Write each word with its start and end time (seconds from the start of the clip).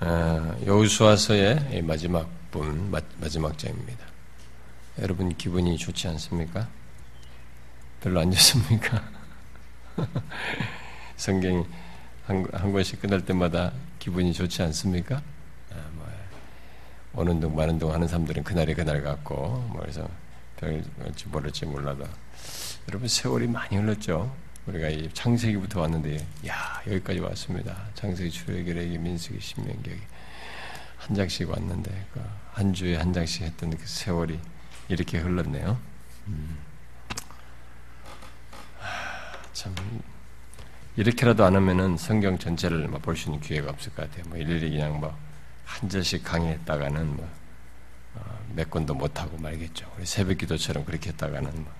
어, 0.00 0.56
여우수아서의 0.64 1.82
마지막 1.82 2.28
분, 2.52 2.90
마지막 2.90 3.58
장입니다. 3.58 4.06
여러분 5.00 5.36
기분이 5.36 5.76
좋지 5.76 6.06
않습니까? 6.08 6.68
별로 8.00 8.20
안 8.20 8.30
좋습니까? 8.30 9.02
성경이 11.16 11.64
한, 12.26 12.46
한 12.52 12.72
권씩 12.72 13.02
끝날 13.02 13.24
때마다 13.24 13.72
기분이 13.98 14.32
좋지 14.32 14.62
않습니까? 14.62 15.16
아, 15.72 15.74
뭐, 15.94 16.06
오는 17.14 17.40
동 17.40 17.56
마는 17.56 17.80
동 17.80 17.92
하는 17.92 18.06
사람들은 18.06 18.44
그날이 18.44 18.74
그날 18.74 19.02
같고, 19.02 19.34
뭐 19.34 19.80
그래서 19.80 20.08
별지 20.58 21.26
모를지 21.26 21.66
몰라도 21.66 22.04
여러분 22.88 23.08
세월이 23.08 23.48
많이 23.48 23.76
흘렀죠. 23.76 24.32
우리가 24.68 24.88
이 24.88 25.10
창세기부터 25.12 25.80
왔는데, 25.80 26.24
야 26.46 26.82
여기까지 26.86 27.20
왔습니다. 27.20 27.76
창세기, 27.94 28.30
출애기, 28.30 28.72
레기, 28.72 28.98
민수기, 28.98 29.40
신명기 29.40 29.98
한 30.98 31.16
장씩 31.16 31.48
왔는데 31.48 32.06
그한 32.12 32.74
주에 32.74 32.96
한 32.96 33.12
장씩 33.12 33.42
했던 33.42 33.70
그 33.70 33.86
세월이 33.86 34.38
이렇게 34.88 35.18
흘렀네요. 35.18 35.78
음. 36.26 36.58
참 39.54 39.74
이렇게라도 40.96 41.44
안 41.44 41.56
하면은 41.56 41.96
성경 41.96 42.38
전체를 42.38 42.88
뭐 42.88 42.98
볼수 43.00 43.28
있는 43.30 43.40
기회가 43.40 43.70
없을 43.70 43.94
것 43.94 44.08
같아요. 44.08 44.28
뭐 44.28 44.36
일일이 44.36 44.70
그냥 44.70 45.00
뭐한 45.00 45.88
절씩 45.88 46.22
강의했다가는 46.24 47.16
뭐몇 47.16 48.66
어, 48.66 48.70
권도 48.70 48.94
못 48.94 49.20
하고 49.20 49.38
말겠죠. 49.38 49.90
우리 49.96 50.04
새벽기도처럼 50.04 50.84
그렇게 50.84 51.10
했다가는 51.10 51.50
뭐 51.54 51.72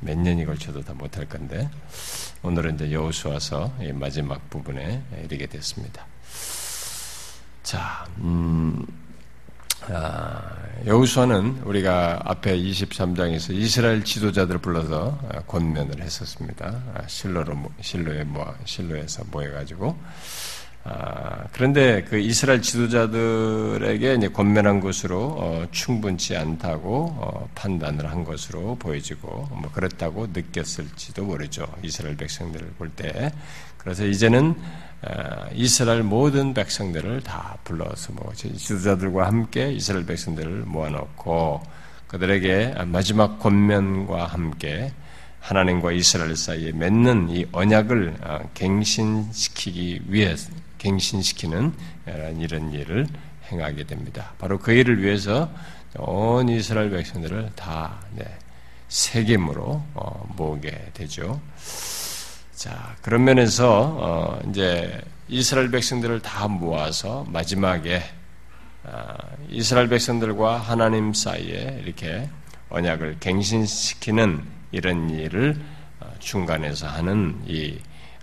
몇 0.00 0.16
년이 0.18 0.44
걸쳐도 0.44 0.82
다 0.82 0.94
못할 0.94 1.26
건데 1.26 1.68
오늘은 2.42 2.76
이제 2.76 2.92
여호수아서 2.92 3.72
마지막 3.94 4.48
부분에 4.50 5.02
이르게 5.24 5.46
됐습니다. 5.46 6.06
자, 7.62 8.06
음, 8.18 8.86
아, 9.88 10.56
여우수아는 10.86 11.62
우리가 11.64 12.20
앞에 12.24 12.56
23장에서 12.56 13.54
이스라엘 13.54 14.04
지도자들을 14.04 14.60
불러서 14.60 15.18
아, 15.32 15.40
권면을 15.40 16.00
했었습니다. 16.00 16.82
아, 16.94 17.06
실로로 17.06 17.56
실로에 17.80 18.24
모 18.24 18.44
실로에서 18.64 19.24
모여가지고 19.30 19.88
아, 19.90 20.06
그런데 21.52 22.04
그 22.04 22.18
이스라엘 22.18 22.60
지도자들에게 22.60 24.14
이제 24.14 24.28
권면한 24.28 24.80
것으로 24.80 25.36
어, 25.38 25.66
충분치 25.70 26.36
않다고 26.36 27.16
어, 27.18 27.48
판단을 27.54 28.10
한 28.10 28.24
것으로 28.24 28.76
보여지고 28.76 29.48
뭐 29.50 29.70
그렇다고 29.72 30.26
느꼈을지도 30.32 31.24
모르죠. 31.24 31.66
이스라엘 31.82 32.16
백성들을 32.16 32.74
볼 32.78 32.90
때. 32.90 33.32
그래서 33.78 34.04
이제는 34.04 34.54
어, 35.02 35.46
이스라엘 35.54 36.02
모든 36.02 36.52
백성들을 36.52 37.22
다 37.22 37.56
불러서 37.64 38.12
뭐 38.12 38.32
지도자들과 38.34 39.26
함께 39.26 39.72
이스라엘 39.72 40.04
백성들을 40.04 40.64
모아놓고 40.66 41.62
그들에게 42.06 42.74
마지막 42.86 43.38
권면과 43.38 44.26
함께 44.26 44.92
하나님과 45.40 45.92
이스라엘 45.92 46.36
사이에 46.36 46.72
맺는 46.72 47.30
이 47.30 47.46
언약을 47.52 48.16
어, 48.20 48.50
갱신시키기 48.54 50.02
위해 50.08 50.34
갱신시키는 50.86 51.72
이런 52.38 52.72
일을 52.72 53.08
행하게 53.50 53.84
됩니다. 53.84 54.32
바로 54.38 54.58
그 54.58 54.72
일을 54.72 55.02
위해서 55.02 55.50
온 55.98 56.48
이스라엘 56.48 56.90
백성들을 56.90 57.52
다 57.56 57.98
네, 58.12 58.24
세겜으로 58.88 59.82
어, 59.94 60.34
모으게 60.36 60.90
되죠. 60.94 61.40
자, 62.54 62.96
그런 63.02 63.24
면에서, 63.24 63.96
어, 63.98 64.40
이제 64.48 65.00
이스라엘 65.28 65.70
백성들을 65.70 66.20
다 66.20 66.46
모아서 66.48 67.24
마지막에, 67.28 68.02
어, 68.84 69.16
이스라엘 69.50 69.88
백성들과 69.88 70.58
하나님 70.58 71.12
사이에 71.12 71.80
이렇게 71.84 72.28
언약을 72.68 73.16
갱신시키는 73.20 74.44
이런 74.70 75.10
일을 75.10 75.60
어, 76.00 76.12
중간에서 76.20 76.86
하는 76.86 77.42
이 77.46 77.78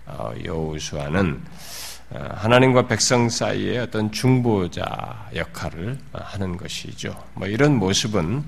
어, 0.06 0.32
여우수아는 0.44 1.42
어, 1.44 1.63
하나님과 2.10 2.86
백성 2.86 3.28
사이에 3.28 3.78
어떤 3.78 4.12
중보자 4.12 5.30
역할을 5.34 5.98
하는 6.12 6.56
것이죠. 6.56 7.16
뭐 7.34 7.48
이런 7.48 7.76
모습은 7.76 8.44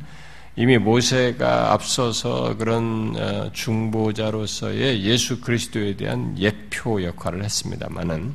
이미 0.59 0.79
모세가 0.79 1.75
앞서서 1.75 2.57
그런 2.57 3.15
어, 3.15 3.53
중보자로서의 3.53 5.05
예수 5.05 5.43
그리스도에 5.43 5.97
대한 5.97 6.35
예표 6.39 7.05
역할을 7.05 7.45
했습니다만은 7.45 8.35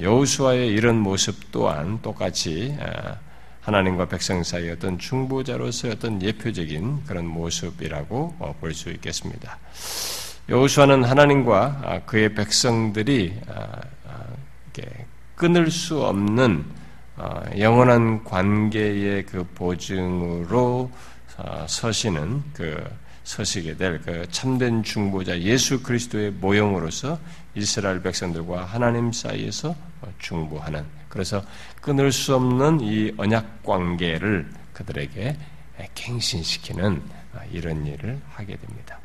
여호수아의 0.00 0.68
이런 0.68 0.96
모습 0.96 1.52
또한 1.52 2.00
똑같이 2.00 2.74
어, 2.80 3.14
하나님과 3.60 4.08
백성 4.08 4.42
사이 4.42 4.70
어떤 4.70 4.98
중보자로서의 4.98 5.94
어떤 5.96 6.22
예표적인 6.22 7.04
그런 7.04 7.26
모습이라고 7.26 8.36
어, 8.38 8.54
볼수 8.58 8.88
있겠습니다. 8.88 9.58
여호수아는 10.48 11.04
하나님과 11.04 12.04
그의 12.06 12.34
백성들이 12.34 13.34
끊을 15.36 15.70
수 15.70 16.02
없는 16.04 16.64
영원한 17.58 18.24
관계의 18.24 19.26
그 19.26 19.44
보증으로 19.54 20.90
어, 21.36 21.66
서시는 21.66 22.42
그 22.52 22.82
서시게 23.24 23.76
될 23.76 24.00
그 24.04 24.26
참된 24.30 24.82
중보자 24.82 25.38
예수 25.40 25.82
그리스도의 25.82 26.32
모형으로서 26.32 27.18
이스라엘 27.54 28.02
백성들과 28.02 28.64
하나님 28.64 29.12
사이에서 29.12 29.74
중보하는 30.18 30.84
그래서 31.08 31.42
끊을 31.80 32.12
수 32.12 32.34
없는 32.34 32.80
이 32.80 33.12
언약 33.16 33.62
관계를 33.62 34.50
그들에게 34.72 35.36
갱신시키는 35.94 37.02
이런 37.52 37.86
일을 37.86 38.20
하게 38.30 38.56
됩니다. 38.56 38.98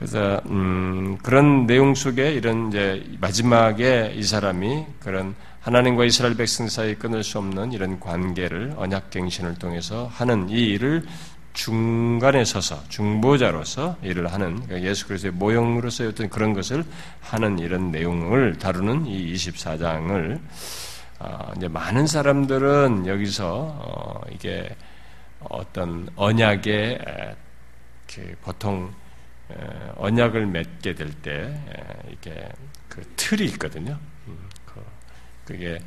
그래서 0.00 0.40
음, 0.46 1.18
그런 1.22 1.66
내용 1.66 1.94
속에 1.94 2.32
이런 2.32 2.68
이제 2.68 3.04
마지막에 3.20 4.14
이 4.16 4.22
사람이 4.22 4.86
그런 4.98 5.34
하나님과 5.60 6.06
이스라엘 6.06 6.38
백성 6.38 6.68
사이 6.68 6.94
끊을 6.94 7.22
수 7.22 7.36
없는 7.36 7.72
이런 7.72 8.00
관계를 8.00 8.72
언약 8.78 9.10
갱신을 9.10 9.56
통해서 9.56 10.10
하는 10.10 10.48
이 10.48 10.54
일을 10.54 11.04
중간에 11.52 12.46
서서 12.46 12.82
중보자로서 12.88 13.98
일을 14.00 14.32
하는 14.32 14.62
그러니까 14.62 14.88
예수 14.88 15.06
그리스도의 15.06 15.34
모형으로서의 15.34 16.08
어떤 16.08 16.30
그런 16.30 16.54
것을 16.54 16.82
하는 17.20 17.58
이런 17.58 17.90
내용을 17.90 18.58
다루는 18.58 19.04
이 19.04 19.34
24장을 19.34 20.40
어, 21.18 21.52
이제 21.58 21.68
많은 21.68 22.06
사람들은 22.06 23.06
여기서 23.06 23.76
어, 23.78 24.20
이게 24.32 24.74
어떤 25.40 26.08
언약의 26.16 27.00
그 28.06 28.34
보통 28.40 28.90
언약을 29.96 30.46
맺게 30.46 30.94
될 30.94 31.10
때 31.22 31.54
이게 32.10 32.48
그 32.88 33.02
틀이 33.16 33.44
있거든요. 33.50 33.98
그게 35.44 35.80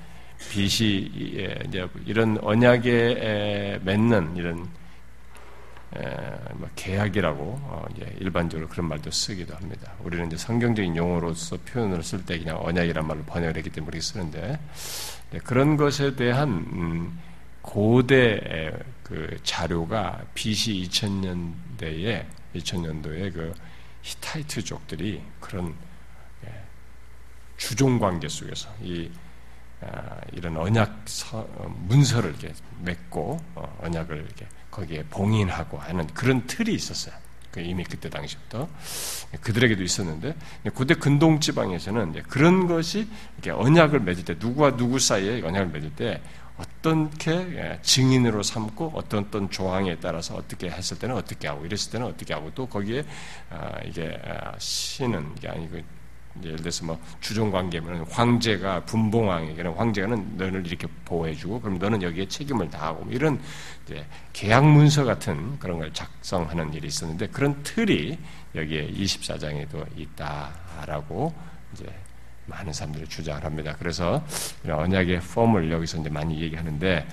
빚이 0.50 1.63
이제 1.68 1.88
이런 2.06 2.38
언약에 2.41 3.79
맺는 3.84 4.35
이런 4.35 4.68
뭐 6.56 6.69
계약이라고 6.75 7.41
어, 7.44 7.85
일반적으로 8.19 8.68
그런 8.68 8.88
말도 8.90 9.12
쓰기도 9.12 9.56
합니다. 9.56 9.94
우리는 10.03 10.28
이제 10.28 10.38
성경적인 10.38 10.95
용어로서 10.97 11.57
표현을 11.66 12.03
쓸 12.03 12.25
때 12.25 12.38
그냥 12.40 12.57
언약이란 12.62 13.06
말로 13.06 13.22
번역을 13.24 13.57
했기 13.57 13.69
때문에 13.69 14.00
쓰는데 14.00 14.59
네, 15.31 15.40
그런 15.40 15.78
것에 15.78 16.16
대한 16.16 16.50
음, 16.50 17.19
고대 17.62 18.72
그 19.03 19.38
자료가 19.44 20.25
BC 20.34 20.90
2000년대에 20.90 22.25
2000년도에 22.56 23.34
그 23.34 23.53
히타이트족들이 24.02 25.22
그런 25.40 25.75
예, 26.46 26.64
주종 27.58 28.00
관계 28.00 28.28
속에서 28.28 28.69
이 28.81 29.09
아, 29.81 30.18
이런 30.31 30.56
언약 30.57 31.06
어, 31.33 31.75
문서를 31.88 32.31
이렇게 32.31 32.54
맺고 32.81 33.39
어, 33.56 33.80
언약을 33.81 34.18
이렇게 34.18 34.48
거기에 34.72 35.04
봉인하고 35.04 35.78
하는 35.78 36.07
그런 36.07 36.45
틀이 36.48 36.74
있었어요. 36.74 37.13
그 37.51 37.60
이미 37.60 37.83
그때 37.83 38.10
당시부터 38.10 38.68
그들에게도 39.42 39.83
있었는데 39.83 40.36
고대 40.74 40.95
근동 40.95 41.39
지방에서는 41.39 42.24
그런 42.24 42.66
것이 42.66 43.07
이렇게 43.38 43.51
언약을 43.51 44.00
맺을 44.00 44.25
때 44.25 44.36
누구와 44.39 44.75
누구 44.75 44.98
사이에 44.98 45.44
언약을 45.44 45.68
맺을 45.68 45.95
때 45.95 46.22
어떻게 46.83 47.31
예, 47.31 47.80
증인으로 47.81 48.44
삼고 48.44 48.92
어떤 48.95 49.25
어떤 49.25 49.50
조항에 49.50 49.98
따라서 50.00 50.36
어떻게 50.36 50.69
했을 50.69 51.00
때는 51.00 51.15
어떻게 51.15 51.48
하고 51.48 51.65
이랬을 51.65 51.92
때는 51.92 52.07
어떻게 52.07 52.33
하고 52.33 52.51
또 52.54 52.65
거기에 52.65 53.04
아, 53.50 53.80
이게 53.86 54.19
아, 54.25 54.54
신은 54.57 55.36
게 55.36 55.48
아니고 55.48 55.77
예를 56.42 56.57
들어서 56.57 56.86
뭐 56.86 57.00
주종 57.21 57.51
관계면 57.51 58.06
황제가 58.10 58.86
분봉왕에게는 58.86 59.74
황제는 59.74 60.38
너를 60.38 60.65
이렇게 60.65 60.88
보호해주고 61.06 61.62
그럼 61.62 61.77
너는 61.77 62.01
여기에 62.01 62.27
책임을 62.27 62.69
다하고 62.69 63.06
뭐 63.06 63.13
이런 63.13 63.39
이제 63.86 64.06
계약 64.33 64.66
문서 64.66 65.04
같은 65.04 65.59
그런 65.59 65.77
걸 65.77 65.94
작성하는 65.94 66.74
일이 66.74 66.88
있었는데 66.88 67.27
그런 67.27 67.62
틀이 67.63 68.18
여기에 68.56 68.92
24장에도 68.92 69.86
있다라고 69.95 71.33
이제 71.74 71.86
많은 72.45 72.74
사람들이 72.74 73.07
주장을 73.07 73.44
합니다. 73.44 73.75
그래서 73.80 74.24
언약의 74.68 75.19
폼을 75.22 75.72
여기서 75.72 76.00
이제 76.00 76.10
많이 76.10 76.42
얘기하는데 76.42 77.07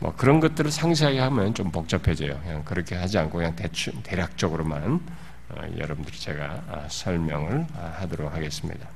뭐 0.00 0.14
그런 0.16 0.40
것들을 0.40 0.70
상세하게 0.70 1.18
하면 1.18 1.54
좀 1.54 1.70
복잡해져요. 1.70 2.38
그냥 2.42 2.64
그렇게 2.64 2.94
하지 2.94 3.18
않고 3.18 3.38
그냥 3.38 3.56
대충 3.56 3.94
대략적으로만 4.02 5.00
어, 5.50 5.62
여러분들이 5.78 6.18
제가 6.18 6.62
아, 6.68 6.86
설명을 6.88 7.66
아, 7.74 7.94
하도록 8.00 8.32
하겠습니다. 8.32 8.86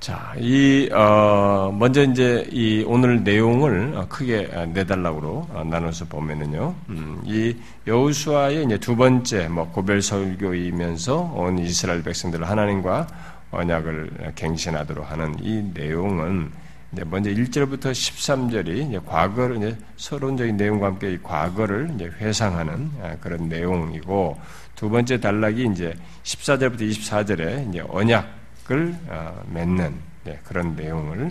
자, 0.00 0.34
이, 0.38 0.90
어, 0.92 1.74
먼저 1.78 2.02
이제 2.02 2.46
이 2.50 2.84
오늘 2.86 3.24
내용을 3.24 3.94
어, 3.96 4.06
크게 4.06 4.50
네 4.74 4.84
달락으로 4.84 5.48
어, 5.50 5.64
나눠서 5.64 6.06
보면은요, 6.06 6.74
음, 6.90 7.22
이 7.24 7.56
여우수아의 7.86 8.64
이제 8.64 8.76
두 8.76 8.96
번째 8.96 9.48
뭐 9.48 9.70
고별 9.70 10.02
설교이면서 10.02 11.32
온 11.34 11.58
이스라엘 11.58 12.02
백성들을 12.02 12.46
하나님과 12.46 13.06
언약을 13.54 14.32
갱신하도록 14.34 15.10
하는 15.10 15.34
이 15.40 15.62
내용은 15.74 16.50
이제 16.94 17.04
먼저 17.04 17.30
1절부터 17.30 17.90
13절이 17.90 18.88
이제 18.88 19.00
과거를 19.04 19.56
이제 19.56 19.76
서론적인 19.96 20.56
내용과 20.56 20.86
함께 20.86 21.12
이 21.12 21.18
과거를 21.22 21.90
이제 21.94 22.04
회상하는 22.04 22.90
아, 23.02 23.16
그런 23.20 23.48
내용이고 23.48 24.38
두 24.76 24.88
번째 24.88 25.18
단락이 25.18 25.68
이제 25.72 25.94
14절부터 26.22 26.80
24절에 26.90 27.68
이제 27.68 27.84
언약을 27.88 28.94
어, 29.08 29.42
맺는 29.48 29.94
네, 30.24 30.38
그런 30.44 30.76
내용을 30.76 31.30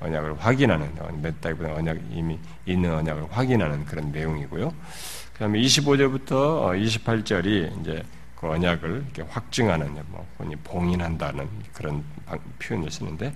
언약을 0.00 0.38
확인하는 0.38 0.90
맺다기보다 1.22 1.74
언약 1.74 1.98
이미 2.10 2.38
있는 2.66 2.92
언약을 2.92 3.26
확인하는 3.30 3.84
그런 3.86 4.12
내용이고요. 4.12 4.72
그다음에 5.32 5.60
25절부터 5.60 7.04
28절이 7.04 7.80
이제 7.80 8.02
그 8.36 8.48
언약을 8.48 9.04
이렇게 9.04 9.22
확증하는 9.22 9.94
뭐 10.08 10.26
봉인한다는 10.64 11.48
그런 11.72 12.04
표현을 12.58 12.90
쓰는데 12.90 13.32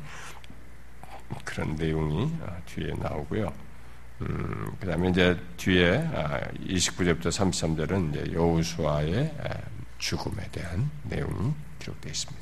그런 1.44 1.74
내용이 1.76 2.32
어, 2.40 2.56
뒤에 2.66 2.92
나오고요. 2.98 3.52
음, 4.22 4.70
그 4.78 4.86
다음에 4.86 5.08
이제 5.08 5.38
뒤에 5.56 6.06
29절부터 6.66 7.26
아, 7.26 7.30
33절은 7.30 8.10
이제 8.10 8.32
여우수아의 8.32 9.34
죽음에 9.98 10.48
대한 10.52 10.90
내용이 11.04 11.52
기록되어 11.78 12.10
있습니다. 12.10 12.40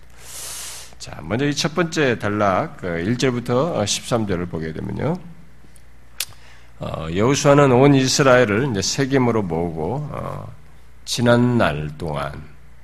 자, 0.99 1.21
먼저 1.23 1.47
이 1.47 1.55
첫 1.55 1.75
번째 1.75 2.19
단락 2.19 2.79
1절부터 2.79 3.75
그 3.75 3.85
13절을 3.85 4.51
보게 4.51 4.73
되면요. 4.73 5.17
어, 6.81 7.07
여우수아는 7.15 7.73
온 7.73 7.95
이스라엘을 7.95 8.71
이제 8.71 8.83
세겜으로 8.83 9.43
모으고 9.43 10.09
어, 10.11 10.53
지난 11.09 11.57
날 11.57 11.89
동안 11.97 12.31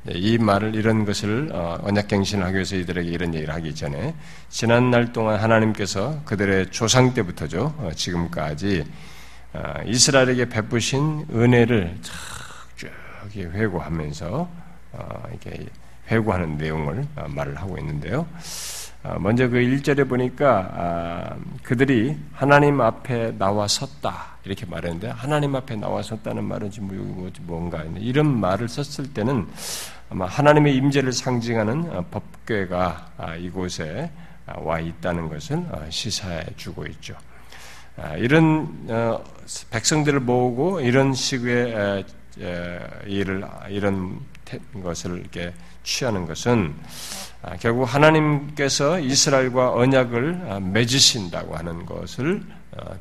네, 0.04 0.14
이 0.16 0.38
말을 0.38 0.74
이런 0.76 1.04
것을 1.04 1.50
어, 1.52 1.78
언약갱신을 1.82 2.42
하기 2.46 2.54
위해서 2.54 2.74
이들에게 2.74 3.06
이런 3.06 3.34
얘기를 3.34 3.52
하기 3.52 3.74
전에 3.74 4.14
지난 4.48 4.90
날 4.90 5.12
동안 5.12 5.38
하나님께서 5.38 6.22
그들의 6.24 6.70
조상 6.70 7.12
때부터죠 7.12 7.74
어, 7.76 7.90
지금까지 7.94 8.86
어, 9.52 9.74
이스라엘에게 9.84 10.48
베푸신 10.48 11.26
은혜를 11.34 11.98
쭉 12.76 12.90
회고하면서 13.34 14.48
이렇게 15.30 15.66
회고하는 16.08 16.56
내용을 16.56 17.06
말을 17.28 17.56
하고 17.56 17.76
있는데요. 17.78 18.26
먼저 19.18 19.48
그 19.48 19.58
1절에 19.58 20.08
보니까 20.08 20.70
아, 20.74 21.36
그들이 21.62 22.16
하나님 22.32 22.80
앞에 22.80 23.36
나와 23.36 23.68
섰다 23.68 24.38
이렇게 24.44 24.64
말했는데 24.64 25.08
하나님 25.08 25.54
앞에 25.54 25.76
나와 25.76 26.02
섰다는 26.02 26.42
말은 26.44 26.70
지금 26.70 26.88
뭐, 26.88 26.96
뭐, 27.14 27.30
뭔가 27.42 27.84
이런 27.98 28.40
말을 28.40 28.66
썼을 28.66 29.12
때는 29.12 29.46
아마 30.08 30.24
하나님의 30.24 30.74
임재를 30.76 31.12
상징하는 31.12 31.90
어, 31.90 32.04
법궤가 32.10 33.12
아, 33.18 33.34
이곳에 33.34 34.10
아, 34.46 34.58
와 34.60 34.80
있다는 34.80 35.28
것을 35.28 35.56
어, 35.70 35.86
시사해 35.90 36.44
주고 36.56 36.86
있죠. 36.86 37.14
아, 37.98 38.16
이런 38.16 38.86
어, 38.88 39.22
백성들을 39.70 40.20
모으고 40.20 40.80
이런 40.80 41.12
식의 41.12 42.04
일을 43.06 43.44
이런 43.68 44.18
것을 44.82 45.20
이렇게 45.20 45.52
취하는 45.84 46.26
것은 46.26 46.74
결국 47.60 47.84
하나님께서 47.84 48.98
이스라엘과 48.98 49.74
언약을 49.74 50.60
맺으신다고 50.62 51.56
하는 51.56 51.86
것을 51.86 52.42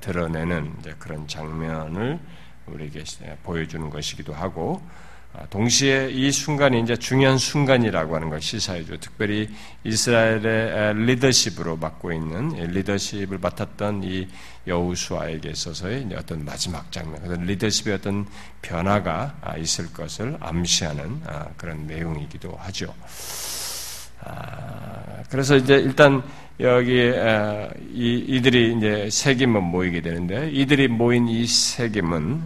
드러내는 0.01 0.73
그런 0.99 1.27
장면을 1.27 2.19
우리에게 2.67 3.03
보여주는 3.43 3.89
것이기도 3.89 4.33
하고 4.33 4.81
아, 4.85 5.02
동시에 5.49 6.09
이 6.11 6.31
순간이 6.31 6.79
이제 6.81 6.95
중요한 6.95 7.39
순간이라고 7.39 8.15
하는 8.15 8.29
걸 8.29 8.39
시사해줘. 8.39 8.97
특별히 8.99 9.49
이스라엘의 9.83 10.93
리더십으로 11.05 11.77
맡고 11.77 12.13
있는 12.13 12.49
리더십을 12.49 13.39
맡았던 13.39 14.03
이 14.03 14.27
여우수아에게 14.67 15.49
있어서의 15.49 16.07
어떤 16.15 16.45
마지막 16.45 16.91
장면, 16.91 17.19
어떤 17.25 17.45
리더십의 17.45 17.95
어떤 17.95 18.27
변화가 18.61 19.37
아, 19.41 19.57
있을 19.57 19.91
것을 19.91 20.37
암시하는 20.39 21.21
아, 21.25 21.47
그런 21.57 21.87
내용이기도 21.87 22.55
하죠. 22.55 22.93
그래서 25.29 25.57
이제 25.57 25.75
일단 25.75 26.23
여기 26.61 27.11
이들이 27.91 28.77
이제 28.77 29.09
세겜은 29.11 29.63
모이게 29.63 29.99
되는데 30.01 30.49
이들이 30.51 30.87
모인 30.87 31.27
이 31.27 31.45
세겜은 31.45 32.43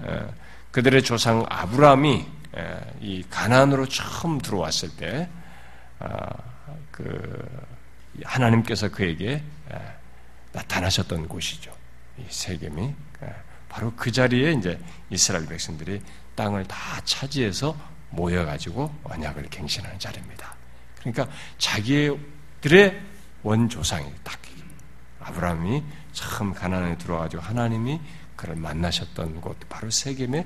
그들의 0.72 1.04
조상 1.04 1.46
아브라함이 1.50 2.18
예, 2.20 2.37
이 3.02 3.24
가난으로 3.30 3.88
처음 3.88 4.40
들어왔을 4.40 4.96
때, 4.96 5.30
아, 6.00 6.30
그 6.92 7.66
하나님께서 8.24 8.90
그에게 8.90 9.44
예, 9.72 9.96
나타나셨던 10.54 11.28
곳이죠. 11.28 11.76
이 12.18 12.24
세겜이 12.28 12.94
예, 13.24 13.36
바로 13.70 13.94
그 13.96 14.12
자리에 14.12 14.54
이제 14.54 14.80
이스라엘 15.10 15.46
백성들이 15.46 16.02
땅을 16.36 16.66
다 16.66 16.78
차지해서 17.04 17.78
모여가지고 18.10 18.94
언약을 19.04 19.50
갱신하는 19.50 20.00
자리입니다. 20.00 20.56
그러니까 21.00 21.28
자기들의 21.58 23.02
원조상이 23.44 24.12
딱 24.24 24.38
아브라함이 25.28 25.84
참 26.14 26.54
가난에 26.54 26.98
들어와가지고 26.98 27.42
하나님이 27.42 28.00
그를 28.36 28.56
만나셨던 28.56 29.42
곳 29.42 29.58
바로 29.68 29.90
세겜의 29.90 30.46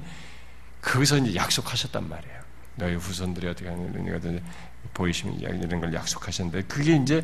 거기서 0.81 1.17
이제 1.17 1.35
약속하셨단 1.35 2.07
말이에요. 2.09 2.41
너희 2.75 2.95
후손들이 2.95 3.47
어떻게 3.47 3.69
하는 3.69 4.41
보이시면 4.93 5.39
이런 5.39 5.79
걸 5.79 5.93
약속하셨는데 5.93 6.63
그게 6.67 6.95
이제 6.95 7.23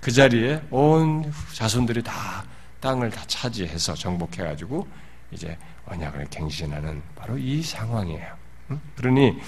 그 0.00 0.10
자리에 0.10 0.62
온 0.70 1.32
자손들이 1.54 2.02
다 2.02 2.44
땅을 2.80 3.10
다 3.10 3.22
차지해서 3.26 3.94
정복해가지고 3.94 4.86
이제 5.30 5.56
언약을 5.86 6.26
갱신하는 6.30 7.02
바로 7.16 7.38
이 7.38 7.62
상황이에요. 7.62 8.36
그러니 8.96 9.38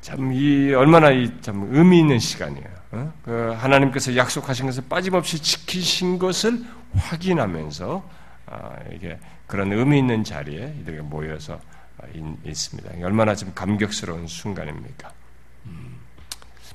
참 0.00 0.32
이 0.32 0.72
얼마나 0.74 1.10
이 1.10 1.30
참 1.40 1.68
의미 1.72 2.00
있는 2.00 2.18
시간이에요. 2.18 3.12
그 3.24 3.54
하나님께서 3.56 4.14
약속하신 4.16 4.66
것을 4.66 4.84
빠짐없이 4.88 5.40
지키신 5.40 6.18
것을 6.18 6.62
확인하면서 6.94 8.10
아, 8.46 8.70
이게 8.92 9.18
그런 9.46 9.72
의미 9.72 9.98
있는 10.00 10.24
자리에 10.24 10.74
이들이 10.80 11.00
모여서 11.00 11.58
있습니다. 12.44 12.90
얼마나 13.04 13.34
좀 13.34 13.52
감격스러운 13.54 14.26
순간입니까? 14.26 15.12
음, 15.66 15.98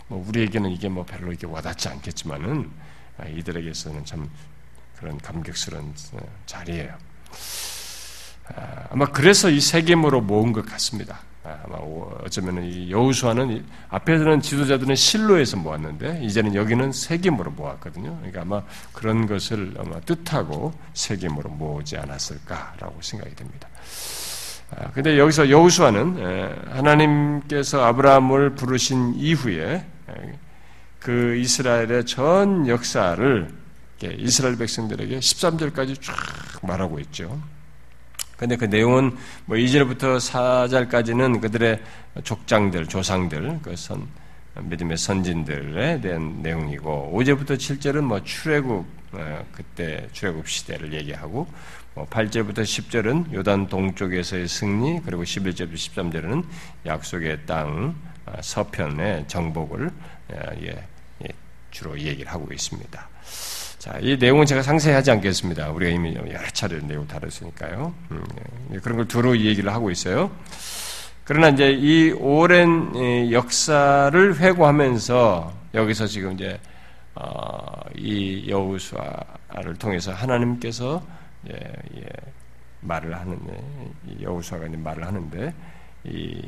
뭐 0.07 0.25
우리에게는 0.27 0.71
이게 0.71 0.89
뭐 0.89 1.05
별로 1.05 1.31
이게 1.31 1.45
와닿지 1.45 1.89
않겠지만은 1.89 2.69
아, 3.17 3.25
이들에게서는 3.25 4.05
참 4.05 4.29
그런 4.97 5.17
감격스러운 5.17 5.93
어, 6.13 6.19
자리예요. 6.45 6.95
아, 8.55 8.87
아마 8.91 9.05
그래서 9.05 9.49
이 9.49 9.59
세겜으로 9.59 10.21
모은 10.21 10.53
것 10.53 10.65
같습니다. 10.65 11.19
아, 11.43 11.59
아마 11.65 11.77
어쩌면 12.23 12.63
이 12.63 12.91
여우수아는 12.91 13.65
앞에서는 13.89 14.41
지도자들은 14.41 14.95
실로에서 14.95 15.57
모았는데 15.57 16.23
이제는 16.23 16.55
여기는 16.55 16.91
세겜으로 16.91 17.51
모았거든요. 17.51 18.15
그러니까 18.17 18.41
아마 18.41 18.63
그런 18.93 19.27
것을 19.27 19.75
아마 19.77 19.99
뜻하고 20.01 20.73
세겜으로 20.93 21.49
모으지 21.51 21.97
않았을까라고 21.97 23.01
생각이 23.01 23.35
됩니다. 23.35 23.67
아, 24.75 24.91
근데 24.91 25.17
여기서 25.17 25.49
여우수아는 25.49 26.65
하나님께서 26.71 27.83
아브라함을 27.85 28.55
부르신 28.55 29.15
이후에 29.15 29.85
그 30.99 31.35
이스라엘의 31.37 32.05
전 32.05 32.67
역사를 32.67 33.47
이스라엘 34.03 34.57
백성들에게 34.57 35.19
13절까지 35.19 36.01
쫙 36.01 36.15
말하고 36.61 36.99
있죠. 36.99 37.41
근데 38.35 38.55
그 38.55 38.65
내용은 38.65 39.17
뭐 39.45 39.57
2절부터 39.57 40.17
4절까지는 40.17 41.41
그들의 41.41 41.81
족장들, 42.23 42.85
조상들, 42.87 43.59
그 43.63 43.75
선, 43.75 44.07
믿음의 44.61 44.97
선진들에 44.97 46.01
대한 46.01 46.41
내용이고 46.41 47.13
5절부터 47.15 47.55
7절은 47.57 48.01
뭐 48.01 48.23
출애굽 48.23 48.85
어, 49.13 49.45
그때 49.51 50.07
출애굽 50.11 50.47
시대를 50.47 50.93
얘기하고 50.93 51.47
8절부터 52.05 52.55
뭐 52.55 52.63
10절은 52.63 53.33
요단 53.33 53.67
동쪽에서의 53.67 54.47
승리, 54.47 55.01
그리고 55.01 55.23
11절부터 55.23 55.73
13절은 55.73 56.43
약속의 56.85 57.45
땅 57.45 57.95
아, 58.25 58.41
서편의 58.41 59.25
정복을 59.27 59.89
예, 60.33 60.87
예, 61.23 61.29
주로 61.71 61.97
얘기를 61.97 62.31
하고 62.31 62.51
있습니다. 62.51 63.09
자, 63.79 63.97
이 64.01 64.17
내용은 64.17 64.45
제가 64.45 64.61
상세히 64.61 64.93
하지 64.93 65.11
않겠습니다. 65.11 65.71
우리가 65.71 65.91
이미 65.91 66.13
여러 66.15 66.47
차례 66.51 66.79
내용 66.79 67.07
다뤘으니까요. 67.07 67.93
음, 68.11 68.23
예, 68.73 68.77
그런 68.79 68.97
걸 68.97 69.07
두루 69.07 69.37
얘기를 69.37 69.73
하고 69.73 69.89
있어요. 69.89 70.29
그러나 71.23 71.49
이제 71.49 71.71
이 71.71 72.11
오랜 72.11 73.31
역사를 73.31 74.39
회고하면서 74.39 75.53
여기서 75.73 76.07
지금 76.07 76.33
이제 76.33 76.59
어, 77.15 77.81
이 77.95 78.45
여우수아를 78.49 79.75
통해서 79.79 80.13
하나님께서 80.13 81.03
예, 81.49 81.73
예, 81.97 82.05
말을 82.81 83.15
하는데 83.15 83.91
여우수아가 84.21 84.67
이제 84.67 84.77
말을 84.77 85.05
하는데 85.05 85.53
이 86.05 86.41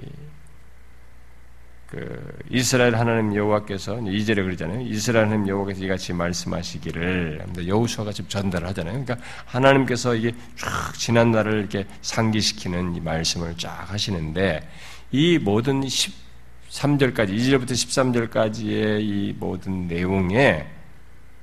그 1.90 2.38
이스라엘 2.52 2.96
하나님 2.96 3.36
여호와께서 3.36 4.00
이절에 4.02 4.44
그러잖아요. 4.44 4.82
이스라엘 4.82 5.26
하나님 5.26 5.48
여호와께서 5.48 5.84
이같이 5.84 6.14
말씀하시기를 6.14 7.44
여호수아가 7.66 8.12
지금 8.12 8.30
전달을 8.30 8.68
하잖아요. 8.68 9.04
그러니까 9.04 9.26
하나님께서 9.46 10.14
이게 10.14 10.32
쫙 10.56 10.94
지난 10.94 11.32
날을 11.32 11.60
이렇게 11.60 11.88
상기시키는 12.02 12.96
이 12.96 13.00
말씀을 13.00 13.58
쫙 13.58 13.92
하시는데 13.92 14.70
이 15.12 15.40
모든 15.40 15.82
13절까지 15.82 17.30
2절부터 17.30 17.72
13절까지의 17.72 19.02
이 19.02 19.36
모든 19.40 19.88
내용에 19.88 20.68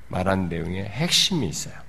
말한 0.06 0.48
내용에 0.48 0.84
핵심이 0.84 1.48
있어요. 1.48 1.85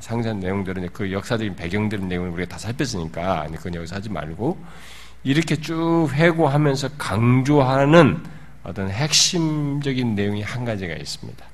상세한 0.00 0.40
내용들은 0.40 0.90
그 0.92 1.12
역사적인 1.12 1.56
배경들의 1.56 2.06
내용을 2.06 2.30
우리가 2.30 2.48
다 2.48 2.58
살폈으니까 2.58 3.46
그건 3.56 3.74
여기서 3.76 3.96
하지 3.96 4.10
말고 4.10 4.58
이렇게 5.22 5.56
쭉 5.56 6.08
회고하면서 6.12 6.90
강조하는 6.98 8.24
어떤 8.62 8.90
핵심적인 8.90 10.14
내용이 10.14 10.42
한 10.42 10.64
가지가 10.64 10.94
있습니다. 10.94 11.46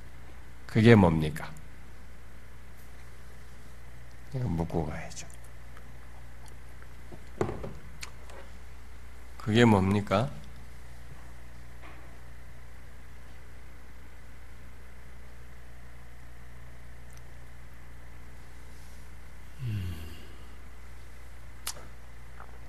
그게 0.66 0.94
뭡니까? 0.94 1.50
이거 4.34 4.48
묻고 4.48 4.86
가야죠. 4.86 5.26
그게 9.36 9.64
뭡니까? 9.64 10.30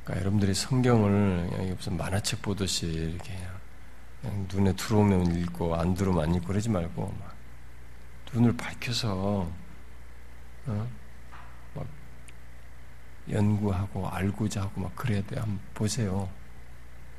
그러니까 0.04 0.22
여러분들이 0.22 0.54
성경을 0.54 1.76
무슨 1.76 1.98
만화책 1.98 2.42
보듯이 2.42 2.88
이렇게 2.88 3.38
눈에 4.54 4.74
들어오면 4.74 5.36
읽고 5.36 5.76
안 5.76 5.94
들어오면 5.94 6.24
안 6.24 6.36
읽고 6.36 6.48
그러지 6.48 6.70
말고 6.70 7.16
막 7.20 7.36
눈을 8.34 8.56
밝혀서 8.58 9.50
어? 10.66 10.88
막 11.74 11.88
연구하고 13.30 14.10
알고자 14.10 14.62
하고 14.62 14.82
막 14.82 14.96
그래야 14.96 15.22
돼. 15.24 15.40
한번 15.40 15.60
보세요. 15.74 16.30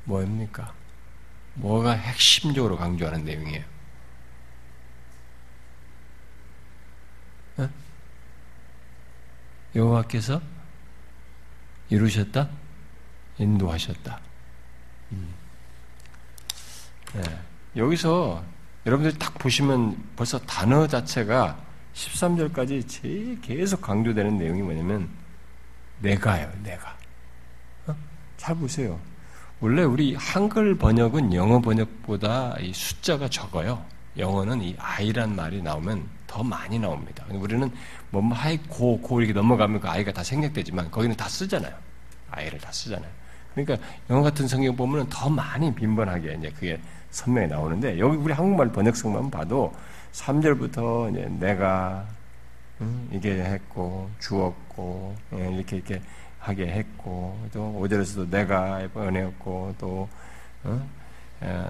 뭐입니까? 0.05 0.73
뭐가 1.55 1.91
핵심적으로 1.91 2.77
강조하는 2.77 3.23
내용이에요? 3.23 3.63
어? 7.57 7.69
여호와께서 9.75 10.41
이루셨다? 11.89 12.49
인도하셨다. 13.37 14.19
음. 15.11 15.33
네. 17.13 17.21
여기서 17.75 18.43
여러분들이 18.85 19.17
딱 19.17 19.33
보시면 19.35 19.97
벌써 20.15 20.39
단어 20.39 20.87
자체가 20.87 21.57
13절까지 21.93 22.87
제일 22.87 23.39
계속 23.41 23.81
강조되는 23.81 24.37
내용이 24.37 24.61
뭐냐면 24.61 25.09
내가요, 25.99 26.51
내가. 26.61 26.97
어? 27.87 27.95
잘 28.37 28.55
보세요. 28.55 28.99
원래 29.59 29.83
우리 29.83 30.15
한글 30.15 30.77
번역은 30.77 31.33
영어 31.33 31.61
번역보다 31.61 32.57
이 32.59 32.73
숫자가 32.73 33.29
적어요. 33.29 33.83
영어는 34.17 34.61
이 34.61 34.75
아이란 34.77 35.35
말이 35.35 35.61
나오면 35.61 36.07
더 36.27 36.43
많이 36.43 36.77
나옵니다. 36.77 37.25
우리는 37.29 37.71
뭐 38.09 38.21
하이 38.33 38.57
고, 38.57 38.99
고 38.99 39.19
이렇게 39.19 39.33
넘어가면 39.33 39.81
그 39.81 39.89
아이가 39.89 40.11
다 40.11 40.23
생략되지만 40.23 40.91
거기는 40.91 41.15
다 41.15 41.27
쓰잖아요. 41.27 41.73
아이를 42.29 42.59
다 42.59 42.71
쓰잖아요. 42.71 43.09
그러니까 43.55 43.77
영어 44.09 44.21
같은 44.21 44.47
성경 44.47 44.75
보면은 44.75 45.07
더 45.09 45.29
많이 45.29 45.73
빈번하게 45.73 46.35
이제 46.39 46.51
그게 46.51 46.79
선명히 47.09 47.47
나오는데 47.47 47.97
여기 47.97 48.17
우리 48.17 48.33
한국말 48.33 48.71
번역성만 48.71 49.31
봐도 49.31 49.73
3절부터 50.11 51.11
이제 51.11 51.27
내가 51.39 52.05
음, 52.81 53.09
이게 53.11 53.41
했고 53.41 54.09
주었고 54.19 55.15
예, 55.33 55.55
이렇게 55.55 55.77
이렇게 55.77 56.01
하게 56.39 56.67
했고 56.67 57.37
또 57.53 57.81
5절에서도 57.81 58.29
내가 58.29 58.87
은혜였고 58.95 59.75
또 59.79 60.09
어? 60.65 60.87
예, 61.43 61.65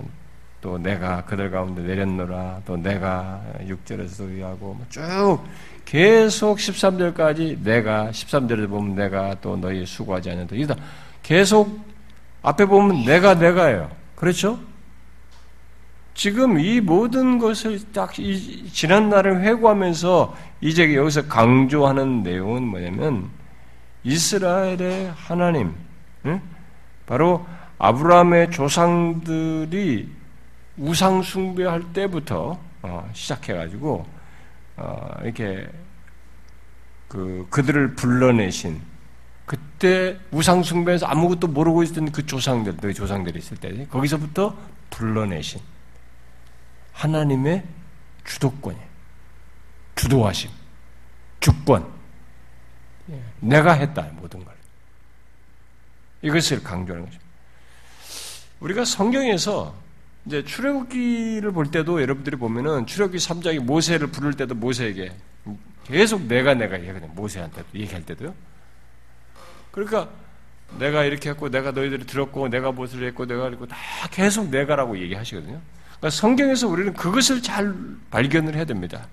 또 0.62 0.80
내가 0.80 1.24
그들 1.26 1.52
가운데 1.52 1.84
내렸노라 1.84 2.62
또 2.66 2.76
내가 2.76 3.40
6절에서도 3.60 4.30
위하고 4.30 4.74
뭐쭉 4.74 5.46
계속 5.86 6.58
13절까지 6.58 7.62
내가 7.62 8.10
13절에 8.10 8.68
보면 8.68 8.96
내가 8.96 9.36
또 9.42 9.56
너희 9.56 9.86
수고하지 9.86 10.32
않는다 10.32 10.56
이다 10.56 10.76
계속 11.26 11.84
앞에 12.44 12.68
보면 12.68 13.04
내가 13.04 13.34
내가예요. 13.34 13.90
그렇죠? 14.16 14.60
지금 16.14 16.60
이 16.60 16.80
모든 16.80 17.40
것을 17.40 17.92
딱 17.92 18.14
지난 18.72 19.10
날을 19.10 19.42
회고하면서 19.42 20.36
이제 20.62 20.94
여기서 20.96 21.28
강조하는 21.28 22.22
내용은 22.22 22.62
뭐냐면 22.62 23.32
이스라엘의 24.04 25.14
하나님, 25.16 25.74
바로 27.08 27.44
아브라함의 27.80 28.52
조상들이 28.52 30.08
우상 30.78 31.24
숭배할 31.24 31.92
때부터 31.92 32.60
어, 32.84 33.10
시작해가지고 33.14 34.06
어, 34.78 35.10
이렇게 35.24 35.68
그 37.08 37.48
그들을 37.50 37.96
불러내신 37.96 38.80
그때 39.46 40.18
우상숭배에서 40.32 41.06
아무것도 41.06 41.48
모르고 41.48 41.84
있던 41.84 42.12
그 42.12 42.26
조상들, 42.26 42.78
너희 42.78 42.94
조상들이 42.94 43.38
있을 43.38 43.58
때, 43.58 43.86
거기서부터 43.88 44.58
불러내신 44.90 45.62
하나님의 46.94 47.64
주도권이 48.24 48.78
주도하심, 49.96 50.50
주권. 51.40 51.86
예, 53.12 53.22
내가 53.40 53.74
했다, 53.74 54.10
모든 54.14 54.44
걸. 54.44 54.56
이것을 56.22 56.64
강조하는 56.64 57.06
거죠. 57.06 57.20
우리가 58.60 58.84
성경에서 58.84 59.76
이제 60.26 60.44
출애굽기를 60.44 61.52
볼 61.52 61.70
때도 61.70 62.02
여러분들이 62.02 62.36
보면은 62.36 62.88
출애굽기 62.88 63.20
3장이 63.20 63.60
모세를 63.60 64.08
부를 64.08 64.34
때도 64.34 64.56
모세에게 64.56 65.12
계속 65.86 66.24
내가 66.24 66.56
내가 66.56 66.78
얘기하거든요. 66.80 67.12
모세한테 67.14 67.64
얘기할 67.76 68.04
때도요. 68.04 68.34
그러니까 69.76 70.08
내가 70.80 71.04
이렇게 71.04 71.30
했고 71.30 71.50
내가 71.50 71.72
너희들이 71.72 72.06
들었고 72.06 72.48
내가 72.48 72.72
무엇을 72.72 73.06
했고 73.08 73.26
내가 73.26 73.44
그랬고 73.44 73.68
다 73.68 73.76
계속 74.10 74.50
내가라고 74.50 74.98
얘기하시거든요. 74.98 75.60
그러니까 75.98 76.10
성경에서 76.10 76.68
우리는 76.68 76.94
그것을 76.94 77.42
잘 77.42 77.74
발견을 78.10 78.56
해야 78.56 78.64
됩니다. 78.64 79.06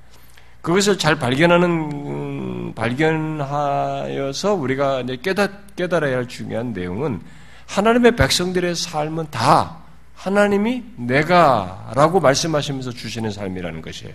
그것을 0.62 0.96
잘 0.96 1.16
발견하는 1.16 1.68
음, 1.68 2.72
발견하여서 2.74 4.54
우리가 4.54 5.00
이제 5.00 5.18
깨닫 5.20 5.74
깨달아야 5.74 6.16
할 6.16 6.28
중요한 6.28 6.72
내용은 6.72 7.20
하나님의 7.66 8.14
백성들의 8.14 8.76
삶은 8.76 9.26
다 9.30 9.78
하나님이 10.14 10.84
내가라고 10.96 12.20
말씀하시면서 12.20 12.92
주시는 12.92 13.32
삶이라는 13.32 13.82
것이에요. 13.82 14.14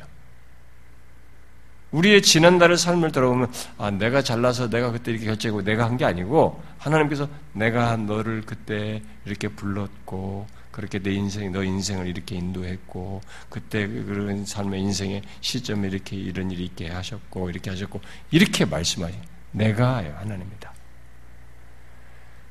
우리의 1.98 2.22
지난날의 2.22 2.78
삶을 2.78 3.12
들어보면 3.12 3.52
아 3.78 3.90
내가 3.92 4.22
잘나서 4.22 4.70
내가 4.70 4.92
그때 4.92 5.12
이렇게 5.12 5.26
결정하고 5.26 5.64
내가 5.64 5.86
한 5.86 5.98
게 5.98 6.06
아니고 6.06 6.62
하나님께서 6.78 7.28
내가 7.54 7.98
너를 7.98 8.44
그때 8.46 9.02
이렇게 9.26 9.48
불렀고 9.48 10.46
그렇게 10.72 11.00
내 11.00 11.12
인생 11.12 11.52
너 11.52 11.64
인생을 11.64 12.06
이렇게 12.06 12.36
인도했고 12.36 13.22
그때 13.50 13.88
그런 13.88 14.46
삶의 14.46 14.80
인생의 14.82 15.24
시점에 15.42 15.88
이렇게 15.88 16.16
이런 16.16 16.52
일이 16.52 16.66
있게 16.66 16.90
하셨고 16.90 17.50
이렇게 17.50 17.72
하셨고 17.72 18.00
이렇게 18.30 18.64
말씀하시 18.66 19.16
내가요 19.54 20.14
하나님입니다. 20.20 20.72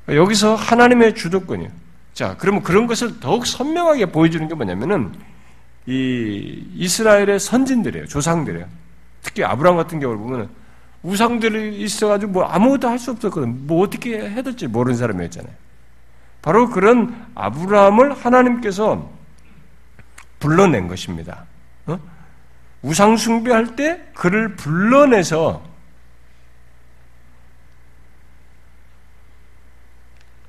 여기서 0.09 0.55
하나님의 0.55 1.15
주도권이요. 1.15 1.69
자 2.13 2.35
그러면 2.37 2.63
그런 2.63 2.85
것을 2.85 3.21
더욱 3.21 3.47
선명하게 3.47 4.07
보여주는 4.07 4.45
게 4.45 4.55
뭐냐면은 4.55 5.13
이 5.85 6.65
이스라엘의 6.75 7.39
선진들이에요 7.39 8.07
조상들이에요. 8.07 8.86
특히 9.21 9.43
아브라함 9.43 9.77
같은 9.77 9.99
경우를 9.99 10.19
보면 10.21 10.49
우상들이 11.03 11.81
있어가지고 11.81 12.31
뭐 12.31 12.43
아무것도 12.45 12.87
할 12.87 12.99
수 12.99 13.11
없었거든. 13.11 13.67
뭐 13.67 13.83
어떻게 13.83 14.19
해야 14.19 14.41
될지 14.41 14.67
모르는 14.67 14.97
사람이었잖아요. 14.97 15.53
바로 16.41 16.69
그런 16.69 17.27
아브라함을 17.35 18.13
하나님께서 18.13 19.09
불러낸 20.39 20.87
것입니다. 20.87 21.45
우상 22.81 23.17
숭배할 23.17 23.75
때 23.75 24.01
그를 24.13 24.55
불러내서 24.55 25.63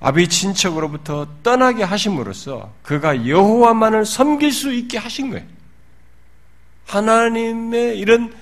아비 0.00 0.28
친척으로부터 0.28 1.26
떠나게 1.42 1.82
하심으로써 1.82 2.72
그가 2.82 3.26
여호와만을 3.26 4.04
섬길 4.04 4.52
수 4.52 4.72
있게 4.72 4.98
하신 4.98 5.30
거예요. 5.30 5.44
하나님의 6.86 7.98
이런 7.98 8.32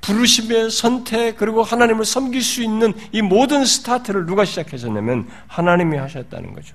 부르심의 0.00 0.70
선택 0.70 1.36
그리고 1.36 1.62
하나님을 1.62 2.04
섬길 2.04 2.42
수 2.42 2.62
있는 2.62 2.94
이 3.12 3.22
모든 3.22 3.64
스타트를 3.64 4.26
누가 4.26 4.44
시작하셨냐면 4.44 5.28
하나님이 5.46 5.96
하셨다는 5.96 6.54
거죠. 6.54 6.74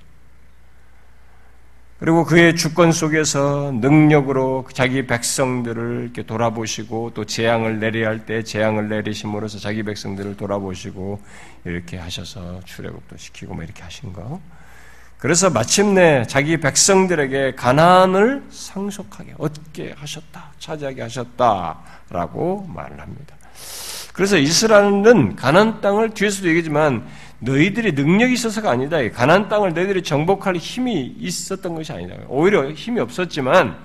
그리고 1.99 2.25
그의 2.25 2.57
주권 2.57 2.91
속에서 2.91 3.71
능력으로 3.71 4.67
자기 4.73 5.07
백성들을 5.07 6.01
이렇게 6.03 6.23
돌아보시고 6.23 7.11
또 7.13 7.23
재앙을 7.23 7.79
내려야 7.79 8.09
할 8.09 8.25
때 8.25 8.43
재앙을 8.43 8.89
내리심으로써 8.89 9.57
자기 9.59 9.83
백성들을 9.83 10.35
돌아보시고 10.35 11.21
이렇게 11.63 11.97
하셔서 11.97 12.59
출애굽도 12.65 13.15
시키고 13.15 13.53
뭐 13.53 13.63
이렇게 13.63 13.83
하신 13.83 14.11
거. 14.11 14.41
그래서 15.23 15.49
마침내 15.49 16.25
자기 16.27 16.57
백성들에게 16.57 17.55
가난을 17.55 18.43
상속하게 18.49 19.35
얻게 19.37 19.93
하셨다, 19.95 20.51
차지하게 20.59 21.01
하셨다라고 21.03 22.67
말을 22.67 22.99
합니다. 22.99 23.33
그래서 24.11 24.37
이스라엘은 24.37 25.37
가난 25.37 25.79
땅을 25.79 26.09
뒤에서도 26.09 26.49
얘기지만 26.49 27.07
너희들이 27.39 27.93
능력이 27.93 28.33
있어서가 28.33 28.71
아니다. 28.71 28.97
가난 29.11 29.47
땅을 29.47 29.73
너희들이 29.73 30.03
정복할 30.03 30.57
힘이 30.57 31.15
있었던 31.17 31.73
것이 31.73 31.93
아니다. 31.93 32.15
오히려 32.27 32.69
힘이 32.73 32.99
없었지만 32.99 33.77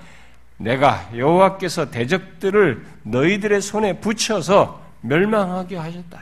내가 0.57 1.09
여호와께서 1.15 1.89
대적들을 1.89 2.85
너희들의 3.03 3.61
손에 3.61 4.01
붙여서 4.01 4.83
멸망하게 4.99 5.77
하셨다. 5.77 6.19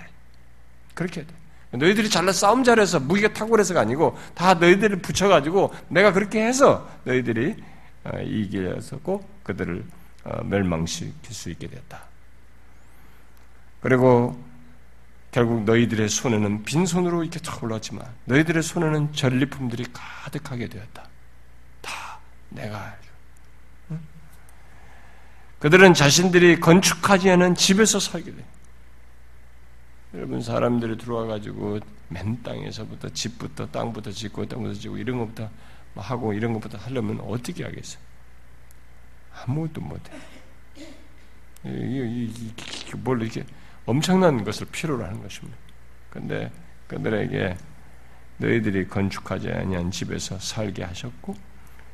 그렇게 0.93 1.21
돼. 1.21 1.36
너희들이 1.71 2.09
잘나 2.09 2.31
싸움 2.31 2.63
잘해서 2.63 2.99
무기가 2.99 3.33
탁월해서가 3.33 3.81
아니고 3.81 4.17
다 4.33 4.53
너희들을 4.53 5.01
붙여가지고 5.01 5.73
내가 5.89 6.13
그렇게 6.13 6.45
해서 6.45 6.89
너희들이 7.03 7.55
어, 8.05 8.19
이겼었고 8.21 9.27
그들을 9.43 9.83
어, 10.23 10.43
멸망시킬 10.43 11.33
수 11.33 11.49
있게 11.49 11.67
됐다. 11.67 12.03
그리고 13.81 14.41
결국 15.31 15.63
너희들의 15.63 16.07
손에는 16.07 16.63
빈손으로 16.63 17.23
이렇게 17.23 17.39
탁 17.39 17.61
올랐지만 17.63 18.05
너희들의 18.25 18.63
손에는 18.63 19.13
전리품들이 19.13 19.85
가득하게 19.93 20.67
되었다. 20.67 21.03
다 21.81 22.19
내가 22.49 22.95
응? 23.91 23.99
그들은 25.59 25.93
자신들이 25.93 26.59
건축하지 26.59 27.29
않은 27.31 27.55
집에서 27.55 27.99
살게 27.99 28.33
돼. 28.35 28.43
여러분 30.17 30.41
사람들이 30.41 30.97
들어와 30.97 31.27
가지고 31.27 31.79
맨 32.09 32.41
땅에서부터 32.41 33.09
집부터 33.09 33.69
땅부터 33.69 34.09
짓고 34.09 34.47
땅부터 34.47 34.73
짓고 34.73 34.97
이런 34.97 35.19
것부터 35.19 35.47
하고 35.95 36.33
이런 36.33 36.53
것부터 36.53 36.79
하려면 36.79 37.19
어떻게 37.19 37.63
하겠어? 37.63 37.99
아무것도 39.31 39.79
못해. 39.79 40.11
뭘 42.97 43.21
이렇게 43.21 43.45
엄청난 43.85 44.43
것을 44.43 44.65
필요로 44.71 45.05
하는 45.05 45.21
것입니다. 45.21 45.55
근데 46.09 46.51
그들에게 46.87 47.55
너희들이 48.37 48.87
건축하지 48.87 49.51
아니한 49.51 49.91
집에서 49.91 50.39
살게 50.39 50.83
하셨고 50.83 51.35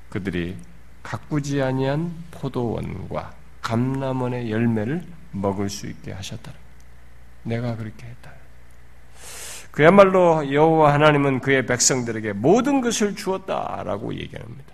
그들이 0.09 0.55
가꾸지 1.01 1.61
아니한 1.61 2.23
포도원과 2.31 3.35
감람원의 3.61 4.49
열매를 4.49 5.05
먹을 5.31 5.69
수 5.69 5.87
있게 5.87 6.13
하셨다. 6.13 6.62
내가 7.43 7.75
그렇게 7.75 8.05
했다. 8.05 8.31
그야말로 9.71 10.53
여호와 10.53 10.93
하나님은 10.93 11.39
그의 11.39 11.65
백성들에게 11.65 12.33
모든 12.33 12.81
것을 12.81 13.15
주었다라고 13.15 14.13
얘기합니다. 14.15 14.73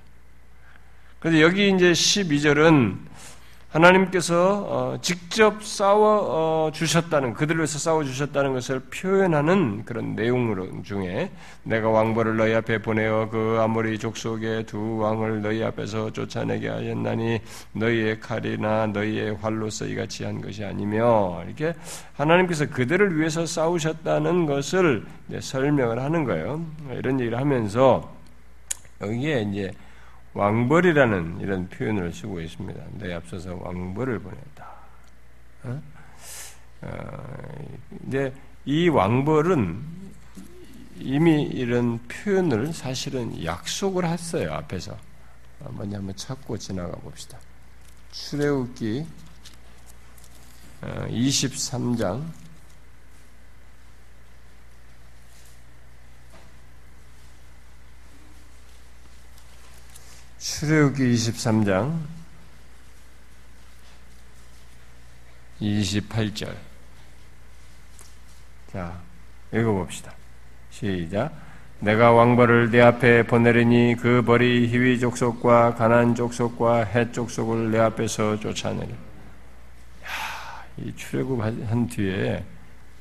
그래서 1.19 1.41
여기 1.41 1.69
이제 1.69 1.91
12절은 1.91 3.08
하나님께서 3.69 4.65
어, 4.67 4.97
직접 4.99 5.63
싸워 5.63 6.67
어, 6.67 6.71
주셨다는 6.71 7.33
그들을 7.33 7.59
위해서 7.59 7.77
싸워 7.77 8.03
주셨다는 8.03 8.53
것을 8.53 8.79
표현하는 8.79 9.85
그런 9.85 10.15
내용 10.15 10.83
중에 10.83 11.29
내가 11.63 11.89
왕벌을 11.89 12.37
너희 12.37 12.55
앞에 12.55 12.81
보내어 12.81 13.29
그 13.29 13.57
아모리 13.59 13.99
족속의 13.99 14.65
두 14.65 14.97
왕을 14.97 15.43
너희 15.43 15.63
앞에서 15.63 16.11
쫓아내게 16.11 16.67
하였나니 16.67 17.41
너희의 17.73 18.19
칼이나 18.19 18.87
너희의 18.87 19.35
활로서 19.35 19.85
이같이 19.85 20.23
한 20.23 20.41
것이 20.41 20.65
아니며 20.65 21.43
이렇게 21.45 21.73
하나님께서 22.13 22.67
그들을 22.69 23.19
위해서 23.19 23.45
싸우셨다는 23.45 24.47
것을 24.47 25.05
설명을 25.39 25.99
하는 26.01 26.23
거예요. 26.23 26.65
이런 26.91 27.19
얘기를 27.19 27.37
하면서 27.37 28.11
여기에 29.01 29.41
이제 29.51 29.71
왕벌이라는 30.33 31.39
이런 31.41 31.69
표현을 31.69 32.13
쓰고 32.13 32.41
있습니다. 32.41 32.81
내 32.93 33.13
앞서서 33.13 33.55
왕벌을 33.55 34.19
보냈다. 34.19 34.69
어? 35.63 35.81
어, 36.81 37.67
이제 38.07 38.33
이 38.65 38.89
왕벌은 38.89 39.99
이미 40.99 41.43
이런 41.43 41.99
표현을 42.07 42.73
사실은 42.73 43.43
약속을 43.43 44.05
했어요 44.05 44.53
앞에서 44.53 44.97
먼저 45.71 45.97
한번 45.97 46.15
찾고 46.15 46.57
지나가 46.57 46.91
봅시다. 46.97 47.37
출애굽기 48.11 49.05
23장 50.81 52.23
출애굽기 60.39 61.03
23장 61.15 61.99
28절 65.61 66.55
자 68.71 69.01
읽어 69.53 69.73
봅시다. 69.73 70.13
시작 70.69 71.33
내가 71.79 72.11
왕벌을 72.11 72.71
내 72.71 72.79
앞에 72.81 73.23
보내리니 73.23 73.97
그 73.99 74.21
벌이 74.21 74.67
희위 74.69 74.99
족속과 74.99 75.75
가난 75.75 76.15
족속과 76.15 76.85
해 76.85 77.11
족속을 77.11 77.71
내 77.71 77.79
앞에서 77.79 78.39
쫓아내리. 78.39 78.91
야, 78.91 78.97
이 80.77 80.93
출애굽 80.95 81.41
한 81.41 81.87
뒤에 81.87 82.45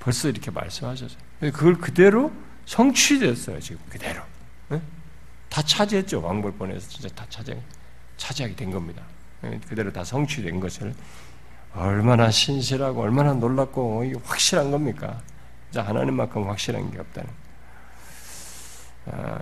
벌써 0.01 0.29
이렇게 0.29 0.51
말씀하셨어요. 0.51 1.18
그걸 1.40 1.77
그대로 1.79 2.33
성취됐어요, 2.66 3.61
지금 3.61 3.81
그대로. 3.88 4.22
네? 4.68 4.81
다 5.49 5.63
차지했죠. 5.63 6.23
왕벌 6.23 6.53
보내서 6.53 6.89
진짜 6.89 7.09
다 7.15 7.25
차지, 7.29 7.57
차지하게 8.17 8.55
된 8.55 8.71
겁니다. 8.71 9.03
예, 9.45 9.59
그대로 9.69 9.93
다 9.93 10.05
성취된 10.05 10.61
것을 10.61 10.95
얼마나 11.75 12.31
신실하고 12.31 13.03
얼마나 13.03 13.35
놀랍고 13.35 14.05
확실한 14.25 14.71
겁니까? 14.71 15.21
진 15.71 15.83
하나님만큼 15.83 16.49
확실한 16.49 16.91
게 16.91 16.99
없다는. 16.99 17.31
아, 19.07 19.39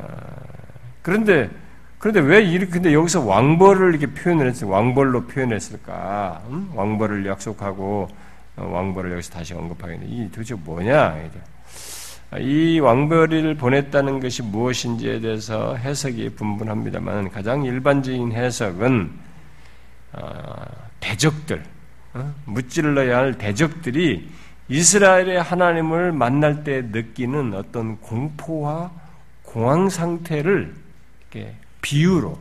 그런데 1.02 1.50
그런데 1.98 2.20
왜 2.20 2.42
이렇게 2.42 2.70
근데 2.70 2.92
여기서 2.92 3.24
왕벌을 3.24 3.94
이렇게 3.94 4.12
표현을 4.12 4.48
했을 4.48 4.68
왕벌로 4.68 5.26
표현했을까? 5.26 6.42
음? 6.48 6.70
왕벌을 6.74 7.26
약속하고 7.26 8.08
어, 8.56 8.64
왕벌을 8.64 9.12
여기서 9.12 9.32
다시 9.32 9.54
언급하겠는데 9.54 10.12
이 10.12 10.30
도대체 10.30 10.54
뭐냐? 10.54 11.18
이 11.18 11.30
왕벌이를 12.30 13.54
보냈다는 13.54 14.20
것이 14.20 14.42
무엇인지에 14.42 15.20
대해서 15.20 15.76
해석이 15.76 16.30
분분합니다만 16.30 17.30
가장 17.30 17.64
일반적인 17.64 18.32
해석은 18.32 19.12
어, 20.12 20.64
대적들, 21.00 21.62
어? 22.14 22.34
무찔러야 22.46 23.18
할 23.18 23.38
대적들이 23.38 24.28
이스라엘의 24.68 25.42
하나님을 25.42 26.12
만날 26.12 26.64
때 26.64 26.82
느끼는 26.82 27.54
어떤 27.54 28.00
공포와 28.00 28.90
공황 29.42 29.88
상태를 29.88 30.74
비유로 31.80 32.38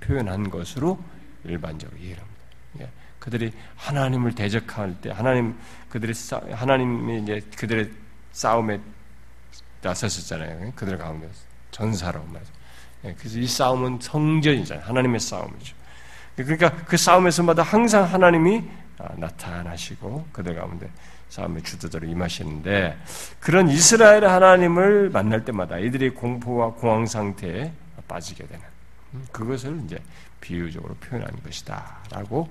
표현한 0.00 0.50
것으로 0.50 0.98
일반적으로 1.44 1.98
이해합니다. 1.98 2.40
예, 2.80 2.88
그들이 3.18 3.52
하나님을 3.76 4.34
대적할 4.34 4.94
때 5.00 5.10
하나님 5.10 5.54
그들이 5.88 6.12
하나님이 6.52 7.22
이제 7.22 7.40
그들의 7.56 7.90
싸움에 8.32 8.80
나섰었잖아요. 9.82 10.72
그들 10.74 10.98
가운데 10.98 11.28
전사로 11.70 12.22
말이죠. 12.24 12.52
예, 13.04 13.14
그래서 13.18 13.38
이 13.38 13.46
싸움은 13.46 13.98
성전이잖아요. 14.00 14.84
하나님의 14.84 15.20
싸움이죠. 15.20 15.76
그러니까 16.36 16.70
그 16.84 16.96
싸움에서마다 16.96 17.62
항상 17.62 18.04
하나님이 18.04 18.64
아, 18.98 19.08
나타나시고 19.16 20.28
그들 20.32 20.54
가운데 20.54 20.88
싸움의 21.28 21.62
주도자로 21.62 22.06
임하시는데 22.06 22.96
그런 23.38 23.68
이스라엘 23.68 24.24
하나님을 24.24 25.10
만날 25.10 25.44
때마다 25.44 25.78
이들이 25.78 26.10
공포와 26.10 26.72
공황 26.72 27.06
상태에 27.06 27.72
빠지게 28.06 28.46
되는 28.46 28.64
음, 29.14 29.26
그것을 29.30 29.80
이제 29.84 29.98
비유적으로 30.40 30.94
표현한 30.94 31.30
것이다라고 31.42 32.48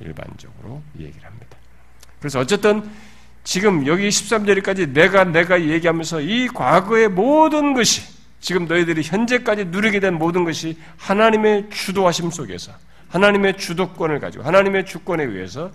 일반적으로 0.00 0.82
얘기를 0.98 1.24
합니다. 1.26 1.56
그래서 2.18 2.38
어쨌든 2.38 2.88
지금 3.44 3.86
여기 3.86 4.08
13절까지 4.08 4.92
내가 4.92 5.24
내가 5.24 5.60
얘기하면서 5.60 6.20
이 6.20 6.48
과거의 6.48 7.08
모든 7.08 7.74
것이 7.74 8.02
지금 8.40 8.66
너희들이 8.66 9.02
현재까지 9.02 9.66
누리게 9.66 10.00
된 10.00 10.14
모든 10.14 10.44
것이 10.44 10.78
하나님의 10.96 11.70
주도하심 11.70 12.30
속에서 12.30 12.72
하나님의 13.08 13.58
주도권을 13.58 14.20
가지고 14.20 14.44
하나님의 14.44 14.86
주권에 14.86 15.24
의해서 15.24 15.70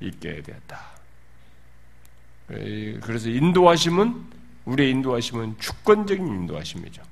있게 0.00 0.42
되었다. 0.42 0.80
그래서 2.46 3.28
인도하심은 3.28 4.14
우리의 4.64 4.90
인도하심은 4.90 5.56
주권적인 5.58 6.26
인도하심이죠. 6.26 7.02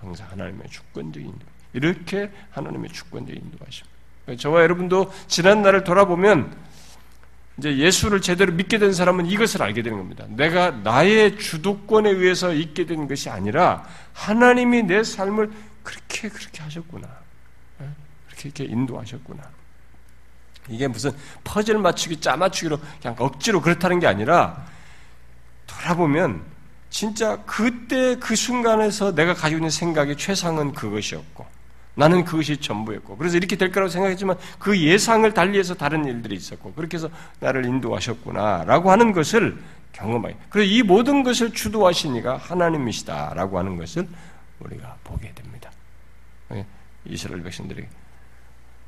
항상 0.00 0.28
하나님의 0.30 0.68
주권적인 0.68 1.28
인도. 1.28 1.46
이렇게 1.72 2.30
하나님의 2.50 2.90
주권적인 2.90 3.40
인도하심. 3.40 3.86
저와 4.38 4.62
여러분도 4.62 5.12
지난 5.28 5.62
날을 5.62 5.84
돌아보면 5.84 6.54
이제 7.58 7.76
예수를 7.76 8.20
제대로 8.20 8.52
믿게 8.52 8.78
된 8.78 8.92
사람은 8.92 9.26
이것을 9.26 9.62
알게 9.62 9.82
되는 9.82 9.98
겁니다. 9.98 10.24
내가 10.28 10.70
나의 10.70 11.38
주도권에 11.38 12.10
의해서 12.10 12.54
있게 12.54 12.86
된 12.86 13.06
것이 13.06 13.28
아니라 13.28 13.84
하나님이 14.14 14.84
내 14.84 15.04
삶을 15.04 15.50
그렇게 15.82 16.28
그렇게 16.28 16.62
하셨구나. 16.62 17.08
예? 17.82 17.86
그렇게 18.28 18.48
이렇게 18.48 18.64
인도하셨구나. 18.64 19.42
이게 20.68 20.88
무슨 20.88 21.10
퍼즐 21.44 21.78
맞추기, 21.78 22.20
짜 22.20 22.36
맞추기로 22.36 22.78
그냥 23.00 23.16
억지로 23.18 23.60
그렇다는 23.60 23.98
게 23.98 24.06
아니라 24.06 24.64
돌아보면 25.66 26.42
진짜 26.90 27.42
그때 27.44 28.16
그 28.16 28.36
순간에서 28.36 29.14
내가 29.14 29.34
가지고 29.34 29.58
있는 29.58 29.70
생각의 29.70 30.16
최상은 30.16 30.72
그것이었고 30.72 31.46
나는 32.00 32.24
그것이 32.24 32.56
전부였고 32.56 33.18
그래서 33.18 33.36
이렇게 33.36 33.56
될 33.56 33.70
거라고 33.70 33.90
생각했지만 33.90 34.38
그 34.58 34.80
예상을 34.80 35.30
달리해서 35.34 35.74
다른 35.74 36.06
일들이 36.06 36.34
있었고 36.34 36.72
그렇게 36.72 36.96
해서 36.96 37.10
나를 37.40 37.66
인도하셨구나라고 37.66 38.90
하는 38.90 39.12
것을 39.12 39.58
경험하게. 39.92 40.34
그래서 40.48 40.72
이 40.72 40.82
모든 40.82 41.22
것을 41.22 41.52
주도하시니가 41.52 42.38
하나님이시다라고 42.38 43.58
하는 43.58 43.76
것을 43.76 44.08
우리가 44.60 44.96
보게 45.04 45.30
됩니다. 45.34 45.70
예, 46.52 46.64
이스라엘 47.04 47.42
백성들에게. 47.42 47.86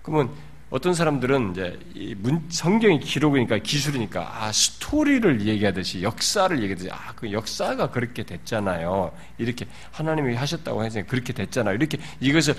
그러면 0.01 0.31
어떤 0.71 0.95
사람들은 0.95 1.51
이제 1.51 1.79
이 1.95 2.15
문, 2.15 2.47
성경이 2.49 3.01
기록이니까 3.01 3.59
기술이니까 3.59 4.43
아 4.43 4.51
스토리를 4.53 5.47
얘기하듯이 5.47 6.03
역사를 6.03 6.57
얘기하듯이 6.63 6.91
아 6.91 7.13
그 7.23 7.31
역사가 7.31 7.91
그렇게 7.91 8.25
됐잖아요. 8.25 9.13
이렇게 9.39 9.65
하나님이 9.93 10.35
하셨다고 10.35 10.83
해서 10.83 11.03
그렇게 11.07 11.33
됐잖아요. 11.33 11.77
이렇게 11.77 11.99
이것을 12.19 12.57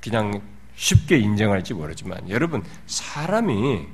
그냥 0.00 0.40
쉽게 0.76 1.18
인정할지 1.18 1.74
모르지만 1.74 2.28
여러분 2.30 2.62
사람이 2.86 3.86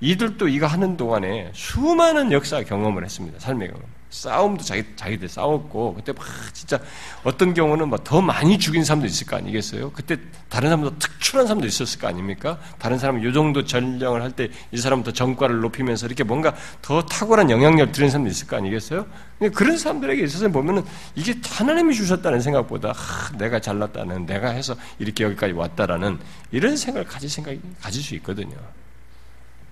이들도 0.00 0.48
이거 0.48 0.66
하는 0.66 0.96
동안에 0.96 1.50
수많은 1.54 2.30
역사 2.30 2.62
경험을 2.62 3.04
했습니다. 3.04 3.38
삶의 3.40 3.68
경험. 3.68 3.97
싸움도 4.10 4.64
자기, 4.64 4.84
자기들 4.96 5.28
싸웠고, 5.28 5.94
그때 5.94 6.12
막 6.12 6.24
진짜 6.54 6.78
어떤 7.24 7.52
경우는 7.52 7.90
막 7.90 7.98
더 8.04 8.22
많이 8.22 8.58
죽인 8.58 8.82
사람도 8.84 9.06
있을 9.06 9.26
거 9.26 9.36
아니겠어요? 9.36 9.92
그때 9.92 10.16
다른 10.48 10.70
사람도 10.70 10.98
특출한 10.98 11.46
사람도 11.46 11.66
있었을 11.66 12.00
거 12.00 12.06
아닙니까? 12.08 12.58
다른 12.78 12.98
사람은 12.98 13.22
요 13.22 13.32
정도 13.32 13.64
전령을 13.64 14.22
할 14.22 14.30
때 14.32 14.48
이 14.72 14.78
사람은 14.78 15.04
더 15.04 15.12
정과를 15.12 15.60
높이면서 15.60 16.06
이렇게 16.06 16.24
뭔가 16.24 16.54
더 16.80 17.02
탁월한 17.04 17.50
영향력을 17.50 17.92
드리는 17.92 18.10
사람도 18.10 18.30
있을 18.30 18.46
거 18.46 18.56
아니겠어요? 18.56 19.06
그런 19.54 19.76
사람들에게 19.76 20.22
있어서 20.24 20.48
보면은 20.48 20.82
이게 21.14 21.34
하나님이 21.44 21.94
주셨다는 21.94 22.40
생각보다 22.40 22.90
아, 22.96 23.36
내가 23.36 23.60
잘났다는, 23.60 24.24
내가 24.26 24.50
해서 24.50 24.74
이렇게 24.98 25.24
여기까지 25.24 25.52
왔다라는 25.52 26.18
이런 26.50 26.76
생각을 26.76 27.06
가질 27.06 27.28
생각이 27.28 27.60
가질 27.82 28.02
수 28.02 28.14
있거든요. 28.16 28.56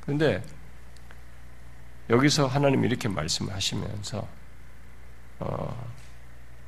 그런데 0.03 0.43
여기서 2.11 2.47
하나님이 2.47 2.87
이렇게 2.89 3.09
말씀하시면서 3.09 4.29
어, 5.41 5.93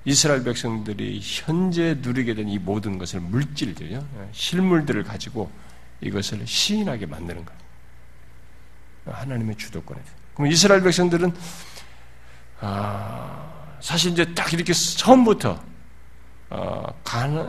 이스라엘 0.05 0.43
백성들이 0.45 1.21
현재 1.23 1.97
누리게 2.01 2.35
된 2.35 2.49
이 2.49 2.59
모든 2.59 2.99
것을 2.99 3.21
물질들요, 3.21 4.07
실물들을 4.33 5.03
가지고 5.05 5.51
이것을 6.01 6.47
시인하게 6.47 7.07
만드는 7.07 7.45
거예요. 7.45 7.61
하나님의 9.07 9.57
주도권에. 9.57 10.01
그럼 10.35 10.51
이스라엘 10.51 10.83
백성들은 10.83 11.33
아, 12.61 13.77
사실 13.81 14.13
이제 14.13 14.35
딱 14.35 14.53
이렇게 14.53 14.73
처음부터 14.73 15.63
어, 16.51 17.01
가나, 17.05 17.49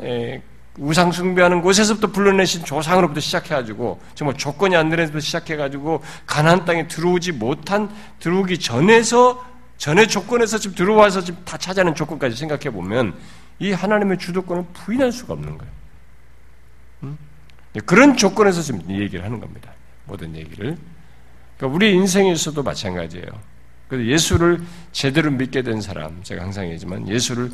우상 0.80 1.12
숭배하는 1.12 1.62
곳에서부터 1.62 2.08
불러내신 2.08 2.64
조상으로부터 2.64 3.20
시작해가지고 3.20 4.00
정말 4.16 4.38
조건이 4.38 4.76
안 4.76 4.90
되는 4.90 5.06
데서 5.06 5.20
시작해가지고 5.20 6.02
가나안 6.26 6.66
땅에 6.66 6.88
들어오지 6.88 7.34
못한 7.34 7.90
들어오기 8.20 8.60
전에서 8.60 9.46
전의 9.78 10.08
조건에서 10.08 10.58
지금 10.58 10.76
들어와서 10.76 11.22
지금 11.22 11.42
다 11.46 11.58
차지하는 11.58 11.96
조건까지 11.96 12.36
생각해 12.36 12.70
보면 12.72 13.14
이 13.60 13.72
하나님의 13.72 14.18
주도권을 14.18 14.66
부인할 14.74 15.12
수가 15.12 15.34
없는 15.34 15.58
거예요. 15.58 15.74
음? 17.04 17.18
그런 17.86 18.16
조건에서 18.16 18.62
지금 18.62 18.82
얘기를 18.90 19.24
하는 19.24 19.40
겁니다. 19.40 19.72
모든 20.06 20.36
얘기를. 20.36 20.78
그러니까 21.58 21.76
우리 21.76 21.94
인생에서도 21.94 22.62
마찬가지예요. 22.64 23.28
그래서 23.90 24.06
예수를 24.06 24.62
제대로 24.92 25.32
믿게 25.32 25.62
된 25.62 25.82
사람, 25.82 26.24
제가 26.24 26.44
항상 26.44 26.68
얘기지만 26.70 27.08
예수를 27.08 27.52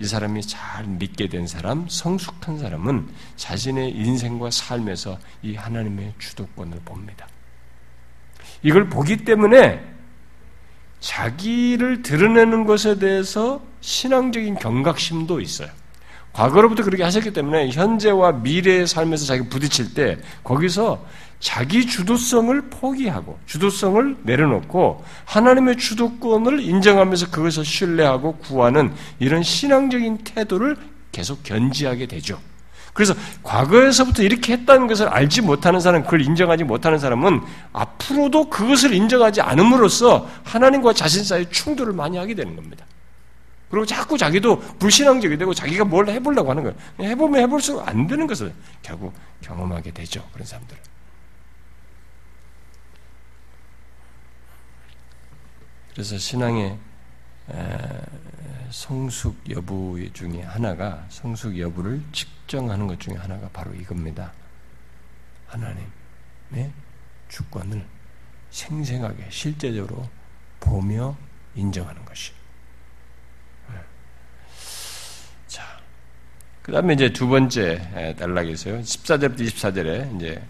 이 0.00 0.06
사람이 0.06 0.42
잘 0.42 0.84
믿게 0.84 1.28
된 1.28 1.46
사람, 1.46 1.86
성숙한 1.88 2.58
사람은 2.58 3.08
자신의 3.36 3.92
인생과 3.92 4.50
삶에서 4.50 5.18
이 5.42 5.54
하나님의 5.54 6.14
주도권을 6.18 6.80
봅니다. 6.84 7.28
이걸 8.62 8.88
보기 8.88 9.18
때문에 9.18 9.84
자기를 11.00 12.02
드러내는 12.02 12.64
것에 12.64 12.98
대해서 12.98 13.62
신앙적인 13.80 14.56
경각심도 14.56 15.40
있어요. 15.40 15.68
과거로부터 16.34 16.82
그렇게 16.82 17.04
하셨기 17.04 17.32
때문에 17.32 17.70
현재와 17.70 18.32
미래의 18.32 18.86
삶에서 18.86 19.24
자기 19.24 19.48
부딪힐 19.48 19.94
때 19.94 20.18
거기서 20.42 21.04
자기 21.38 21.86
주도성을 21.86 22.60
포기하고 22.70 23.38
주도성을 23.46 24.16
내려놓고 24.22 25.04
하나님의 25.24 25.76
주도권을 25.76 26.60
인정하면서 26.60 27.30
그것을 27.30 27.64
신뢰하고 27.64 28.36
구하는 28.38 28.92
이런 29.20 29.42
신앙적인 29.42 30.18
태도를 30.24 30.76
계속 31.12 31.44
견지하게 31.44 32.06
되죠. 32.06 32.40
그래서 32.94 33.14
과거에서부터 33.42 34.22
이렇게 34.22 34.54
했다는 34.54 34.86
것을 34.86 35.08
알지 35.08 35.42
못하는 35.42 35.80
사람, 35.80 36.02
그걸 36.02 36.22
인정하지 36.22 36.64
못하는 36.64 36.98
사람은 36.98 37.40
앞으로도 37.72 38.50
그것을 38.50 38.94
인정하지 38.94 39.40
않음으로써 39.40 40.28
하나님과 40.44 40.94
자신 40.94 41.22
사이에 41.24 41.48
충돌을 41.50 41.92
많이 41.92 42.16
하게 42.16 42.34
되는 42.34 42.56
겁니다. 42.56 42.86
그리고 43.70 43.86
자꾸 43.86 44.16
자기도 44.16 44.58
불신앙적이 44.78 45.36
되고 45.36 45.52
자기가 45.52 45.84
뭘 45.84 46.08
해보려고 46.08 46.50
하는 46.50 46.62
거예요. 46.62 46.76
해보면 47.00 47.42
해볼수록 47.42 47.86
안 47.86 48.06
되는 48.06 48.26
것을 48.26 48.54
결국 48.82 49.12
경험하게 49.40 49.90
되죠. 49.90 50.28
그런 50.32 50.46
사람들은. 50.46 50.80
그래서 55.92 56.18
신앙의 56.18 56.78
성숙 58.70 59.36
여부 59.50 59.98
중에 60.12 60.42
하나가 60.42 61.04
성숙 61.08 61.58
여부를 61.58 62.02
측정하는 62.12 62.86
것 62.86 62.98
중에 63.00 63.14
하나가 63.14 63.48
바로 63.50 63.72
이겁니다. 63.74 64.32
하나님의 65.46 66.72
주권을 67.28 67.86
생생하게 68.50 69.26
실제적으로 69.30 70.08
보며 70.60 71.16
인정하는 71.54 72.04
것이. 72.04 72.32
그 76.64 76.72
다음에 76.72 76.94
이제 76.94 77.10
두 77.10 77.28
번째 77.28 78.14
단락에서요. 78.18 78.80
14절부터 78.80 79.40
24절에 79.40 80.16
이제 80.16 80.42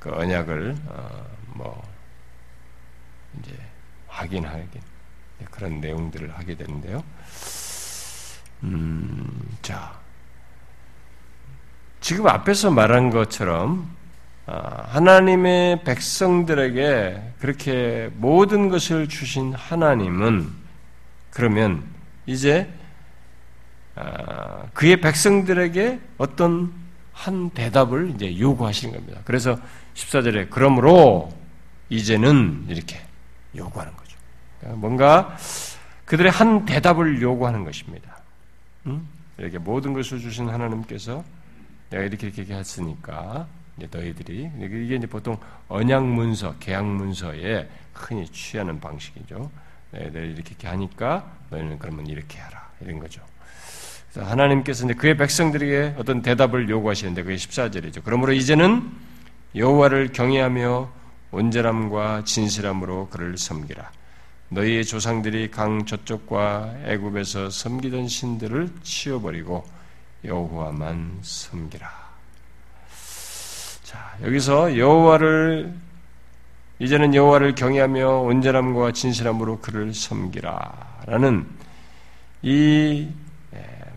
그 0.00 0.10
언약을, 0.12 0.74
어, 0.88 1.26
뭐, 1.54 1.82
이제 3.38 3.56
확인하긴 4.08 4.68
그런 5.52 5.80
내용들을 5.80 6.36
하게 6.36 6.56
되는데요. 6.56 7.04
음, 8.64 9.56
자, 9.62 10.00
지금 12.00 12.26
앞에서 12.26 12.72
말한 12.72 13.10
것처럼 13.10 13.88
아, 14.46 14.82
하나님의 14.88 15.84
백성들에게 15.84 17.34
그렇게 17.38 18.10
모든 18.14 18.68
것을 18.68 19.08
주신 19.08 19.54
하나님은 19.54 20.50
그러면 21.30 21.84
이제 22.26 22.68
아, 22.68 22.81
그의 24.72 25.00
백성들에게 25.00 26.00
어떤 26.18 26.72
한 27.12 27.50
대답을 27.50 28.10
이제 28.14 28.38
요구하시는 28.38 28.94
겁니다. 28.94 29.20
그래서 29.24 29.58
14절에 29.94 30.48
그러므로 30.50 31.32
이제는 31.90 32.64
이렇게 32.68 33.00
요구하는 33.54 33.94
거죠. 33.94 34.16
그러니까 34.60 34.80
뭔가 34.80 35.36
그들의 36.06 36.32
한 36.32 36.64
대답을 36.64 37.20
요구하는 37.20 37.64
것입니다. 37.64 38.18
응? 38.86 39.06
이렇게 39.38 39.58
모든 39.58 39.92
것을 39.92 40.20
주신 40.20 40.48
하나님께서 40.48 41.24
내가 41.90 42.04
이렇게 42.04 42.28
이렇게 42.28 42.54
했으니까 42.54 43.46
이제 43.76 43.88
너희들이 43.90 44.50
이게 44.58 44.96
이제 44.96 45.06
보통 45.06 45.36
언약 45.68 46.04
문서, 46.06 46.54
계약 46.58 46.86
문서에 46.86 47.68
흔히 47.92 48.26
취하는 48.28 48.80
방식이죠. 48.80 49.50
너희들 49.92 50.30
이렇게 50.32 50.66
하니까 50.66 51.30
너희는 51.50 51.78
그러면 51.78 52.06
이렇게 52.06 52.38
하라 52.38 52.70
이런 52.80 52.98
거죠. 52.98 53.22
하나님께서 54.14 54.84
이제 54.84 54.94
그의 54.94 55.16
백성들에게 55.16 55.94
어떤 55.98 56.22
대답을 56.22 56.68
요구하시는데 56.68 57.22
그게 57.22 57.36
14절이죠. 57.36 58.02
그러므로 58.04 58.32
이제는 58.32 58.90
여호와를 59.54 60.12
경외하며 60.12 60.90
온전함과 61.30 62.24
진실함으로 62.24 63.08
그를 63.08 63.38
섬기라. 63.38 63.90
너희의 64.50 64.84
조상들이 64.84 65.50
강 65.50 65.86
저쪽과 65.86 66.74
애굽에서 66.84 67.48
섬기던 67.48 68.06
신들을 68.08 68.68
치워버리고 68.82 69.64
여호와만 70.24 71.20
섬기라. 71.22 71.90
자, 73.82 74.16
여기서 74.22 74.76
여호와를 74.76 75.72
이제는 76.78 77.14
여호와를 77.14 77.54
경외하며 77.54 78.08
온전함과 78.08 78.92
진실함으로 78.92 79.60
그를 79.60 79.94
섬기라라는 79.94 81.46
이 82.42 83.08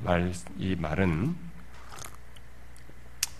말, 0.05 0.31
이 0.59 0.75
말은 0.75 1.35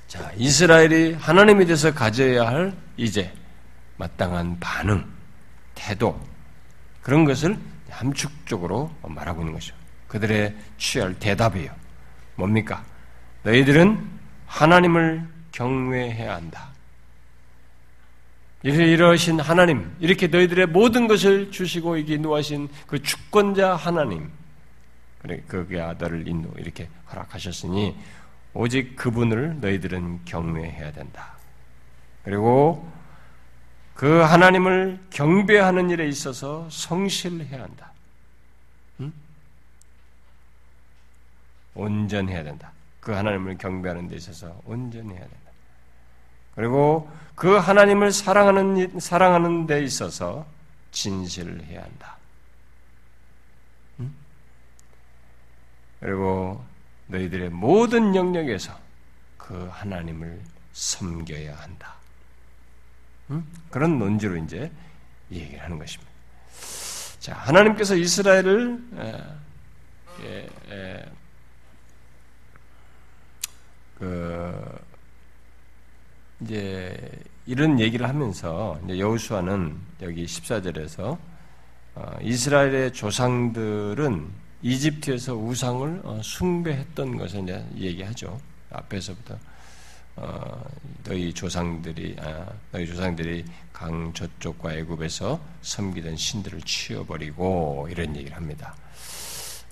자, 0.08 0.32
이스라엘이 0.36 1.14
하나님에 1.14 1.66
대해서 1.66 1.94
가져야 1.94 2.48
할 2.48 2.76
이제 2.98 3.32
마땅한 3.98 4.60
반응, 4.60 5.06
태도, 5.76 6.20
그런 7.02 7.24
것을 7.24 7.58
함축적으로 7.90 8.92
말하고 9.04 9.42
있는 9.42 9.54
것이죠. 9.54 9.76
그들의 10.08 10.56
취할 10.78 11.14
대답이에요. 11.20 11.72
뭡니까? 12.36 12.84
너희들은 13.44 14.04
하나님을 14.48 15.28
경외해야 15.52 16.36
한다. 16.36 16.70
이러신 18.64 19.40
하나님, 19.40 19.96
이렇게 20.00 20.28
너희들의 20.28 20.66
모든 20.68 21.08
것을 21.08 21.52
주시고 21.52 21.98
이게 21.98 22.16
인도하신 22.16 22.70
그 22.88 23.02
주권자 23.04 23.76
하나님, 23.76 24.32
그의 25.48 25.82
아들을 25.82 26.28
인도, 26.28 26.52
이렇게 26.58 26.90
허락하셨으니, 27.12 27.96
오직 28.54 28.96
그분을 28.96 29.60
너희들은 29.60 30.26
경외해야 30.26 30.92
된다. 30.94 31.34
그리고 32.24 32.90
그 33.94 34.22
하나님을 34.22 35.00
경배하는 35.10 35.90
일에 35.90 36.08
있어서 36.08 36.68
성실해야 36.70 37.64
한다. 37.64 37.92
응? 39.02 39.14
온전해야 41.76 42.44
된다. 42.44 42.72
그 43.00 43.12
하나님을 43.12 43.58
경배하는 43.58 44.08
데 44.08 44.16
있어서 44.16 44.60
온전해야 44.66 45.20
된다. 45.20 45.36
그리고 46.56 47.10
그 47.36 47.58
하나님을 47.58 48.12
사랑하는 48.12 49.00
사랑하는 49.00 49.68
데 49.68 49.84
있어서 49.84 50.46
진실해야 50.92 51.84
한다. 51.84 52.15
그리고 56.06 56.64
너희들의 57.08 57.50
모든 57.50 58.16
영역에서 58.16 58.80
그 59.40 59.68
하나님을 59.72 60.40
섬겨야 60.72 61.56
한다. 61.58 61.96
응? 63.32 63.44
그런 63.72 63.98
논지로 63.98 64.38
이제 64.38 64.72
얘기를 65.32 65.64
하는 65.64 65.80
것입니다. 65.80 66.12
자, 67.20 67.34
하나님께서 67.34 67.96
이스라엘을 67.96 68.80
에, 69.00 70.28
에, 70.28 70.50
에, 70.70 71.06
그 73.98 74.80
이제 76.42 77.20
이런 77.48 77.80
얘기를 77.80 78.08
하면서 78.08 78.80
여호수아는 78.88 79.76
여기 80.04 80.24
14절에서 80.26 81.18
어, 81.96 82.16
이스라엘의 82.22 82.94
조상들은 82.94 84.45
이집트에서 84.66 85.36
우상을 85.36 86.02
어, 86.04 86.20
숭배했던 86.24 87.18
것을 87.18 87.44
이제 87.44 87.64
얘기하죠. 87.78 88.42
앞에서부터 88.72 89.38
어, 90.16 90.66
너희 91.04 91.32
조상들이 91.32 92.16
아, 92.20 92.48
너희 92.72 92.88
조상들이 92.88 93.46
강 93.72 94.12
저쪽과 94.12 94.74
애굽에서 94.74 95.40
섬기던 95.62 96.18
신들을 96.18 96.62
치워버리고 96.62 97.90
이런 97.92 98.16
얘기를 98.16 98.36
합니다. 98.36 98.76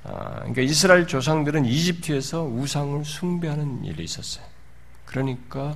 아, 0.04 0.36
그러니까 0.40 0.62
이스라엘 0.62 1.08
조상들은 1.08 1.66
이집트에서 1.66 2.44
우상을 2.44 3.04
숭배하는 3.04 3.86
일이 3.86 4.04
있었어요. 4.04 4.46
그러니까 5.06 5.76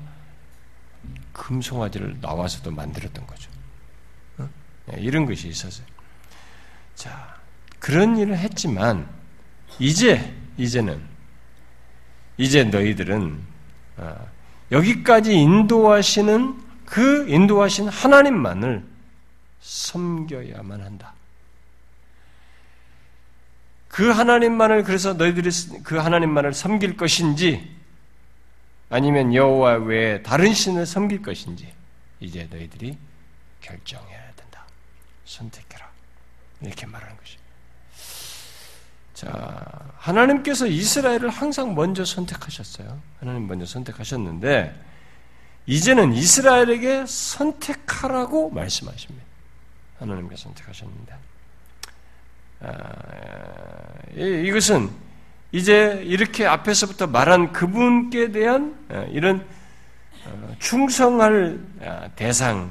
금송아지를 1.34 2.18
나와서도 2.22 2.70
만들었던 2.70 3.26
거죠. 3.26 3.50
어? 4.38 4.50
네, 4.86 5.02
이런 5.02 5.26
것이 5.26 5.48
있었어요. 5.48 5.88
자, 6.94 7.37
그런 7.80 8.18
일을 8.18 8.38
했지만 8.38 9.08
이제 9.80 10.34
이제는 10.58 11.02
이제 12.38 12.64
너희들은 12.64 13.40
어, 13.98 14.28
여기까지 14.72 15.34
인도하시는 15.34 16.62
그 16.86 17.28
인도하신 17.30 17.90
하나님만을 17.90 18.84
섬겨야만 19.62 20.82
한다. 20.82 21.14
그 23.88 24.10
하나님만을 24.12 24.84
그래서 24.84 25.14
너희들이 25.14 25.50
그 25.84 25.98
하나님만을 25.98 26.54
섬길 26.54 26.98
것인지 26.98 27.76
아니면 28.90 29.34
여호와 29.34 29.78
외에 29.78 30.22
다른 30.22 30.54
신을 30.54 30.86
섬길 30.86 31.22
것인지 31.22 31.74
이제 32.20 32.48
너희들이 32.50 32.98
결정해야 33.62 34.32
된다. 34.36 34.66
선택해라. 35.26 35.90
이렇게 36.62 36.86
말하는 36.86 37.18
것이. 37.18 37.37
자, 39.18 39.66
하나님께서 39.98 40.68
이스라엘을 40.68 41.30
항상 41.30 41.74
먼저 41.74 42.06
선택하셨어요. 42.06 43.02
하나님 43.20 43.48
먼저 43.48 43.66
선택하셨는데 43.66 44.80
이제는 45.66 46.14
이스라엘에게 46.14 47.08
선택하라고 47.08 48.52
말씀하십니다. 48.52 49.26
하나님께서 49.98 50.44
선택하셨는데 50.44 51.16
아, 52.60 54.14
이것은 54.16 54.92
이제 55.52 56.00
이렇게 56.06 56.46
앞에서부터 56.46 57.08
말한 57.08 57.54
그분께 57.54 58.32
대한 58.32 58.78
어, 58.90 59.04
이런 59.10 59.44
어, 60.28 60.56
충성할 60.60 61.60
아, 61.82 62.08
대상, 62.16 62.70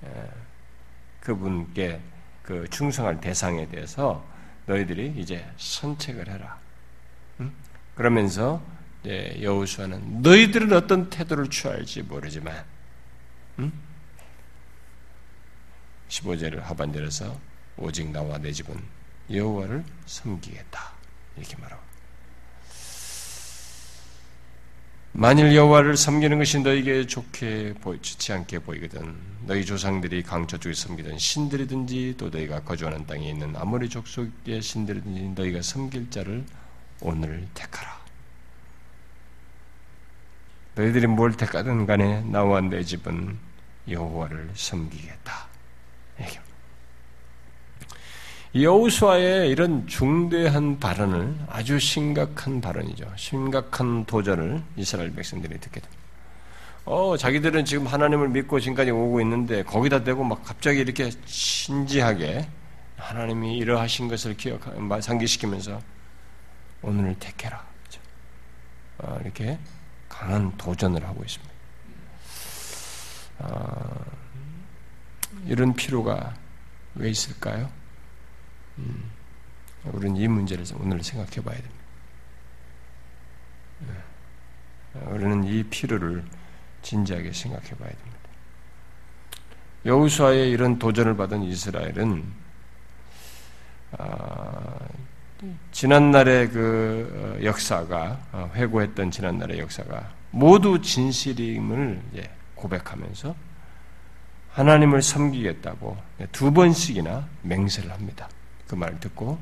어, 0.00 0.28
그분께 1.20 2.00
그 2.42 2.66
충성할 2.70 3.20
대상에 3.20 3.68
대해서 3.68 4.31
너희들이 4.66 5.14
이제 5.16 5.50
선택을 5.56 6.28
해라. 6.28 6.58
그러면서 7.94 8.64
여호수아는 9.04 10.22
너희들은 10.22 10.72
어떤 10.72 11.10
태도를 11.10 11.50
취할지 11.50 12.02
모르지만 12.02 12.64
15절 16.08 16.60
하반절에서 16.60 17.40
오직 17.76 18.10
나와 18.10 18.38
내 18.38 18.52
집은 18.52 18.80
여호와를 19.30 19.84
섬기겠다. 20.06 20.92
이렇게 21.36 21.56
말하고 21.56 21.82
만일 25.14 25.54
여호와를 25.54 25.96
섬기는 25.96 26.38
것이 26.38 26.60
너에게 26.60 27.06
좋게 27.06 27.74
보이지 27.82 28.32
않게 28.32 28.60
보이거든 28.60 29.14
너희 29.44 29.64
조상들이 29.64 30.22
강 30.22 30.46
저쪽에 30.46 30.74
섬기던 30.74 31.18
신들이든지 31.18 32.14
또 32.16 32.30
너희가 32.30 32.60
거주하는 32.60 33.06
땅에 33.06 33.28
있는 33.28 33.54
아무리 33.56 33.88
족속의 33.90 34.62
신들이든지 34.62 35.40
너희가 35.40 35.60
섬길 35.60 36.10
자를 36.10 36.44
오늘 37.00 37.46
택하라. 37.52 38.00
너희들이 40.76 41.06
뭘 41.08 41.32
택하든 41.36 41.84
간에 41.84 42.22
나와 42.22 42.60
내 42.60 42.82
집은 42.82 43.36
여호와를 43.88 44.52
섬기겠다. 44.54 45.48
이렇게 46.18 46.40
여우수아의 48.54 49.48
이런 49.48 49.86
중대한 49.86 50.78
발언을 50.78 51.38
아주 51.48 51.78
심각한 51.78 52.60
발언이죠. 52.60 53.10
심각한 53.16 54.04
도전을 54.04 54.62
이스라엘 54.76 55.14
백성들이 55.14 55.58
듣게 55.58 55.80
됩니다. 55.80 56.02
어, 56.84 57.16
자기들은 57.16 57.64
지금 57.64 57.86
하나님을 57.86 58.28
믿고 58.28 58.60
지금까지 58.60 58.90
오고 58.90 59.22
있는데 59.22 59.62
거기다 59.62 60.04
대고 60.04 60.24
막 60.24 60.42
갑자기 60.44 60.80
이렇게 60.80 61.10
신지하게 61.24 62.46
하나님이 62.98 63.56
이러하신 63.56 64.08
것을 64.08 64.36
기억, 64.36 64.60
상기시키면서 65.00 65.80
오늘을 66.82 67.16
택해라. 67.18 67.64
어, 68.98 69.18
이렇게 69.22 69.58
강한 70.10 70.54
도전을 70.58 71.02
하고 71.06 71.24
있습니다. 71.24 71.52
어, 73.38 74.04
이런 75.46 75.72
필요가 75.72 76.34
왜 76.94 77.08
있을까요? 77.08 77.70
음, 78.78 79.10
우리는 79.84 80.16
이 80.16 80.28
문제를 80.28 80.64
오늘 80.78 81.02
생각해 81.02 81.42
봐야 81.42 81.56
됩니다. 81.56 81.82
예. 83.88 85.00
우리는 85.10 85.44
이 85.44 85.62
필요를 85.64 86.24
진지하게 86.82 87.32
생각해 87.32 87.70
봐야 87.70 87.90
됩니다. 87.90 88.18
여우수아의 89.84 90.50
이런 90.50 90.78
도전을 90.78 91.16
받은 91.16 91.42
이스라엘은 91.42 92.42
아, 93.98 94.78
지난날의 95.72 96.50
그 96.50 97.36
어, 97.40 97.44
역사가 97.44 98.26
어, 98.32 98.50
회고했던 98.54 99.10
지난날의 99.10 99.58
역사가 99.58 100.12
모두 100.30 100.80
진실임을 100.80 102.00
고백하면서 102.54 103.34
하나님을 104.52 105.02
섬기겠다고 105.02 105.96
두 106.30 106.52
번씩이나 106.52 107.26
맹세를 107.42 107.90
합니다. 107.90 108.28
그 108.72 108.74
말을 108.74 109.00
듣고 109.00 109.38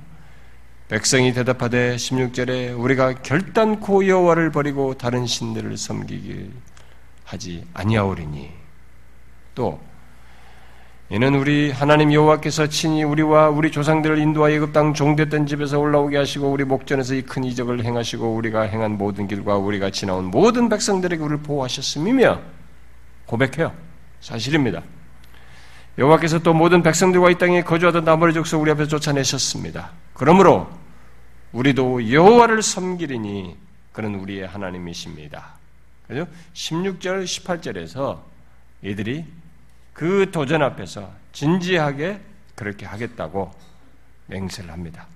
백성이 0.88 1.32
대답하되 1.32 1.94
16절에 1.94 2.76
우리가 2.76 3.14
결단코 3.22 4.08
여호와를 4.08 4.50
버리고 4.50 4.94
다른 4.94 5.24
신들을 5.24 5.76
섬기기 5.76 6.50
하지 7.24 7.64
아니하오리니 7.72 8.50
또 9.54 9.80
이는 11.10 11.36
우리 11.36 11.70
하나님 11.70 12.12
여호와께서 12.12 12.66
친히 12.66 13.04
우리와 13.04 13.50
우리 13.50 13.70
조상들을 13.70 14.18
인도하여 14.18 14.56
애굽 14.56 14.72
땅 14.72 14.92
종됐던 14.92 15.46
집에서 15.46 15.78
올라오게 15.78 16.16
하시고 16.16 16.50
우리 16.50 16.64
목전에서 16.64 17.14
이 17.14 17.22
큰 17.22 17.44
이적을 17.44 17.84
행하시고 17.84 18.34
우리가 18.34 18.62
행한 18.62 18.98
모든 18.98 19.28
길과 19.28 19.58
우리가 19.58 19.90
지나온 19.90 20.24
모든 20.24 20.68
백성들에게 20.68 21.22
우리를 21.22 21.42
보호하셨음이며 21.44 22.40
고백해요. 23.26 23.72
사실입니다. 24.20 24.82
여호와께서 25.98 26.38
또 26.40 26.54
모든 26.54 26.82
백성들과 26.82 27.30
이 27.30 27.38
땅에 27.38 27.62
거주하던 27.62 28.04
나머지 28.04 28.34
족속 28.34 28.62
우리 28.62 28.70
앞에서 28.70 28.88
쫓아내셨습니다. 28.88 29.90
그러므로 30.14 30.70
우리도 31.52 32.12
여호와를 32.12 32.62
섬기리니 32.62 33.56
그는 33.92 34.14
우리의 34.16 34.46
하나님이십니다. 34.46 35.54
그죠? 36.06 36.26
16절, 36.54 37.24
18절에서 37.24 38.20
이들이 38.82 39.26
그 39.92 40.30
도전 40.30 40.62
앞에서 40.62 41.10
진지하게 41.32 42.20
그렇게 42.54 42.86
하겠다고 42.86 43.50
맹세를 44.26 44.70
합니다. 44.70 45.06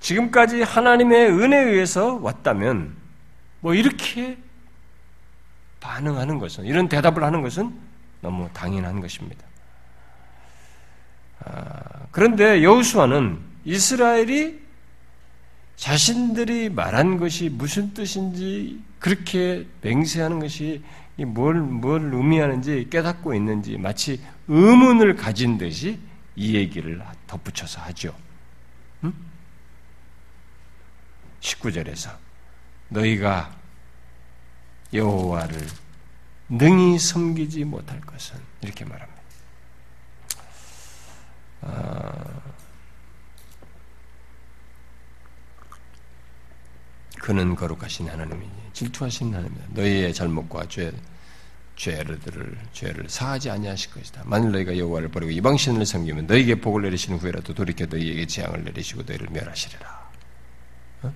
지금까지 0.00 0.62
하나님의 0.62 1.30
은혜에 1.30 1.64
의해서 1.64 2.14
왔다면 2.16 2.94
뭐 3.60 3.74
이렇게 3.74 4.38
반응하는 5.80 6.38
것은 6.38 6.64
이런 6.64 6.88
대답을 6.88 7.24
하는 7.24 7.42
것은 7.42 7.76
너무 8.20 8.48
당연한 8.52 9.00
것입니다. 9.00 9.44
아, 11.44 12.06
그런데 12.10 12.62
여우수아는 12.62 13.40
이스라엘이 13.64 14.66
자신들이 15.76 16.70
말한 16.70 17.18
것이 17.18 17.50
무슨 17.50 17.92
뜻인지 17.92 18.82
그렇게 18.98 19.66
맹세하는 19.82 20.40
것이 20.40 20.82
뭘, 21.16 21.54
뭘 21.54 22.12
의미하는지 22.12 22.88
깨닫고 22.90 23.34
있는지 23.34 23.76
마치 23.76 24.20
의문을 24.48 25.16
가진 25.16 25.58
듯이 25.58 25.98
이 26.34 26.54
얘기를 26.54 27.02
덧붙여서 27.26 27.80
하죠. 27.82 28.14
음? 29.04 29.12
19절에서 31.40 32.10
너희가 32.88 33.54
여호와를 34.92 35.58
능히 36.48 36.98
섬기지 36.98 37.64
못할 37.64 38.00
것은 38.00 38.38
이렇게 38.62 38.84
말합니다. 38.84 39.22
아, 41.62 42.40
그는 47.20 47.56
거룩하신 47.56 48.08
하나님이니 48.08 48.52
질투하신 48.72 49.34
하나님이다. 49.34 49.64
너희의 49.70 50.14
잘못과 50.14 50.68
죄 50.68 50.92
죄를 51.74 52.18
죄를 52.72 53.08
사하지 53.08 53.50
아니하실 53.50 53.90
것이다. 53.90 54.22
만일 54.24 54.50
너희가 54.52 54.78
여호와를 54.78 55.08
버리고 55.10 55.30
이방 55.30 55.56
신을 55.56 55.84
섬기면 55.84 56.26
너희에게 56.26 56.54
복을 56.60 56.82
내리신 56.82 57.16
후에라도 57.16 57.52
돌이켜 57.52 57.84
너희에게 57.86 58.26
재앙을 58.26 58.64
내리시고 58.64 59.02
너희를 59.02 59.28
멸하시리라. 59.30 60.10
어? 61.02 61.14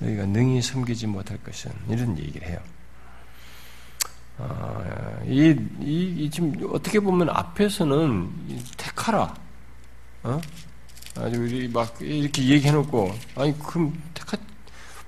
너희가 0.00 0.26
능히 0.26 0.60
섬기지 0.60 1.06
못할 1.06 1.38
것은 1.38 1.72
이런 1.88 2.18
얘기를 2.18 2.46
해요. 2.46 2.58
어, 4.38 5.20
이, 5.26 5.54
이, 5.80 6.24
이, 6.24 6.30
지금 6.30 6.54
어떻게 6.72 7.00
보면 7.00 7.28
앞에서는 7.30 8.30
택하라. 8.76 9.34
어? 10.22 10.40
아주 11.16 11.42
우리 11.42 11.68
막 11.68 11.96
이렇게 12.00 12.44
얘기해놓고 12.44 13.12
아니 13.34 13.58
그럼 13.58 14.00
택하 14.14 14.36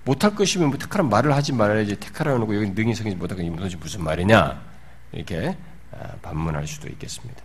못할 0.05 0.35
것이면 0.35 0.71
뭐 0.71 0.79
택하란 0.79 1.09
말을 1.09 1.35
하지 1.35 1.53
말아야지 1.53 1.97
택하라 1.97 2.37
놓고 2.38 2.57
여기 2.57 2.71
능히 2.71 2.95
성이지 2.95 3.16
못하고 3.16 3.43
도대체 3.43 3.77
무슨 3.77 4.03
말이냐 4.03 4.61
이렇게 5.12 5.57
아, 5.93 6.14
반문할 6.23 6.66
수도 6.66 6.88
있겠습니다. 6.88 7.43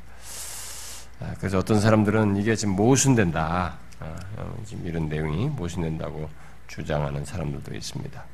아, 1.20 1.34
그래서 1.38 1.60
어떤 1.60 1.80
사람들은 1.80 2.38
이게 2.38 2.56
지금 2.56 2.76
모순된다. 2.76 3.78
아, 4.00 4.16
어, 4.38 4.64
지금 4.66 4.86
이런 4.86 5.08
내용이 5.08 5.48
모순된다고 5.50 6.30
주장하는 6.68 7.24
사람들도 7.26 7.74
있습니다. 7.74 8.26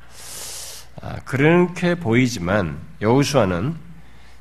그렇게 1.24 1.94
보이지만 1.94 2.78
여우수아는 3.00 3.76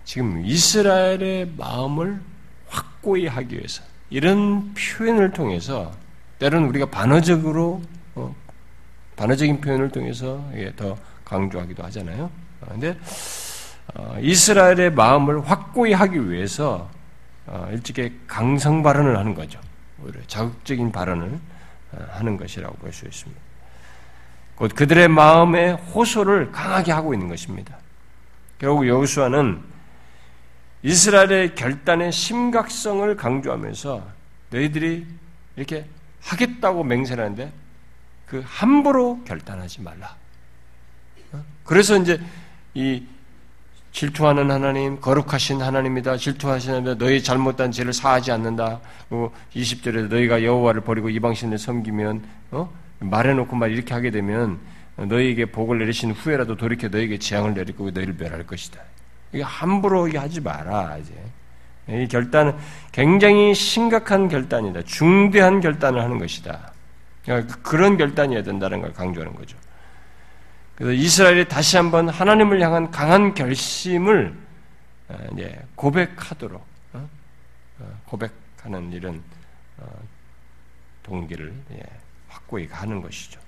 지금 0.04 0.46
이스라엘의 0.46 1.54
마음을 1.58 2.22
확고히 2.68 3.28
하기 3.28 3.58
위해서 3.58 3.84
이런 4.10 4.74
표현을 4.74 5.32
통해서 5.32 5.92
때로는 6.40 6.68
우리가 6.70 6.88
반어적으로 6.88 7.82
어, 8.16 8.36
반어적인 9.16 9.62
표현을 9.62 9.90
통해서 9.90 10.44
더 10.76 10.98
강조하기도 11.24 11.84
하잖아요. 11.84 12.30
그런데 12.60 12.98
어, 13.96 14.18
이스라엘의 14.20 14.92
마음을 14.94 15.50
확고히 15.50 15.94
하기 15.94 16.30
위해서 16.30 16.90
어, 17.48 17.68
일찍이 17.72 18.20
강성 18.28 18.84
발언을 18.84 19.18
하는 19.18 19.34
거죠. 19.34 19.60
오히려 20.04 20.20
자극적인 20.28 20.92
발언을 20.92 21.40
어, 21.94 22.06
하는 22.12 22.38
것이라고 22.38 22.76
볼 22.78 22.92
수 22.92 23.06
있습니다. 23.06 23.51
곧 24.62 24.76
그들의 24.76 25.08
마음의 25.08 25.74
호소를 25.74 26.52
강하게 26.52 26.91
하고 26.91 27.15
있는 27.15 27.28
것입니다. 27.30 27.78
결국 28.60 28.88
여호수아는 28.88 29.60
이스라엘의 30.84 31.56
결단의 31.56 32.12
심각성을 32.12 33.17
강조하면서 33.17 34.08
너희들이 34.52 35.08
이렇게 35.56 35.88
하겠다고 36.21 36.84
맹세하는데 36.84 37.52
그 38.28 38.43
함부로 38.45 39.24
결단하지 39.24 39.82
말라. 39.82 40.15
어? 41.32 41.43
그래서 41.63 41.97
이제 41.97 42.21
이 42.76 43.04
질투하는 43.93 44.52
하나님, 44.52 45.02
거룩하신 45.02 45.60
하나님이다. 45.60 46.17
질투하시는 46.17 46.82
하나님, 46.82 46.97
너희 47.00 47.24
잘못한 47.24 47.71
죄를 47.71 47.93
사하지 47.93 48.32
않는다. 48.32 48.80
그리고 49.10 49.34
20절에 49.56 50.08
너희가 50.08 50.43
여호와를 50.43 50.82
버리고 50.82 51.10
이방신을 51.10 51.58
섬기면 51.58 52.24
어? 52.52 52.81
말해놓고 53.02 53.56
말 53.56 53.72
이렇게 53.72 53.94
하게 53.94 54.12
되면 54.12 54.60
너희에게 54.96 55.46
복을 55.46 55.80
내리신 55.80 56.12
후에라도 56.12 56.56
돌이켜 56.56 56.88
너희에게 56.88 57.18
재앙을 57.18 57.54
내리고 57.54 57.90
너희를 57.92 58.16
멸할 58.18 58.46
것이다. 58.46 58.80
이게 59.34 59.44
함부로 59.44 60.10
하지 60.18 60.42
마라 60.42 60.98
이제. 60.98 61.14
이 61.90 62.08
결단은 62.08 62.56
굉장히 62.92 63.54
심각한 63.56 64.30
결단이다. 64.30 64.84
중대한 64.84 65.60
결단을 65.60 66.02
하는 66.02 66.20
것이다. 66.20 66.72
그러니까 67.26 67.58
그런 67.62 67.98
결단이어야 67.98 68.44
된다는 68.44 68.82
걸 68.82 68.94
강조하는 68.94 69.36
거죠. 69.36 69.58
그래서 70.76 70.94
이스라엘이 70.94 71.48
다시 71.48 71.78
한번 71.78 72.10
하나님을 72.10 72.62
향한 72.62 72.92
강한 72.92 73.34
결심을 73.34 74.34
어, 75.10 75.18
고백하도록 75.76 76.66
어? 76.94 77.10
어, 77.80 78.02
고백하는 78.06 78.92
이런 78.94 79.22
동기를 81.04 81.54
예, 81.74 81.84
확고히 82.32 82.67
가는 82.67 83.02
것이죠. 83.02 83.39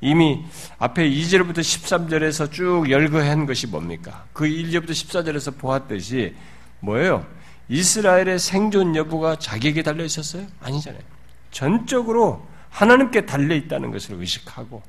이미 0.00 0.44
앞에 0.78 1.08
2절부터 1.10 1.58
13절에서 1.58 2.52
쭉 2.52 2.88
열거한 2.88 3.46
것이 3.46 3.66
뭡니까? 3.66 4.26
그 4.32 4.44
1절부터 4.44 4.90
14절에서 4.90 5.58
보았듯이 5.58 6.36
뭐예요? 6.80 7.26
이스라엘의 7.68 8.38
생존 8.38 8.94
여부가 8.94 9.36
자기에게 9.36 9.82
달려 9.82 10.04
있었어요? 10.04 10.46
아니잖아요. 10.60 11.02
전적으로 11.50 12.46
하나님께 12.70 13.26
달려 13.26 13.54
있다는 13.54 13.90
것을 13.90 14.14
의식하고 14.14 14.82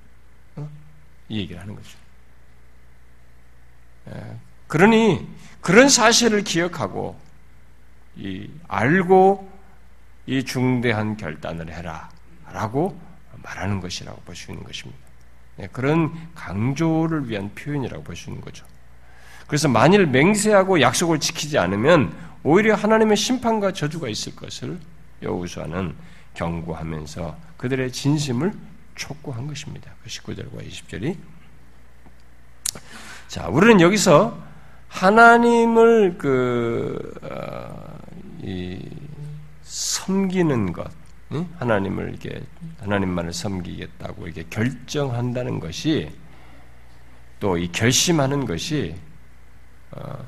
어? 0.57 0.69
이 1.27 1.39
얘기를 1.39 1.59
하는 1.59 1.75
거죠. 1.75 1.97
예, 4.09 4.37
그러니 4.67 5.27
그런 5.61 5.89
사실을 5.89 6.43
기억하고 6.43 7.19
이 8.15 8.49
알고 8.67 9.49
이 10.27 10.43
중대한 10.43 11.17
결단을 11.17 11.73
해라라고 11.73 13.08
말하는 13.43 13.79
것이라고 13.79 14.21
볼 14.21 14.35
수 14.35 14.51
있는 14.51 14.63
것입니다. 14.63 14.99
예, 15.59 15.67
그런 15.67 16.11
강조를 16.35 17.29
위한 17.29 17.53
표현이라고 17.55 18.03
볼 18.03 18.15
수 18.15 18.29
있는 18.29 18.41
거죠. 18.41 18.65
그래서 19.47 19.67
만일 19.67 20.05
맹세하고 20.05 20.79
약속을 20.81 21.19
지키지 21.19 21.57
않으면 21.57 22.15
오히려 22.43 22.75
하나님의 22.75 23.17
심판과 23.17 23.73
저주가 23.73 24.07
있을 24.07 24.35
것을 24.35 24.79
여우수아는 25.23 25.95
경고하면서 26.35 27.37
그들의 27.57 27.91
진심을 27.91 28.53
촉구한 28.95 29.47
것입니다. 29.47 29.91
그 30.03 30.09
19절과 30.09 30.65
20절이. 30.67 31.17
자, 33.27 33.47
우리는 33.47 33.81
여기서 33.81 34.37
하나님을 34.87 36.17
그, 36.17 37.13
어, 37.23 37.99
이, 38.41 38.79
섬기는 39.63 40.73
것, 40.73 40.91
하나님을 41.57 42.09
이렇게, 42.09 42.41
하나님만을 42.79 43.33
섬기겠다고 43.33 44.25
이렇게 44.27 44.43
결정한다는 44.49 45.59
것이 45.59 46.11
또 47.39 47.57
이 47.57 47.71
결심하는 47.71 48.45
것이, 48.45 48.95
어, 49.91 50.25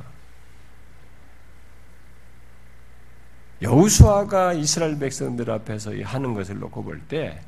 여우수아가 3.62 4.54
이스라엘 4.54 4.98
백성들 4.98 5.50
앞에서 5.52 5.92
하는 6.04 6.34
것을 6.34 6.60
놓고 6.60 6.84
볼 6.84 7.02
때 7.08 7.40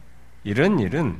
이런 0.43 0.79
일은 0.79 1.19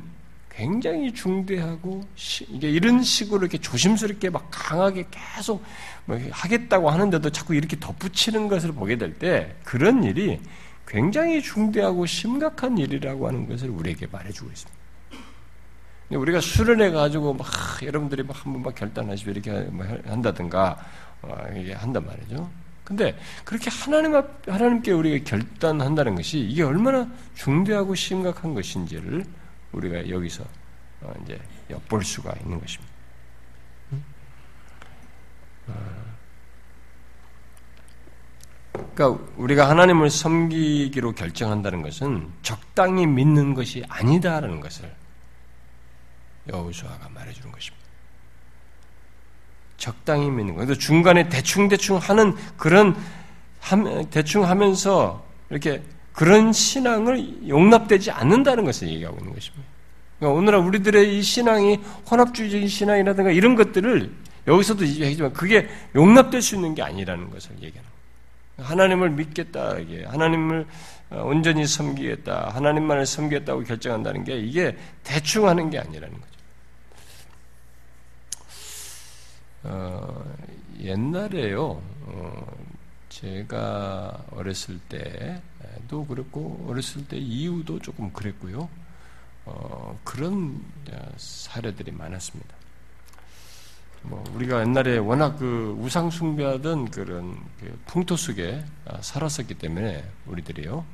굉장히 0.50 1.12
중대하고 1.12 2.04
이게 2.48 2.70
이런 2.70 3.02
식으로 3.02 3.40
이렇게 3.40 3.58
조심스럽게 3.58 4.30
막 4.30 4.46
강하게 4.52 5.04
계속 5.10 5.64
뭐 6.04 6.16
하겠다고 6.30 6.90
하는데도 6.90 7.30
자꾸 7.30 7.54
이렇게 7.56 7.76
덧붙이는 7.80 8.46
것을 8.46 8.70
보게 8.72 8.96
될 8.96 9.14
때 9.18 9.52
그런 9.64 10.04
일이 10.04 10.40
굉장히 10.86 11.42
중대하고 11.42 12.06
심각한 12.06 12.78
일이라고 12.78 13.26
하는 13.26 13.48
것을 13.48 13.70
우리에게 13.70 14.06
말해주고 14.06 14.50
있습니다. 14.50 14.84
우리가 16.10 16.40
수련해 16.40 16.90
가지고 16.90 17.34
막 17.34 17.46
여러분들이 17.82 18.22
막 18.22 18.44
한번 18.44 18.62
막 18.62 18.74
결단하시고 18.74 19.30
이렇게 19.30 19.50
뭐 19.70 19.86
한다든가 20.06 20.78
어, 21.22 21.46
이게 21.56 21.72
한단 21.72 22.04
말이죠. 22.04 22.50
근데 22.84 23.18
그렇게 23.44 23.70
하나님 23.70 24.14
앞 24.14 24.46
하나님께 24.46 24.92
우리가 24.92 25.24
결단한다는 25.24 26.16
것이 26.16 26.38
이게 26.38 26.62
얼마나 26.62 27.08
중대하고 27.34 27.94
심각한 27.94 28.54
것인지를 28.54 29.24
우리가 29.72 30.10
여기서 30.10 30.44
어, 31.00 31.14
이제 31.24 31.40
엿볼 31.70 32.04
수가 32.04 32.34
있는 32.42 32.60
것입니다. 32.60 32.92
어. 35.68 36.13
그러니까 38.94 39.24
우리가 39.36 39.68
하나님을 39.68 40.10
섬기기로 40.10 41.12
결정한다는 41.12 41.82
것은 41.82 42.28
적당히 42.42 43.06
믿는 43.06 43.54
것이 43.54 43.84
아니다라는 43.88 44.60
것을 44.60 44.92
여호수아가 46.48 47.08
말해주는 47.08 47.50
것입니다. 47.50 47.84
적당히 49.76 50.30
믿는 50.30 50.54
거. 50.54 50.74
중간에 50.74 51.28
대충 51.28 51.68
대충 51.68 51.96
하는 51.96 52.34
그런 52.56 52.96
대충 54.10 54.44
하면서 54.44 55.24
이렇게 55.50 55.82
그런 56.12 56.52
신앙을 56.52 57.48
용납되지 57.48 58.10
않는다는 58.10 58.64
것을 58.64 58.88
얘기하고 58.88 59.18
있는 59.18 59.34
것입니다. 59.34 59.64
그러니까 60.18 60.38
오늘날 60.38 60.60
우리들의 60.60 61.18
이 61.18 61.22
신앙이 61.22 61.80
혼합주의적인 62.10 62.68
신앙이라든가 62.68 63.30
이런 63.30 63.56
것들을 63.56 64.12
여기서도 64.46 64.86
얘기하지만 64.86 65.32
그게 65.32 65.68
용납될 65.94 66.40
수 66.42 66.54
있는 66.54 66.74
게 66.74 66.82
아니라는 66.82 67.30
것을 67.30 67.52
얘기하는. 67.60 67.93
하나님을 68.56 69.10
믿겠다, 69.10 69.78
이게 69.78 70.04
하나님을 70.04 70.66
어, 71.10 71.22
온전히 71.24 71.66
섬기겠다, 71.66 72.50
하나님만을 72.54 73.06
섬기겠다고 73.06 73.64
결정한다는 73.64 74.24
게 74.24 74.38
이게 74.38 74.76
대충 75.02 75.48
하는 75.48 75.70
게 75.70 75.78
아니라는 75.78 76.14
거죠. 76.20 76.34
어, 79.64 80.34
옛날에요, 80.80 81.82
어, 82.06 82.56
제가 83.08 84.24
어렸을 84.30 84.78
때도 84.88 86.06
그랬고, 86.06 86.66
어렸을 86.68 87.06
때 87.06 87.16
이후도 87.16 87.78
조금 87.78 88.12
그랬고요. 88.12 88.68
어, 89.46 89.98
그런 90.04 90.62
사례들이 91.16 91.92
많았습니다. 91.92 92.63
뭐 94.04 94.22
우리가 94.34 94.60
옛날에 94.60 94.98
워낙 94.98 95.36
그 95.38 95.76
우상 95.78 96.10
숭배하던 96.10 96.90
그런 96.90 97.36
그 97.58 97.78
풍토 97.86 98.16
속에 98.16 98.64
아, 98.86 99.00
살았었기 99.00 99.54
때문에 99.54 100.04
우리들이요. 100.26 100.84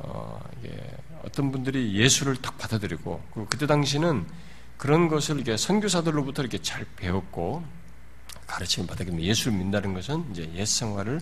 어, 0.00 0.40
이게 0.58 0.76
어떤 1.24 1.52
분들이 1.52 1.94
예수를 1.94 2.36
딱 2.36 2.56
받아들이고 2.58 3.22
그때 3.48 3.66
당시는 3.66 4.26
그런 4.76 5.08
것을 5.08 5.36
이렇게 5.36 5.56
선교사들로부터 5.56 6.42
이렇게 6.42 6.58
잘 6.58 6.86
배웠고 6.96 7.62
가르침을 8.46 8.88
받았기 8.88 9.20
예수를 9.20 9.52
믿는다는 9.52 9.94
것은 9.94 10.24
이제 10.32 10.50
옛 10.54 10.64
생활을 10.64 11.20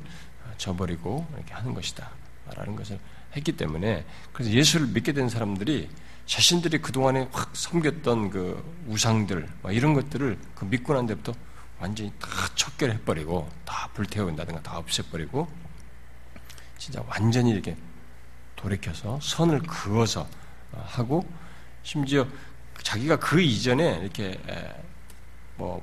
저버리고 0.56 1.26
이렇게 1.34 1.52
하는 1.54 1.74
것이다라는 1.74 2.76
것을 2.76 2.98
했기 3.36 3.52
때문에 3.52 4.06
그래서 4.32 4.50
예수를 4.52 4.86
믿게 4.86 5.12
된 5.12 5.28
사람들이 5.28 5.90
자신들이 6.28 6.82
그동안에 6.82 7.26
확 7.32 7.56
섬겼던 7.56 8.28
그 8.28 8.82
우상들, 8.86 9.48
이런 9.70 9.94
것들을 9.94 10.38
그 10.54 10.66
믿고 10.66 10.92
난 10.92 11.06
데부터 11.06 11.32
완전히 11.80 12.12
다 12.20 12.28
척결해버리고, 12.54 13.48
다 13.64 13.88
불태운다든가 13.94 14.62
다 14.62 14.76
없애버리고, 14.76 15.48
진짜 16.76 17.02
완전히 17.06 17.50
이렇게 17.50 17.76
돌이켜서 18.56 19.18
선을 19.22 19.60
그어서 19.60 20.28
하고, 20.72 21.26
심지어 21.82 22.28
자기가 22.82 23.16
그 23.16 23.40
이전에 23.40 24.00
이렇게 24.02 24.38
뭐 25.56 25.82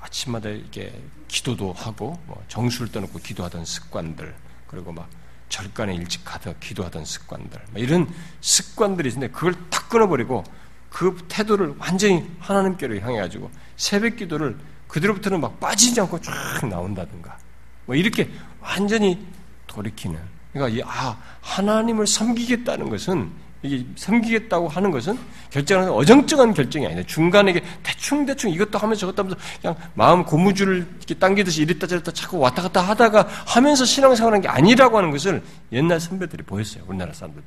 아침마다 0.00 0.50
이렇게 0.50 1.02
기도도 1.28 1.72
하고, 1.72 2.20
뭐 2.26 2.44
정수를 2.48 2.92
떠놓고 2.92 3.20
기도하던 3.20 3.64
습관들, 3.64 4.36
그리고 4.66 4.92
막 4.92 5.08
절간에 5.48 5.94
일찍 5.94 6.24
가서 6.24 6.54
기도하던 6.60 7.04
습관들. 7.04 7.60
이런 7.76 8.08
습관들이 8.40 9.08
있는데 9.08 9.32
그걸 9.32 9.54
탁 9.70 9.88
끊어버리고 9.88 10.44
그 10.90 11.16
태도를 11.28 11.74
완전히 11.78 12.28
하나님께로 12.40 12.98
향해 13.00 13.18
가지고 13.18 13.50
새벽 13.76 14.16
기도를 14.16 14.56
그대로부터는 14.88 15.40
막 15.40 15.60
빠지지 15.60 16.00
않고 16.00 16.20
쫙 16.20 16.66
나온다든가. 16.66 17.38
뭐 17.86 17.94
이렇게 17.94 18.30
완전히 18.60 19.26
돌이키는. 19.66 20.18
그러니까 20.52 20.82
이아 20.82 21.16
하나님을 21.40 22.06
섬기겠다는 22.06 22.88
것은 22.88 23.30
이게 23.62 23.84
섬기겠다고 23.96 24.68
하는 24.68 24.90
것은 24.92 25.18
결정하는 25.50 25.92
어정쩡한 25.92 26.54
결정이 26.54 26.86
아니라 26.86 27.02
중간에 27.04 27.60
대충 27.82 28.24
대충 28.24 28.50
이것도 28.50 28.78
하면서 28.78 29.00
저것도 29.00 29.22
하면서 29.24 29.38
그냥 29.60 29.76
마음 29.94 30.24
고무줄을 30.24 30.86
이렇게 30.98 31.14
당기듯이 31.14 31.62
이랬다 31.62 31.86
저랬다 31.88 32.12
자꾸 32.12 32.38
왔다 32.38 32.62
갔다 32.62 32.80
하다가 32.82 33.26
하면서 33.46 33.84
신앙생활 33.84 34.32
하는 34.32 34.42
게 34.42 34.48
아니라고 34.48 34.96
하는 34.98 35.10
것을 35.10 35.42
옛날 35.72 35.98
선배들이 35.98 36.44
보였어요. 36.44 36.84
우리나라 36.86 37.12
사람들. 37.12 37.42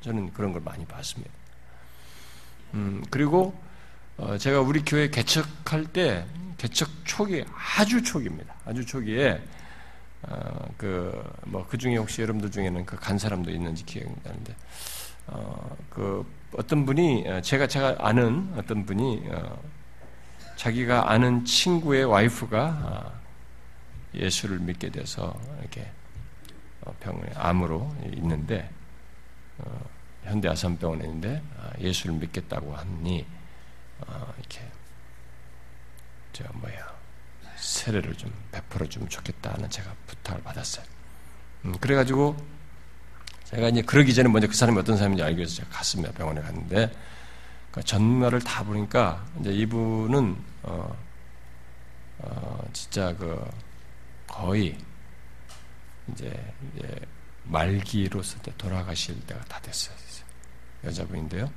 저는 0.00 0.32
그런 0.32 0.52
걸 0.52 0.60
많이 0.64 0.84
봤습니다. 0.86 1.30
음, 2.74 3.04
그리고 3.10 3.54
어, 4.16 4.36
제가 4.38 4.60
우리 4.60 4.82
교회 4.84 5.08
개척할 5.08 5.84
때 5.92 6.24
개척 6.58 6.88
초기 7.04 7.44
아주 7.76 8.02
초기입니다. 8.02 8.54
아주 8.66 8.84
초기에 8.84 9.40
어, 10.22 10.66
그 10.76 11.12
뭐 11.46 11.64
그 11.68 11.76
중에 11.78 11.96
혹시 11.96 12.22
여러분들 12.22 12.50
중에는 12.50 12.86
그 12.86 12.96
간 12.96 13.18
사람도 13.18 13.50
있는지 13.50 13.84
기억이 13.84 14.08
나는데 14.24 14.54
어, 15.32 15.76
그 15.88 16.26
어떤 16.56 16.84
분이 16.84 17.26
어, 17.26 17.40
제가 17.40 17.66
제가 17.66 17.96
아는 17.98 18.52
어떤 18.56 18.84
분이 18.84 19.28
어, 19.30 19.62
자기가 20.56 21.10
아는 21.10 21.44
친구의 21.44 22.04
와이프가 22.04 22.64
어, 22.64 23.20
예수를 24.14 24.58
믿게 24.58 24.90
돼서 24.90 25.38
이렇게 25.60 25.90
어, 26.82 26.94
병원에 27.00 27.32
암으로 27.34 27.96
있는데 28.16 28.70
어, 29.58 29.80
현대 30.24 30.48
아산병원에 30.48 31.04
있는데 31.04 31.42
아, 31.58 31.70
예수를 31.80 32.14
믿겠다고 32.16 32.76
하니 32.76 33.26
이렇게 34.38 34.60
저 36.32 36.44
뭐야 36.54 36.92
세례를 37.56 38.14
좀 38.14 38.32
베풀어 38.50 38.86
주면 38.86 39.08
좋겠다는 39.08 39.70
제가 39.70 39.94
부탁을 40.06 40.42
받았어요. 40.42 40.84
음, 41.64 41.76
그래가지고 41.78 42.36
제가 43.54 43.68
이제 43.68 43.82
그러기 43.82 44.14
전에 44.14 44.28
먼저 44.30 44.48
그 44.48 44.54
사람이 44.54 44.78
어떤 44.78 44.96
사람인지 44.96 45.22
알기 45.22 45.38
위해서 45.38 45.56
제가 45.56 45.68
갔습니다. 45.68 46.12
병원에 46.12 46.40
갔는데 46.40 46.90
그 47.70 47.82
전말을 47.82 48.40
다 48.40 48.64
보니까 48.64 49.24
이제 49.40 49.52
이분은 49.52 50.36
어, 50.62 50.96
어 52.18 52.64
진짜 52.72 53.14
그 53.16 53.44
거의 54.26 54.78
이제, 56.10 56.32
이제 56.74 56.88
말기로서 57.44 58.38
돌아가실 58.56 59.20
때가 59.26 59.44
다 59.44 59.60
됐어요. 59.60 59.94
여자분인데요. 60.84 61.50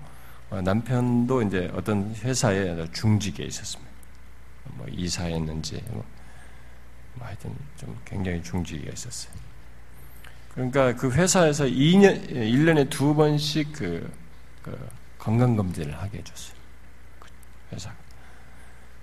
어, 0.49 0.61
남편도 0.61 1.43
이제 1.43 1.71
어떤 1.73 2.13
회사에 2.15 2.85
중직에 2.91 3.43
있었습니다. 3.45 3.91
뭐 4.65 4.85
이사였는지 4.89 5.81
뭐, 5.87 6.05
뭐 7.13 7.27
하여튼 7.27 7.55
좀 7.77 7.97
굉장히 8.03 8.43
중직에 8.43 8.91
있었어요. 8.91 9.44
그러니까 10.55 10.95
그 10.95 11.11
회사에서 11.11 11.65
2년, 11.65 12.29
1년에 12.29 12.89
두 12.89 13.13
번씩 13.13 13.73
그, 13.73 14.11
그 14.63 14.89
건강검진을 15.19 15.97
하게 16.01 16.19
해줬어요. 16.19 16.55
그 17.19 17.29
회사. 17.73 17.93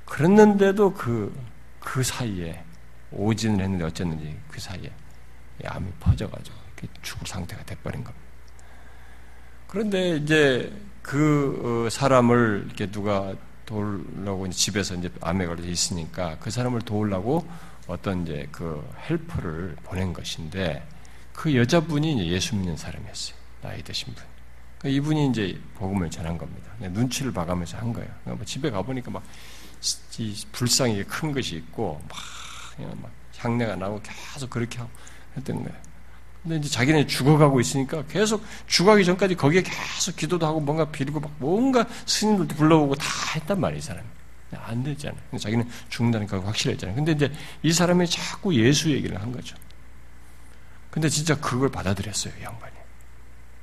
그랬는데도 0.07 0.95
그, 0.95 1.35
그 1.79 2.03
사이에 2.03 2.65
오진을 3.13 3.63
했는데 3.63 3.85
어쨌는지 3.85 4.37
그 4.49 4.61
사이에 4.61 4.91
암이 5.65 5.91
퍼져가지고 6.01 6.57
죽을 7.03 7.27
상태가 7.27 7.63
돼버린 7.65 8.03
겁니다. 8.03 8.27
그런데 9.69 10.17
이제 10.17 10.73
그 11.03 11.87
어, 11.87 11.91
사람을 11.91 12.65
이렇게 12.67 12.91
누가 12.91 13.35
도우려고 13.67 14.49
집에서 14.51 14.95
이제 14.95 15.11
암에 15.21 15.47
걸려 15.47 15.65
있으니까 15.65 16.37
그 16.41 16.51
사람을 16.51 16.83
도우려고 16.83 17.47
어떤 17.87 18.23
이제 18.23 18.49
그 18.51 18.87
헬퍼를 19.09 19.77
보낸 19.85 20.13
것인데 20.13 20.87
그 21.33 21.57
여자분이 21.57 22.15
이제 22.15 22.27
예수 22.27 22.55
믿는 22.57 22.77
사람이었어요. 22.77 23.37
나이 23.63 23.83
드신 23.83 24.15
분. 24.15 24.25
그러니까 24.79 24.97
이분이 24.97 25.31
이제 25.31 25.61
복음을 25.75 26.11
전한 26.11 26.37
겁니다. 26.37 26.71
눈치를 26.81 27.33
봐가면서 27.33 27.79
한 27.79 27.93
거예요. 27.93 28.09
그러니까 28.23 28.35
뭐 28.35 28.45
집에 28.45 28.71
가보니까 28.71 29.11
막 29.11 29.23
불상이 30.53 31.03
큰 31.05 31.33
것이 31.33 31.57
있고 31.57 32.03
막, 32.09 32.19
막 33.01 33.11
향내가 33.39 33.77
나고 33.77 34.01
계속 34.03 34.51
그렇게 34.51 34.79
하고 34.79 34.91
했던 35.37 35.63
거예요. 35.63 35.79
근데 36.43 36.57
이제 36.57 36.69
자기는 36.69 37.07
죽어가고 37.07 37.61
있으니까 37.61 38.05
계속 38.07 38.45
죽어가기 38.67 39.05
전까지 39.05 39.37
거기에 39.37 39.63
계속 39.63 40.17
기도도 40.17 40.45
하고 40.45 40.59
뭔가 40.59 40.91
빌고 40.91 41.21
막 41.21 41.33
뭔가 41.39 41.87
스님들도 42.05 42.57
불러오고 42.57 42.97
다 42.97 43.07
했단 43.37 43.61
말이에요, 43.61 43.79
이 43.79 43.81
사람이. 43.81 44.09
안 44.55 44.83
됐잖아요. 44.83 45.21
자기는 45.39 45.69
죽는다는 45.89 46.27
거 46.27 46.41
확실했잖아요. 46.41 46.97
근데 46.97 47.13
이제 47.13 47.33
이 47.63 47.73
사람이 47.73 48.07
자꾸 48.09 48.55
예수 48.55 48.91
얘기를 48.91 49.21
한 49.21 49.31
거죠. 49.33 49.57
근데 50.93 51.09
진짜 51.09 51.35
그걸 51.41 51.71
받아들였어요, 51.71 52.35
이 52.39 52.43
양반이. 52.43 52.77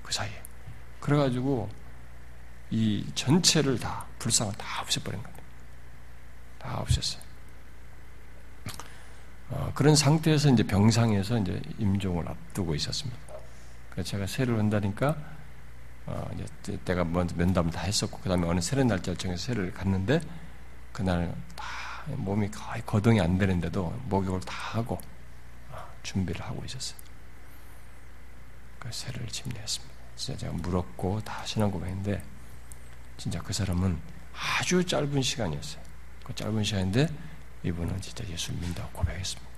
그 0.02 0.12
사이에. 0.12 0.42
그래가지고 1.00 1.70
이 2.72 3.06
전체를 3.14 3.80
다, 3.80 4.08
불상을 4.18 4.52
다 4.56 4.82
없애버린 4.82 5.22
겁니다. 5.22 5.44
다 6.58 6.84
없앴어요. 6.84 7.20
어, 9.52 9.72
그런 9.76 9.96
상태에서 9.96 10.50
이제 10.50 10.64
병상에서 10.64 11.38
이제 11.38 11.62
임종을 11.78 12.28
앞두고 12.28 12.74
있었습니다. 12.74 13.20
그래서 13.92 14.10
제가 14.10 14.26
세를 14.26 14.58
한다니까 14.58 15.16
어, 16.08 16.32
이제 16.34 16.80
때가 16.84 17.04
먼저 17.04 17.36
면담을 17.36 17.72
다 17.72 17.82
했었고 17.82 18.22
그 18.22 18.30
다음에 18.30 18.48
어느 18.48 18.60
세례 18.60 18.84
날짜를 18.84 19.18
정해서 19.18 19.46
세를 19.46 19.72
갔는데 19.72 20.20
그날 20.92 21.36
다 21.56 21.66
몸이 22.08 22.50
거의 22.50 22.84
거동이 22.88 23.22
안 23.22 23.38
되는데도 23.38 23.96
목욕을 24.06 24.40
다 24.42 24.56
하고 24.78 25.00
어, 25.70 25.78
준비를 26.02 26.44
하고 26.44 26.64
있었어요. 26.66 27.09
그 28.80 28.90
세를 28.92 29.28
침례했습니다. 29.28 29.96
진짜 30.16 30.40
제가 30.40 30.54
물었고 30.54 31.22
다 31.22 31.46
신앙 31.46 31.70
고백했는데 31.72 32.24
진짜 33.18 33.42
그 33.42 33.54
사람은 33.54 33.98
아주 34.34 34.84
짧은 34.84 35.22
시간이었어요. 35.22 35.82
그 36.24 36.34
짧은 36.36 36.64
시간인데 36.64 37.08
이분은 37.64 38.02
진짜 38.02 38.26
예수 38.30 38.54
믿는다고 38.54 38.90
고백했습니다. 38.92 39.50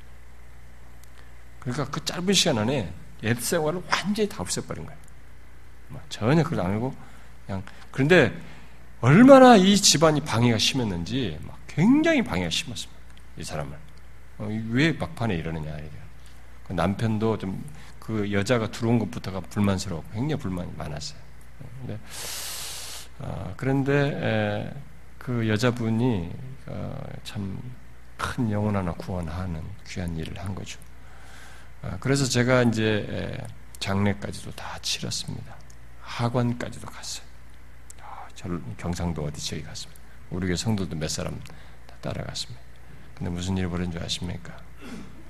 그러니까 1.59 1.85
그 1.89 2.03
짧은 2.03 2.33
시간 2.33 2.57
안에 2.57 2.91
옛 3.23 3.39
생활을 3.39 3.83
완전히 3.89 4.27
다 4.27 4.41
없애버린 4.41 4.85
거예요. 4.85 4.99
뭐 5.89 6.01
전혀 6.09 6.43
그걸 6.43 6.61
안 6.61 6.73
하고 6.73 6.95
그냥 7.45 7.63
그런데 7.91 8.33
얼마나 9.01 9.55
이 9.55 9.75
집안이 9.75 10.21
방해가 10.21 10.57
심했는지 10.57 11.37
막 11.41 11.59
굉장히 11.67 12.23
방해가 12.23 12.49
심했습니다. 12.49 13.01
이 13.37 13.43
사람을 13.43 13.77
어, 14.39 14.47
왜 14.69 14.93
막판에 14.93 15.35
이러느냐 15.35 15.77
이게 15.77 15.91
그 16.67 16.73
남편도 16.73 17.37
좀 17.37 17.63
그 18.01 18.31
여자가 18.31 18.71
들어온 18.71 18.97
것부터가 18.97 19.41
불만스러웠고 19.41 20.11
굉장히 20.11 20.41
불만이 20.41 20.73
많았어요. 20.75 21.19
근데 21.79 21.99
어, 23.19 23.53
그런데 23.55 23.93
에, 23.93 24.73
그 25.19 25.47
여자분이 25.47 26.31
어, 26.65 27.03
참큰 27.23 28.51
영혼 28.51 28.75
하나 28.75 28.91
구원하는 28.93 29.61
귀한 29.87 30.17
일을 30.17 30.39
한 30.39 30.55
거죠. 30.55 30.79
아, 31.83 31.97
그래서 31.99 32.25
제가 32.25 32.63
이제 32.63 33.37
장례까지도 33.79 34.51
다 34.51 34.79
치렀습니다. 34.81 35.55
학원까지도 36.01 36.87
갔어요. 36.87 37.25
아, 38.01 38.27
경상도 38.77 39.23
어디 39.25 39.39
지역에 39.39 39.63
갔습니다. 39.63 40.01
우리 40.31 40.47
교회 40.47 40.55
성도도 40.55 40.95
몇 40.95 41.07
사람 41.07 41.39
다 41.85 41.95
따라갔습니다. 42.01 42.59
근데 43.13 43.29
무슨 43.29 43.57
일이 43.57 43.67
벌어진 43.67 43.91
줄 43.91 44.03
아십니까? 44.03 44.57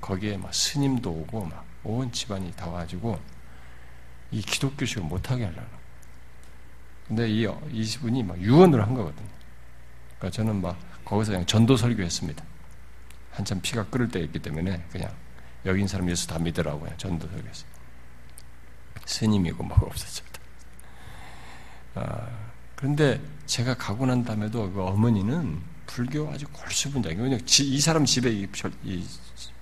거기에 0.00 0.38
막 0.38 0.54
스님도 0.54 1.10
오고 1.10 1.44
막 1.44 1.71
온 1.84 2.10
집안이 2.12 2.52
다 2.52 2.66
와가지고 2.66 3.18
이 4.30 4.40
기독교식을 4.40 5.02
못하게 5.02 5.44
하려고. 5.44 5.82
근데 7.06 7.28
이, 7.28 7.46
이분이 7.70 8.22
막 8.22 8.40
유언을 8.40 8.82
한 8.82 8.94
거거든요. 8.94 9.28
그러니까 10.18 10.30
저는 10.30 10.62
막 10.62 10.78
거기서 11.04 11.32
그냥 11.32 11.46
전도 11.46 11.76
설교했습니다. 11.76 12.44
한참 13.32 13.60
피가 13.60 13.86
끓을 13.86 14.08
때였기 14.08 14.38
때문에 14.38 14.84
그냥 14.90 15.10
여기 15.66 15.80
있는 15.80 15.88
사람 15.88 16.08
예수 16.10 16.26
다 16.26 16.38
믿으라고요. 16.38 16.96
전도석에서. 16.96 17.66
스님이고 19.04 19.64
막 19.64 19.82
없었죠. 19.82 20.24
아, 21.94 22.28
그런데 22.74 23.20
제가 23.46 23.74
가고 23.74 24.06
난 24.06 24.24
다음에도 24.24 24.70
그 24.72 24.82
어머니는 24.82 25.60
불교 25.86 26.30
아주 26.30 26.46
골수분자이 26.48 27.16
이 27.60 27.80
사람 27.80 28.04
집에 28.04 28.30
이, 28.30 28.48
이 28.82 29.06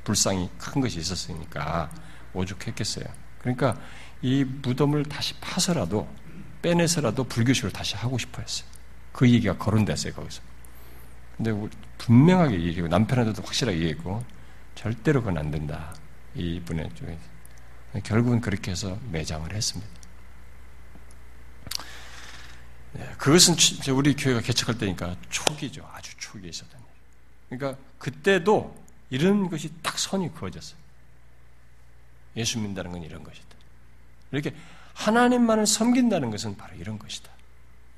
불상이 0.05 0.49
큰 0.59 0.81
것이 0.81 1.01
있었으니까 1.01 1.91
오죽했겠어요. 2.35 3.05
그러니까 3.41 3.81
이 4.23 4.45
무덤을 4.45 5.05
다시 5.05 5.35
파서라도 5.41 6.09
빼내서라도 6.63 7.25
불교식을 7.25 7.73
다시 7.73 7.97
하고 7.97 8.19
싶어 8.19 8.43
했어요. 8.43 8.69
그 9.13 9.29
얘기가 9.29 9.57
거론됐어요, 9.57 10.13
거기서. 10.13 10.43
근데 11.37 11.53
분명하게 11.99 12.61
얘기하고 12.61 12.89
남편한테도 12.89 13.43
확실하게 13.43 13.79
얘기했고 13.79 14.25
절대로 14.75 15.21
그건 15.21 15.39
안 15.39 15.51
된다. 15.51 15.95
이분의 16.35 16.91
쪽에 16.95 17.19
결국은 18.05 18.41
그렇게 18.41 18.71
해서 18.71 18.99
매장을 19.11 19.53
했습니다. 19.53 20.01
네, 22.93 23.09
그것은 23.19 23.57
우리 23.95 24.15
교회가 24.15 24.41
개척할 24.41 24.79
때니까 24.79 25.17
초기죠. 25.29 25.89
아주 25.93 26.17
초기에 26.19 26.51
있었던 26.51 26.79
일. 26.79 26.87
그러니까 27.59 27.83
그때도 27.99 28.77
이런 29.11 29.49
것이 29.49 29.73
딱 29.83 29.99
선이 29.99 30.33
그어졌어요. 30.35 30.80
예수 32.37 32.59
믿는다는 32.59 32.93
건 32.93 33.03
이런 33.03 33.23
것이다. 33.23 33.47
이렇게 34.33 34.55
하나님만을 34.95 35.67
섬긴다는 35.67 36.31
것은 36.31 36.57
바로 36.57 36.75
이런 36.77 36.99
것이다. 36.99 37.31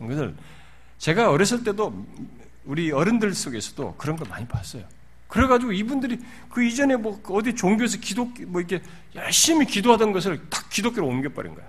이것을 0.00 0.34
제가 0.98 1.30
어렸을 1.30 1.64
때도 1.64 2.06
우리 2.64 2.92
어른들 2.92 3.34
속에서도 3.34 3.96
그런 3.96 4.16
걸 4.16 4.28
많이 4.28 4.46
봤어요. 4.46 4.84
그래가지고 5.28 5.72
이분들이 5.72 6.18
그 6.50 6.62
이전에 6.62 6.96
뭐 6.96 7.20
어디 7.30 7.54
종교에서 7.54 7.98
기독 7.98 8.40
뭐 8.46 8.60
이렇게 8.60 8.82
열심히 9.14 9.66
기도하던 9.66 10.12
것을 10.12 10.48
딱 10.50 10.68
기독교로 10.68 11.06
옮겨버린 11.06 11.54
거야. 11.54 11.66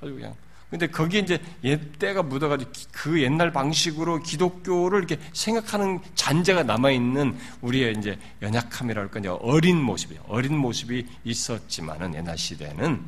아주 0.00 0.14
그냥. 0.14 0.34
근데 0.70 0.86
거기에 0.86 1.20
이제 1.20 1.42
옛때가 1.64 2.22
묻어가지고 2.22 2.70
그 2.92 3.22
옛날 3.22 3.52
방식으로 3.52 4.22
기독교를 4.22 4.98
이렇게 4.98 5.18
생각하는 5.32 6.00
잔재가 6.14 6.62
남아있는 6.64 7.38
우리의 7.62 7.94
이제 7.96 8.18
연약함이랄까 8.42 9.20
이제 9.20 9.28
어린 9.28 9.80
모습이 9.80 10.18
어린 10.28 10.56
모습이 10.58 11.06
있었지만은 11.24 12.14
옛날 12.14 12.36
시대는 12.36 13.02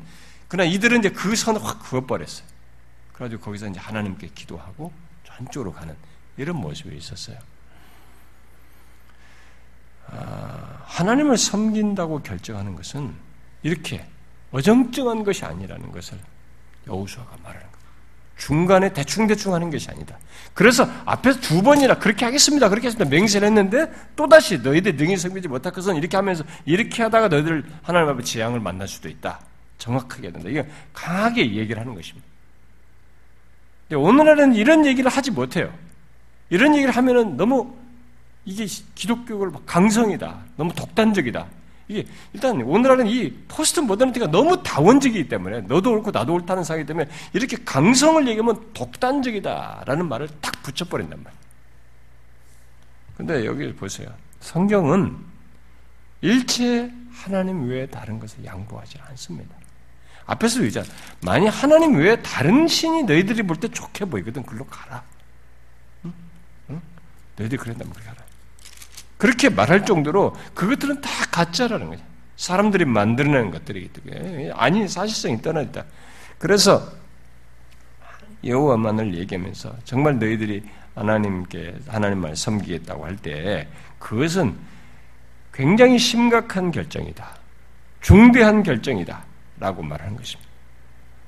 그러나 0.49 0.71
이들은 0.71 1.01
이제 1.01 1.11
그 1.11 1.37
선을 1.37 1.63
확 1.63 1.81
그어버렸어요. 1.83 2.47
그래가지고 3.13 3.43
거기서 3.43 3.69
이제 3.69 3.79
하나님께 3.79 4.31
기도하고 4.35 4.91
전쪽으로 5.25 5.73
가는 5.73 5.95
이런 6.39 6.57
모습이 6.57 6.97
있었어요. 6.97 7.37
아, 10.07 10.83
하나님을 10.87 11.37
섬긴다고 11.37 12.23
결정하는 12.23 12.75
것은 12.75 13.15
이렇게 13.63 14.05
어정쩡한 14.51 15.25
것이 15.25 15.45
아니라는 15.45 15.93
것을 15.93 16.19
여우수아가 16.91 17.37
말하는 17.43 17.61
거예요. 17.61 17.71
중간에 18.37 18.93
대충대충 18.93 19.55
하는 19.55 19.71
것이 19.71 19.91
아니다. 19.91 20.19
그래서 20.55 20.89
앞에서 21.05 21.41
두 21.41 21.63
번이나 21.63 21.99
그렇게 21.99 22.25
하겠습니다. 22.25 22.69
그렇게 22.69 22.89
했습니다. 22.89 23.09
맹세를 23.09 23.47
했는데 23.49 23.93
또다시 24.17 24.59
너희들 24.59 24.97
능히 24.97 25.17
섬기지 25.17 25.49
못할 25.49 25.73
것은 25.73 25.97
이렇게 25.97 26.17
하면서 26.17 26.45
이렇게 26.65 27.03
하다가 27.03 27.29
너희들 27.29 27.65
하나님 27.83 28.09
앞에 28.09 28.23
재앙을 28.23 28.61
만날 28.61 28.89
수도 28.89 29.09
있다. 29.09 29.41
정확하게 29.79 30.25
해야 30.25 30.33
된다. 30.33 30.49
이게 30.49 30.69
강하게 30.93 31.55
얘기를 31.55 31.81
하는 31.81 31.95
것입니다. 31.95 32.27
오늘날은 33.93 34.55
이런 34.55 34.87
얘기를 34.87 35.11
하지 35.11 35.31
못해요. 35.31 35.73
이런 36.49 36.75
얘기를 36.75 36.95
하면은 36.95 37.37
너무 37.37 37.75
이게 38.45 38.67
기독교를 38.95 39.53
강성이다. 39.67 40.39
너무 40.57 40.73
독단적이다. 40.75 41.47
이게 41.91 42.07
일단 42.33 42.63
오늘날은 42.63 43.09
이 43.09 43.33
포스트 43.49 43.81
모더니티가 43.81 44.29
너무 44.29 44.63
다원적이기 44.63 45.29
때문에 45.29 45.63
너도 45.63 45.91
옳고 45.91 46.13
나도 46.13 46.35
옳다는 46.35 46.63
사기 46.63 46.87
때문에 46.87 47.11
이렇게 47.33 47.57
강성을 47.65 48.29
얘기하면 48.29 48.73
독단적이다라는 48.73 50.09
말을 50.09 50.29
딱 50.41 50.63
붙여버린단 50.63 51.21
말이에요. 51.21 51.41
근데 53.17 53.45
여기 53.45 53.75
보세요. 53.75 54.09
성경은 54.39 55.17
일체 56.21 56.93
하나님 57.13 57.69
외에 57.69 57.87
다른 57.87 58.21
것을 58.21 58.45
양보하지 58.45 58.99
않습니다. 59.09 59.57
앞에서 60.27 60.63
의자 60.63 60.85
만약 61.25 61.51
하나님 61.51 61.97
외에 61.97 62.23
다른 62.23 62.69
신이 62.69 63.03
너희들이 63.03 63.43
볼 63.43 63.57
때 63.57 63.67
좋게 63.67 64.05
보이거든 64.05 64.45
글로 64.45 64.65
가라. 64.67 65.03
너희들이 67.37 67.57
그랬다면 67.59 67.93
그렇게 67.93 68.09
하라. 68.11 68.20
그렇게 69.21 69.51
말할 69.51 69.85
정도로 69.85 70.35
그것들은 70.55 71.01
다 71.03 71.11
가짜라는 71.31 71.91
거죠. 71.91 72.03
사람들이 72.37 72.87
만들어낸 72.87 73.51
것들이기 73.51 73.89
때문에 73.93 74.51
아니 74.55 74.89
사실성이 74.89 75.41
떠나있다. 75.43 75.85
그래서 76.39 76.91
여호와만을 78.43 79.15
얘기하면서 79.15 79.77
정말 79.85 80.19
너희들이 80.19 80.63
하나님께 80.95 81.77
하나님만 81.87 82.35
섬기겠다고 82.35 83.05
할 83.05 83.17
때 83.19 83.69
그것은 83.99 84.57
굉장히 85.53 85.99
심각한 85.99 86.71
결정이다. 86.71 87.29
중대한 88.01 88.63
결정이다라고 88.63 89.83
말하는 89.83 90.17
것입니다. 90.17 90.51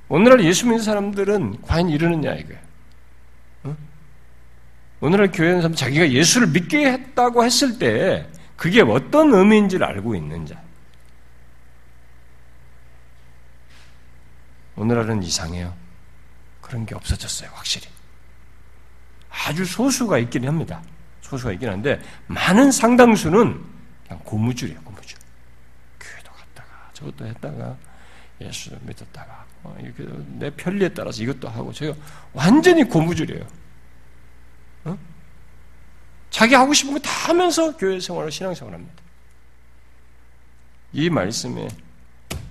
오늘날 0.08 0.42
예수 0.44 0.64
믿는 0.66 0.82
사람들은 0.82 1.60
과연 1.62 1.90
이러느냐 1.90 2.32
이거예요. 2.32 2.61
어? 5.02 5.06
오늘날 5.06 5.30
교회 5.32 5.52
는 5.52 5.60
사람 5.60 5.74
자기가 5.74 6.10
예수를 6.10 6.48
믿게 6.48 6.90
했다고 6.92 7.44
했을 7.44 7.78
때 7.78 8.26
그게 8.56 8.80
어떤 8.80 9.34
의미인지를 9.34 9.84
알고 9.84 10.14
있는 10.14 10.46
자. 10.46 10.62
오늘날은 14.76 15.22
이상해요. 15.22 15.74
그런 16.60 16.86
게 16.86 16.94
없어졌어요, 16.94 17.50
확실히. 17.52 17.88
아주 19.28 19.64
소수가 19.64 20.18
있긴 20.18 20.46
합니다. 20.46 20.80
소수가 21.20 21.52
있긴 21.52 21.68
한데, 21.68 22.00
많은 22.28 22.70
상당수는 22.70 23.60
그냥 24.06 24.22
고무줄이에요, 24.24 24.80
고무줄. 24.82 25.18
교회도 26.00 26.32
갔다가, 26.32 26.90
저것도 26.94 27.26
했다가, 27.26 27.76
예수 28.40 28.70
믿었다가, 28.82 29.44
어, 29.64 29.76
이렇게 29.80 30.06
내 30.38 30.50
편리에 30.50 30.88
따라서 30.90 31.22
이것도 31.22 31.48
하고, 31.48 31.72
제가 31.72 31.94
완전히 32.32 32.84
고무줄이에요. 32.84 33.61
어? 34.84 34.98
자기 36.30 36.54
하고 36.54 36.72
싶은 36.72 36.94
거 36.94 36.98
다 37.00 37.10
하면서 37.28 37.76
교회 37.76 38.00
생활을 38.00 38.30
신앙생활 38.32 38.74
합니다. 38.74 38.94
이 40.92 41.08
말씀에 41.08 41.68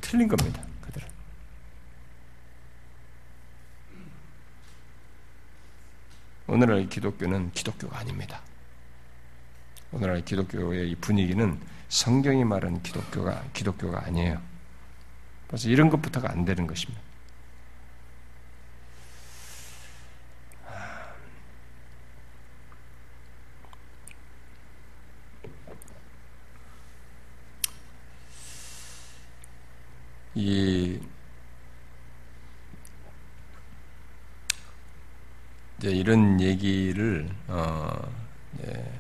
틀린 0.02 0.28
겁니다. 0.28 0.62
그들은. 0.82 1.08
오늘날 6.48 6.88
기독교는 6.90 7.52
기독교가 7.52 8.00
아닙니다. 8.00 8.42
오늘날 9.92 10.24
기독교의 10.24 10.92
이 10.92 10.96
분위기는 10.96 11.60
성경이 11.90 12.44
말하는 12.46 12.82
기독교가 12.82 13.44
기독교가 13.54 14.06
아니에요. 14.06 14.42
그래서 15.48 15.70
이런 15.70 15.90
것부터가 15.90 16.30
안 16.32 16.46
되는 16.46 16.66
것입니다. 16.66 17.02
이 30.36 31.00
이제 35.78 35.90
이런 35.90 36.40
얘기를 36.40 37.28
어, 37.48 37.92
예, 38.64 38.92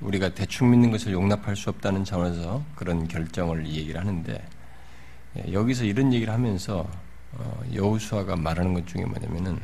우리가 0.00 0.30
대충 0.30 0.70
믿는 0.70 0.90
것을 0.90 1.12
용납할 1.12 1.54
수 1.56 1.68
없다는 1.68 2.04
차원에서 2.04 2.64
그런 2.74 3.06
결정을 3.06 3.66
얘기를 3.66 4.00
하는데 4.00 4.48
예, 5.36 5.52
여기서 5.52 5.84
이런 5.84 6.12
얘기를 6.12 6.32
하면서 6.32 6.90
어, 7.32 7.62
여호수아가 7.72 8.34
말하는 8.36 8.72
것 8.72 8.86
중에 8.86 9.04
뭐냐면은 9.04 9.60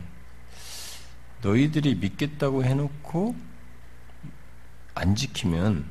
너희들이 1.40 1.96
믿겠다고 1.96 2.64
해놓고 2.64 3.34
안 4.94 5.14
지키면 5.16 5.86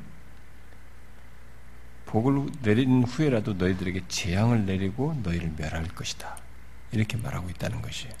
복을 2.12 2.46
내린 2.60 3.02
후에라도 3.04 3.54
너희들에게 3.54 4.02
재앙을 4.08 4.66
내리고 4.66 5.18
너희를 5.22 5.54
멸할 5.56 5.88
것이다. 5.88 6.36
이렇게 6.92 7.16
말하고 7.16 7.48
있다는 7.48 7.80
것이에요. 7.80 8.12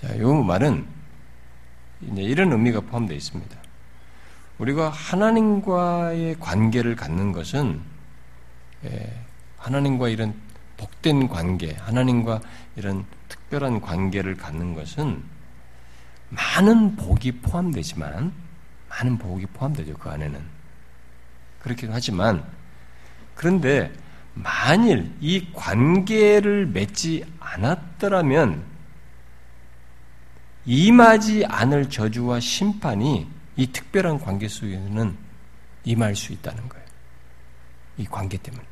자, 0.00 0.14
이 0.14 0.20
말은 0.20 0.86
이제 2.00 2.22
이런 2.22 2.52
의미가 2.52 2.80
포함되어 2.80 3.14
있습니다. 3.14 3.54
우리가 4.56 4.88
하나님과의 4.88 6.36
관계를 6.40 6.96
갖는 6.96 7.32
것은 7.32 7.82
예, 8.86 9.24
하나님과 9.58 10.08
이런 10.08 10.34
복된 10.78 11.28
관계, 11.28 11.74
하나님과 11.74 12.40
이런 12.76 13.04
특별한 13.28 13.82
관계를 13.82 14.38
갖는 14.38 14.72
것은 14.72 15.22
많은 16.30 16.96
복이 16.96 17.40
포함되지만 17.42 18.32
많은 18.88 19.18
복이 19.18 19.44
포함되죠 19.46 19.98
그 19.98 20.08
안에는 20.08 20.40
그렇기도 21.60 21.92
하지만 21.92 22.42
그런데 23.40 23.90
만일 24.34 25.10
이 25.18 25.46
관계를 25.54 26.66
맺지 26.66 27.24
않았더라면 27.40 28.62
임하지 30.66 31.46
않을 31.46 31.88
저주와 31.88 32.38
심판이 32.38 33.26
이 33.56 33.66
특별한 33.68 34.20
관계 34.20 34.46
속에는 34.46 35.16
임할 35.84 36.16
수 36.16 36.34
있다는 36.34 36.68
거예요. 36.68 36.84
이 37.96 38.04
관계 38.04 38.36
때문에. 38.36 38.62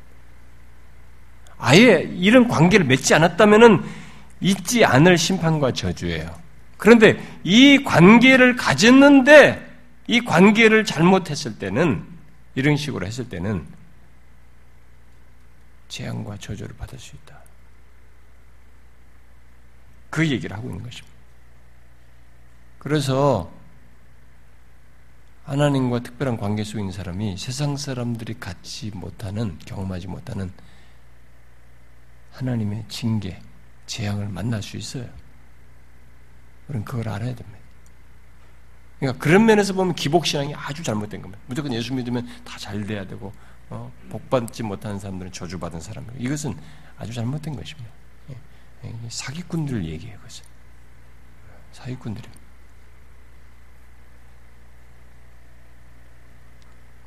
아예 1.57 2.07
이런 2.15 2.47
관계를 2.47 2.85
맺지 2.85 3.15
않았다면 3.15 3.83
있지 4.39 4.85
않을 4.85 5.17
심판과 5.17 5.73
저주예요. 5.73 6.31
그런데 6.77 7.19
이 7.43 7.83
관계를 7.83 8.55
가졌는데 8.55 9.67
이 10.05 10.19
관계를 10.21 10.85
잘못했을 10.85 11.57
때는 11.57 12.03
이런 12.53 12.77
식으로 12.77 13.07
했을 13.07 13.27
때는 13.29 13.78
재앙과 15.89 16.37
저주를 16.37 16.75
받을 16.77 16.97
수 16.97 17.15
있다. 17.15 17.37
그 20.09 20.27
얘기를 20.27 20.55
하고 20.55 20.69
있는 20.69 20.83
것입니다. 20.83 21.15
그래서 22.79 23.51
하나님과 25.43 25.99
특별한 25.99 26.37
관계 26.37 26.63
속에 26.63 26.79
있는 26.79 26.93
사람이 26.93 27.37
세상 27.37 27.75
사람들이 27.75 28.39
갖지 28.39 28.91
못하는, 28.91 29.57
경험하지 29.59 30.07
못하는 30.07 30.51
하나님의 32.33 32.85
징계, 32.87 33.41
재앙을 33.87 34.29
만날 34.29 34.61
수 34.63 34.77
있어요. 34.77 35.09
우리는 36.67 36.85
그걸 36.85 37.09
알아야 37.09 37.35
됩니다. 37.35 37.59
그러니까 38.99 39.23
그런 39.23 39.45
면에서 39.45 39.73
보면 39.73 39.95
기복신앙이 39.95 40.53
아주 40.55 40.83
잘못된 40.83 41.21
겁니다. 41.21 41.41
무조건 41.47 41.73
예수 41.73 41.93
믿으면 41.93 42.27
다 42.45 42.57
잘 42.59 42.85
돼야 42.85 43.07
되고, 43.07 43.33
어, 43.69 43.91
복받지 44.09 44.63
못하는 44.63 44.99
사람들은 44.99 45.31
저주받은 45.31 45.79
사람들. 45.79 46.15
이것은 46.19 46.57
아주 46.97 47.13
잘못된 47.13 47.55
것입니다. 47.55 47.89
예, 48.31 48.35
예, 48.85 48.95
사기꾼들을 49.09 49.85
얘기해요, 49.85 50.17
그것은. 50.17 50.45
사기꾼들이. 51.71 52.27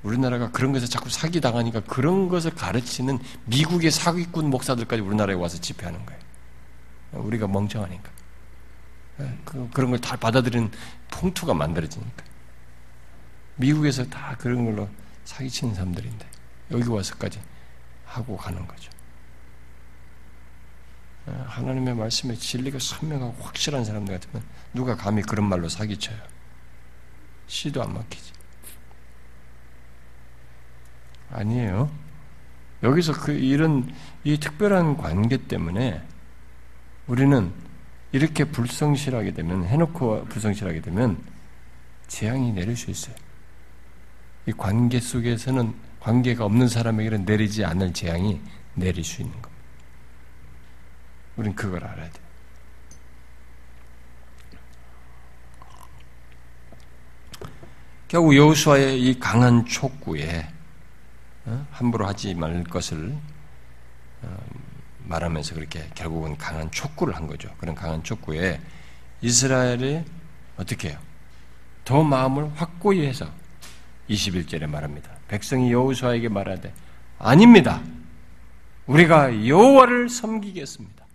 우리나라가 0.02 0.50
그런 0.50 0.72
것에 0.72 0.86
자꾸 0.86 1.10
사기 1.10 1.40
당하니까 1.40 1.80
그런 1.84 2.28
것을 2.28 2.52
가르치는 2.54 3.18
미국의 3.46 3.90
사기꾼 3.92 4.50
목사들까지 4.50 5.00
우리나라에 5.00 5.36
와서 5.36 5.60
집회하는 5.60 6.04
거예요. 6.04 6.20
우리가 7.12 7.46
멍청하니까. 7.46 8.10
예, 9.20 9.38
그, 9.44 9.68
그런 9.72 9.90
걸 9.90 10.00
다 10.00 10.16
받아들이는 10.16 10.70
풍토가 11.10 11.54
만들어지니까. 11.54 12.24
미국에서 13.56 14.04
다 14.06 14.34
그런 14.38 14.64
걸로 14.64 14.88
사기치는 15.24 15.74
사람들인데. 15.74 16.32
여기 16.73 16.89
와서까지 16.89 17.41
하고 18.07 18.37
가는 18.37 18.66
거죠. 18.66 18.91
어, 21.27 21.45
하나님의 21.49 21.95
말씀에 21.95 22.35
진리가 22.35 22.79
선명하고 22.79 23.43
확실한 23.43 23.85
사람들 23.85 24.18
같으면 24.18 24.45
누가 24.75 24.97
감히 24.97 25.23
그런 25.23 25.49
말로 25.49 25.68
사기쳐요. 25.68 26.18
시도 27.47 27.83
안 27.83 27.95
막히지. 27.95 28.33
아니에요. 31.31 31.91
여기서 32.83 33.12
그 33.12 33.33
이런 33.33 33.93
이 34.25 34.39
특별한 34.39 34.97
관계 34.97 35.37
때문에 35.37 36.03
우리는 37.07 37.53
이렇게 38.11 38.45
불성실하게 38.45 39.33
되면 39.33 39.64
해놓고 39.64 40.27
불성실하게 40.27 40.81
되면 40.83 41.23
재앙이 42.09 42.53
내릴 42.53 42.77
수 42.77 42.91
있어요. 42.91 43.14
이 44.47 44.53
관계 44.53 45.01
속에서는 45.01 45.75
관계가 46.03 46.44
없는 46.44 46.66
사람에게는 46.66 47.24
내리지 47.24 47.64
않을 47.64 47.92
재앙이 47.92 48.40
내릴 48.74 49.05
수 49.05 49.22
있는 49.22 49.40
겁니다. 49.40 49.62
우리는 51.36 51.55
그걸 51.55 51.84
알아야 51.84 52.11
돼요. 52.11 52.22
결국 58.09 58.36
여호수아의 58.36 59.00
이 59.00 59.18
강한 59.18 59.64
촉구에 59.64 60.46
어? 61.46 61.66
함부로 61.70 62.07
하지 62.07 62.34
말 62.34 62.62
것을 62.64 63.16
어, 64.22 64.38
말하면서 65.05 65.55
그렇게 65.55 65.88
결국은 65.94 66.36
강한 66.36 66.70
촉구를 66.70 67.14
한 67.14 67.26
거죠. 67.26 67.48
그런 67.59 67.74
강한 67.74 68.03
촉구에 68.03 68.61
이스라엘이 69.22 70.05
어떻게 70.57 70.90
해요? 70.90 70.98
더 71.84 72.03
마음을 72.03 72.53
확고히 72.57 73.07
해서 73.07 73.32
21절에 74.11 74.66
말합니다. 74.66 75.11
백성이 75.33 75.72
여호수아에게 75.72 76.28
말하되 76.28 76.72
아닙니다. 77.18 77.80
우리가 78.87 79.49
여호와를 79.49 80.11
섬기겠습니다. 80.11 81.07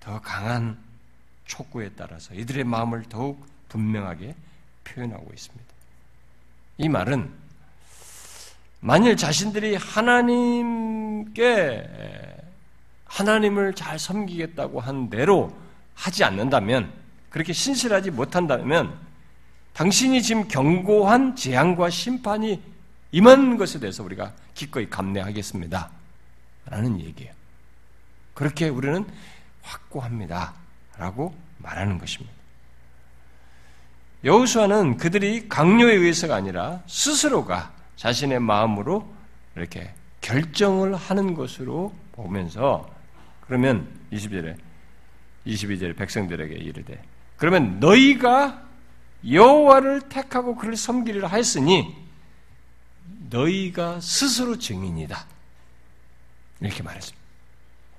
더 0.00 0.20
강한 0.20 0.76
촉구에 1.44 1.90
따라서 1.96 2.34
이들의 2.34 2.64
마음을 2.64 3.04
더욱 3.08 3.46
분명하게 3.68 4.34
표현하고 4.82 5.30
있습니다. 5.32 5.64
이 6.78 6.88
말은 6.88 7.32
만일 8.80 9.16
자신들이 9.16 9.76
하나님께 9.76 11.38
하나님을 13.04 13.74
잘 13.76 14.00
섬기겠다고 14.00 14.80
한 14.80 15.08
대로 15.08 15.56
하지 15.94 16.24
않는다면 16.24 16.92
그렇게 17.30 17.52
신실하지 17.52 18.10
못한다면 18.10 19.11
당신이 19.74 20.22
지금 20.22 20.48
경고한 20.48 21.36
재앙과 21.36 21.90
심판이 21.90 22.60
임한 23.12 23.56
것에 23.56 23.78
대해서 23.78 24.02
우리가 24.02 24.32
기꺼이 24.54 24.88
감내하겠습니다. 24.88 25.90
라는 26.66 27.00
얘기예요. 27.00 27.32
그렇게 28.34 28.68
우리는 28.68 29.04
확고합니다. 29.62 30.54
라고 30.96 31.34
말하는 31.58 31.98
것입니다. 31.98 32.32
여호수아는 34.24 34.98
그들이 34.98 35.48
강요에 35.48 35.94
의해서가 35.94 36.36
아니라 36.36 36.80
스스로가 36.86 37.72
자신의 37.96 38.40
마음으로 38.40 39.12
이렇게 39.56 39.92
결정을 40.20 40.94
하는 40.94 41.34
것으로 41.34 41.92
보면서 42.12 42.88
그러면 43.46 43.88
20절에 44.12 44.56
22절에 45.46 45.96
백성들에게 45.96 46.54
이르되 46.54 47.02
그러면 47.36 47.80
너희가 47.80 48.62
여호와를 49.28 50.08
택하고 50.08 50.56
그를 50.56 50.76
섬기리라 50.76 51.28
하였으니 51.28 51.96
너희가 53.30 54.00
스스로 54.00 54.58
증인이다. 54.58 55.24
이렇게 56.60 56.82
말했습니다. 56.82 57.22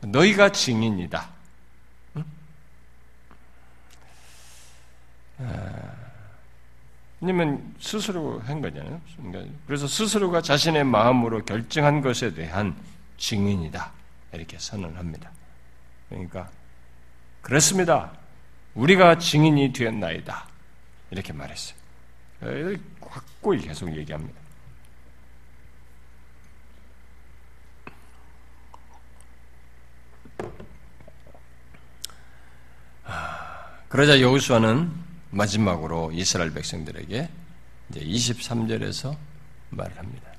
너희가 0.02 0.52
증인이다. 0.52 1.30
응? 2.18 2.26
아, 5.40 5.94
왜냐면 7.22 7.74
스스로 7.80 8.40
한 8.42 8.62
거잖아요. 8.62 9.02
그러니까 9.18 9.54
그래서 9.66 9.88
스스로가 9.88 10.42
자신의 10.42 10.84
마음으로 10.84 11.46
결정한 11.46 12.02
것에 12.02 12.34
대한 12.34 12.76
증인이다. 13.18 13.92
이렇게 14.34 14.60
선언합니다. 14.60 15.32
그러니까 16.10 16.50
그렇습니다. 17.42 18.12
우리가 18.76 19.20
증인이 19.20 19.74
되었나이다. 19.74 20.53
이렇게 21.14 21.32
말했어요. 21.32 21.78
확고히 23.02 23.60
계속 23.60 23.96
얘기합니다. 23.96 24.42
그러자 33.90 34.20
여호수아는 34.22 34.92
마지막으로 35.30 36.12
이스라엘 36.14 36.52
백성들에게 36.52 37.30
이제 37.90 38.00
23절에서 38.00 39.16
말을 39.70 39.96
합니다. 40.00 40.32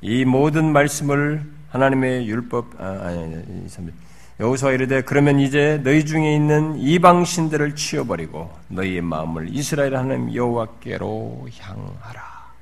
이 0.00 0.24
모든 0.24 0.72
말씀을 0.72 1.44
하나님의 1.70 2.28
율법 2.28 2.80
아, 2.80 3.06
아니 3.06 3.24
아니 3.24 3.66
23절 3.66 3.92
여호수아 4.40 4.72
이르되 4.72 5.02
그러면 5.02 5.38
이제 5.38 5.80
너희 5.84 6.04
중에 6.04 6.34
있는 6.34 6.76
이방 6.76 7.24
신들을 7.24 7.76
치워버리고 7.76 8.50
너희의 8.68 9.00
마음을 9.00 9.48
이스라엘 9.54 9.96
하나님 9.96 10.34
여호와께로 10.34 11.48
향하라 11.56 12.52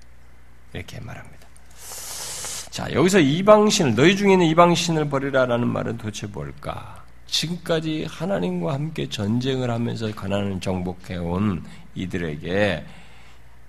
이렇게 0.74 1.00
말합니다. 1.00 1.46
자 2.70 2.92
여기서 2.92 3.20
이방 3.20 3.70
신을 3.70 3.94
너희 3.94 4.16
중에 4.16 4.32
있는 4.32 4.46
이방 4.46 4.74
신을 4.74 5.08
버리라라는 5.08 5.66
말은 5.66 5.96
도대체 5.96 6.26
뭘까? 6.26 7.02
지금까지 7.26 8.06
하나님과 8.08 8.74
함께 8.74 9.08
전쟁을 9.08 9.70
하면서 9.70 10.14
가난을 10.14 10.60
정복해 10.60 11.16
온 11.16 11.64
이들에게 11.94 12.84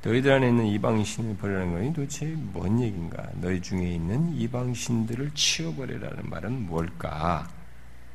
너희들 0.03 0.33
안에 0.33 0.49
있는 0.49 0.65
이방신을 0.65 1.37
버리라는 1.37 1.73
것이 1.73 1.93
도대체 1.93 2.25
뭔 2.37 2.81
얘기인가? 2.81 3.23
너희 3.39 3.61
중에 3.61 3.93
있는 3.93 4.35
이방신들을 4.35 5.31
치워버리라는 5.33 6.29
말은 6.29 6.67
뭘까? 6.67 7.47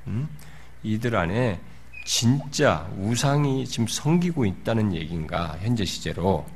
음? 0.09 0.29
이들 0.83 1.15
안에 1.17 1.61
진짜 2.05 2.89
우상이 2.97 3.67
지금 3.67 3.87
섬기고 3.87 4.45
있다는 4.45 4.95
얘기인가? 4.95 5.57
현재 5.61 5.85
시제로. 5.85 6.47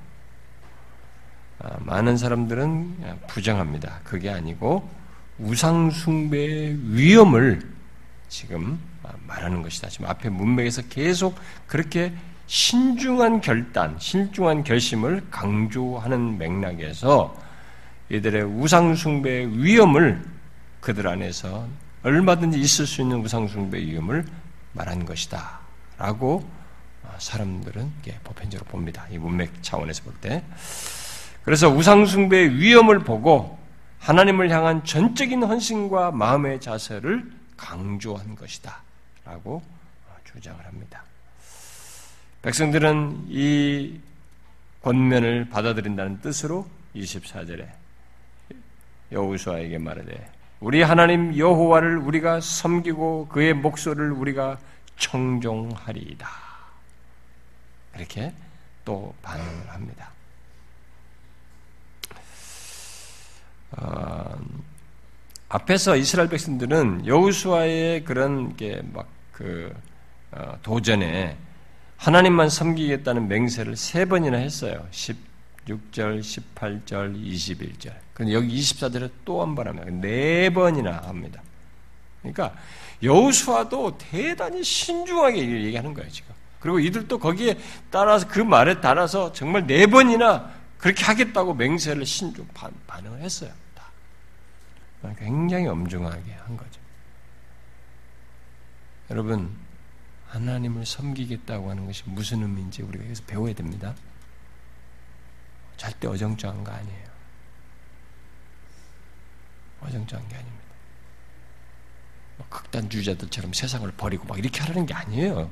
아, 1.58 1.76
많은 1.80 2.16
사람들은 2.16 3.18
부정합니다. 3.28 4.00
그게 4.02 4.30
아니고 4.30 4.88
우상 5.38 5.90
숭배의 5.90 6.78
위험을 6.82 7.70
지금 8.28 8.80
말하는 9.26 9.62
것이다. 9.62 9.88
지금 9.88 10.06
앞에 10.06 10.28
문맥에서 10.28 10.82
계속 10.88 11.38
그렇게 11.66 12.12
신중한 12.46 13.40
결단, 13.40 13.96
신중한 13.98 14.64
결심을 14.64 15.22
강조하는 15.30 16.38
맥락에서 16.38 17.36
이들의 18.10 18.42
우상숭배의 18.42 19.64
위험을 19.64 20.22
그들 20.80 21.06
안에서 21.08 21.66
얼마든지 22.02 22.58
있을 22.58 22.86
수 22.86 23.00
있는 23.00 23.20
우상숭배의 23.20 23.86
위험을 23.86 24.26
말한 24.72 25.04
것이다. 25.04 25.60
라고 25.98 26.48
사람들은 27.18 27.92
보편적으로 28.24 28.68
봅니다. 28.68 29.06
이 29.10 29.18
문맥 29.18 29.62
차원에서 29.62 30.02
볼 30.02 30.14
때. 30.20 30.42
그래서 31.44 31.68
우상숭배의 31.68 32.56
위험을 32.56 33.00
보고 33.00 33.58
하나님을 33.98 34.50
향한 34.50 34.84
전적인 34.84 35.42
헌신과 35.44 36.10
마음의 36.12 36.60
자세를 36.60 37.30
강조한 37.56 38.34
것이다. 38.34 38.82
라고 39.24 39.62
주장을 40.24 40.64
합니다. 40.64 41.04
백성들은 42.42 43.26
이 43.28 44.00
권면을 44.82 45.48
받아들인다는 45.48 46.20
뜻으로 46.20 46.68
24절에 46.96 47.68
여호수아에게 49.12 49.78
말하되 49.78 50.31
우리 50.62 50.80
하나님 50.80 51.36
여호와를 51.36 51.98
우리가 51.98 52.40
섬기고 52.40 53.26
그의 53.26 53.52
목소리를 53.52 54.12
우리가 54.12 54.58
청종하리이다. 54.96 56.28
이렇게 57.96 58.32
또 58.84 59.12
반응을 59.22 59.70
합니다. 59.70 60.10
어, 63.72 64.38
앞에서 65.48 65.96
이스라엘 65.96 66.28
백성들은 66.28 67.06
여우수아의 67.08 68.04
그런 68.04 68.54
게 68.54 68.82
막그 68.92 69.74
어, 70.30 70.58
도전에 70.62 71.36
하나님만 71.96 72.48
섬기겠다는 72.48 73.26
맹세를 73.26 73.74
세 73.74 74.04
번이나 74.04 74.36
했어요. 74.36 74.86
16절, 75.66 76.20
18절, 76.20 77.16
21절. 77.16 77.94
근데 78.14 78.32
여기 78.34 78.60
24절에 78.60 79.10
또 79.24 79.40
한 79.42 79.54
번 79.54 79.68
합니다. 79.68 79.88
네 79.90 80.50
번이나 80.50 80.98
합니다. 81.04 81.42
그러니까 82.20 82.54
여우수아도 83.02 83.96
대단히 83.98 84.62
신중하게 84.62 85.38
얘기하는 85.64 85.94
거예요, 85.94 86.10
지금. 86.10 86.34
그리고 86.60 86.78
이들도 86.78 87.18
거기에 87.18 87.58
따라서 87.90 88.28
그 88.28 88.38
말에 88.40 88.80
따라서 88.80 89.32
정말 89.32 89.66
네 89.66 89.86
번이나 89.86 90.50
그렇게 90.78 91.04
하겠다고 91.04 91.54
맹세를 91.54 92.06
신중 92.06 92.46
반응을 92.86 93.20
했어요. 93.20 93.50
굉장히 95.18 95.66
엄중하게 95.66 96.32
한 96.32 96.56
거죠. 96.56 96.80
여러분, 99.10 99.50
하나님을 100.28 100.86
섬기겠다고 100.86 101.70
하는 101.70 101.86
것이 101.86 102.04
무슨 102.06 102.42
의미인지 102.42 102.82
우리가 102.82 103.04
여기서 103.04 103.24
배워야 103.26 103.52
됩니다. 103.52 103.94
절대 105.82 106.06
어정쩡한 106.06 106.62
거 106.62 106.70
아니에요. 106.70 107.08
어정쩡한 109.80 110.28
게 110.28 110.36
아닙니다. 110.36 110.64
뭐 112.36 112.46
극단주의자들처럼 112.48 113.52
세상을 113.52 113.90
버리고 113.96 114.24
막 114.26 114.38
이렇게 114.38 114.60
하라는 114.60 114.86
게 114.86 114.94
아니에요. 114.94 115.50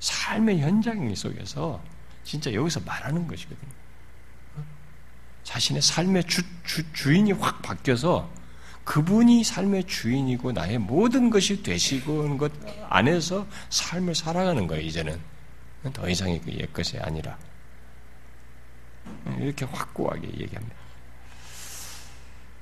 삶의 0.00 0.60
현장 0.60 1.14
속에서 1.14 1.84
진짜 2.24 2.50
여기서 2.50 2.80
말하는 2.80 3.28
것이거든요. 3.28 3.70
어? 4.56 4.64
자신의 5.42 5.82
삶의 5.82 6.24
주, 6.24 6.42
주, 6.64 6.90
주인이 6.94 7.32
확 7.32 7.60
바뀌어서 7.60 8.32
그분이 8.84 9.44
삶의 9.44 9.84
주인이고 9.84 10.52
나의 10.52 10.78
모든 10.78 11.28
것이 11.28 11.62
되시고 11.62 12.38
것 12.38 12.50
안에서 12.88 13.46
삶을 13.68 14.14
살아가는 14.14 14.66
거예요, 14.66 14.82
이제는. 14.82 15.20
더 15.92 16.08
이상의 16.08 16.40
그 16.40 16.52
옛것이 16.52 16.98
아니라. 16.98 17.36
이렇게 19.40 19.64
확고하게 19.64 20.28
얘기합니다. 20.28 20.74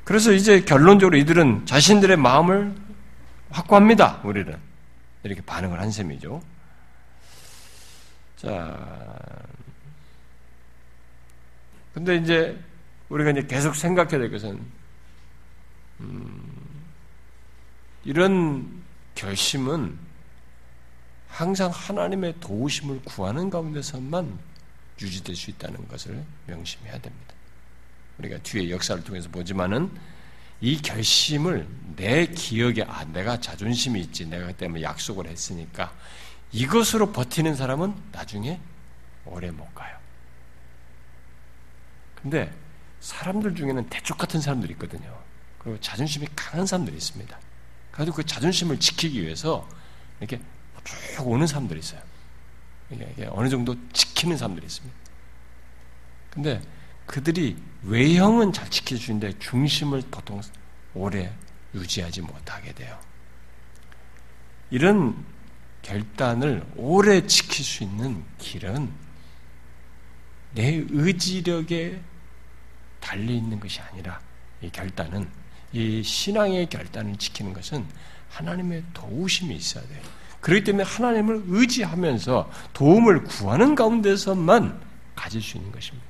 그래서 0.05 0.33
이제 0.33 0.61
결론적으로 0.61 1.17
이들은 1.17 1.67
자신들의 1.67 2.17
마음을 2.17 2.75
확고합니다, 3.51 4.21
우리는. 4.25 4.57
이렇게 5.25 5.41
반응을 5.43 5.81
한 5.81 5.91
셈이죠. 5.91 6.43
자. 8.37 8.79
근데 11.93 12.17
이제 12.17 12.59
우리가 13.09 13.31
이제 13.31 13.47
계속 13.47 13.75
생각해야 13.75 14.19
될 14.19 14.31
것은 14.31 14.61
음, 16.01 16.43
이런 18.05 18.83
결심은 19.15 19.99
항상 21.29 21.71
하나님의 21.73 22.35
도우심을 22.41 23.03
구하는 23.05 23.51
가운데서만 23.51 24.39
유지될 25.01 25.37
수 25.37 25.51
있다는 25.51 25.87
것을 25.89 26.25
명심해야 26.47 26.99
됩니다. 26.99 27.35
우리가 28.19 28.39
뒤에 28.39 28.71
역사를 28.71 29.03
통해서 29.05 29.29
보지만은 29.29 29.91
이 30.61 30.81
결심을 30.81 31.69
내 31.97 32.27
기억에 32.27 32.83
아 32.87 33.05
내가 33.05 33.41
자존심이 33.41 34.01
있지 34.01 34.27
내가 34.27 34.53
때문에 34.53 34.83
약속을 34.83 35.27
했으니까 35.27 35.93
이것으로 36.53 37.13
버티는 37.13 37.55
사람은 37.55 37.95
나중에 38.13 38.59
오래 39.27 39.51
못 39.51 39.75
가요. 39.75 39.97
근데 42.15 42.53
사람들 43.01 43.55
중에는 43.55 43.89
대쪽 43.91 44.17
같은 44.17 44.41
사람들이 44.41 44.73
있거든요. 44.75 45.17
그리고 45.59 45.79
자존심이 45.81 46.27
강한 46.35 46.67
사람들이 46.67 46.97
있습니다. 46.97 47.39
그래도 47.91 48.13
그 48.13 48.25
자존심을 48.25 48.81
지키기 48.81 49.23
위해서 49.23 49.69
이렇게 50.21 50.41
쭉 50.85 51.29
오는 51.29 51.47
사람들이 51.47 51.81
있어요. 51.81 52.01
어느 53.30 53.49
정도 53.49 53.76
지키는 53.93 54.37
사람들이 54.37 54.66
있습니다. 54.66 54.97
근데 56.30 56.62
그들이 57.07 57.57
외형은 57.82 58.53
잘 58.53 58.68
지켜주는데 58.70 59.39
중심을 59.39 60.03
보통 60.11 60.41
오래 60.95 61.32
유지하지 61.74 62.22
못하게 62.22 62.72
돼요. 62.72 62.99
이런 64.70 65.24
결단을 65.82 66.66
오래 66.76 67.26
지킬 67.26 67.64
수 67.64 67.84
있는 67.84 68.24
길은 68.39 68.93
내 70.53 70.84
의지력에 70.89 72.01
달려 72.99 73.32
있는 73.32 73.61
것이 73.61 73.80
아니라 73.80 74.20
이 74.61 74.70
결단은 74.70 75.28
이 75.72 76.03
신앙의 76.03 76.68
결단을 76.68 77.16
지키는 77.16 77.53
것은 77.53 77.87
하나님의 78.30 78.82
도우심이 78.93 79.55
있어야 79.55 79.87
돼요. 79.87 80.03
그렇기 80.47 80.63
때문에 80.63 80.85
하나님을 80.85 81.43
의지하면서 81.49 82.49
도움을 82.73 83.25
구하는 83.25 83.75
가운데서만 83.75 84.81
가질 85.17 85.43
수 85.43 85.57
있는 85.57 85.73
것입니다. 85.73 86.07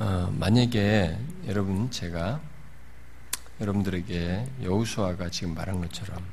어, 0.00 0.34
만약에 0.36 1.16
여러분 1.46 1.88
제가 1.92 2.40
여러분들에게 3.60 4.48
여우수아가 4.64 5.30
지금 5.30 5.54
말한 5.54 5.80
것처럼 5.80 6.24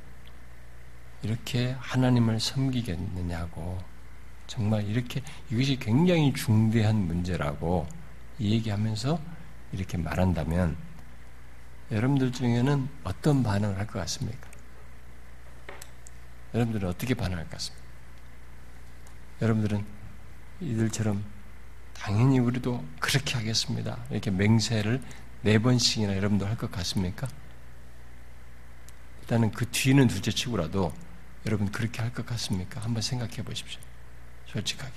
이렇게 1.22 1.76
하나님을 1.80 2.40
섬기겠느냐고 2.40 3.93
정말 4.54 4.88
이렇게 4.88 5.24
이것이 5.50 5.78
굉장히 5.78 6.32
중대한 6.32 6.96
문제라고 7.08 7.88
얘기하면서 8.40 9.20
이렇게 9.72 9.98
말한다면 9.98 10.78
여러분들 11.92 12.32
중에는 12.32 12.88
어떤 13.04 13.42
반응을 13.42 13.80
할 13.80 13.88
것 13.88 13.94
같습니까? 14.02 14.48
여러분들은 16.54 16.88
어떻게 16.88 17.16
반응할 17.16 17.46
것 17.46 17.52
같습니까? 17.54 17.84
여러분들은 19.42 19.84
이들처럼 20.62 21.26
당연히 21.96 22.38
우리도 22.38 22.86
그렇게 23.00 23.34
하겠습니다. 23.34 23.98
이렇게 24.12 24.30
맹세를 24.30 25.02
네 25.42 25.58
번씩이나 25.58 26.16
여러분도 26.16 26.46
할 26.46 26.58
것 26.58 26.72
같습니까? 26.72 27.28
일단은 29.22 29.50
그 29.50 29.66
뒤는 29.72 30.08
둘째 30.08 30.30
치고라도 30.30 30.94
여러분 31.48 31.72
그렇게 31.72 32.04
할 32.04 32.14
것 32.14 32.24
같습니까? 32.28 32.82
한번 32.82 33.02
생각해 33.02 33.38
보십시오. 33.44 33.82
솔직하게. 34.54 34.94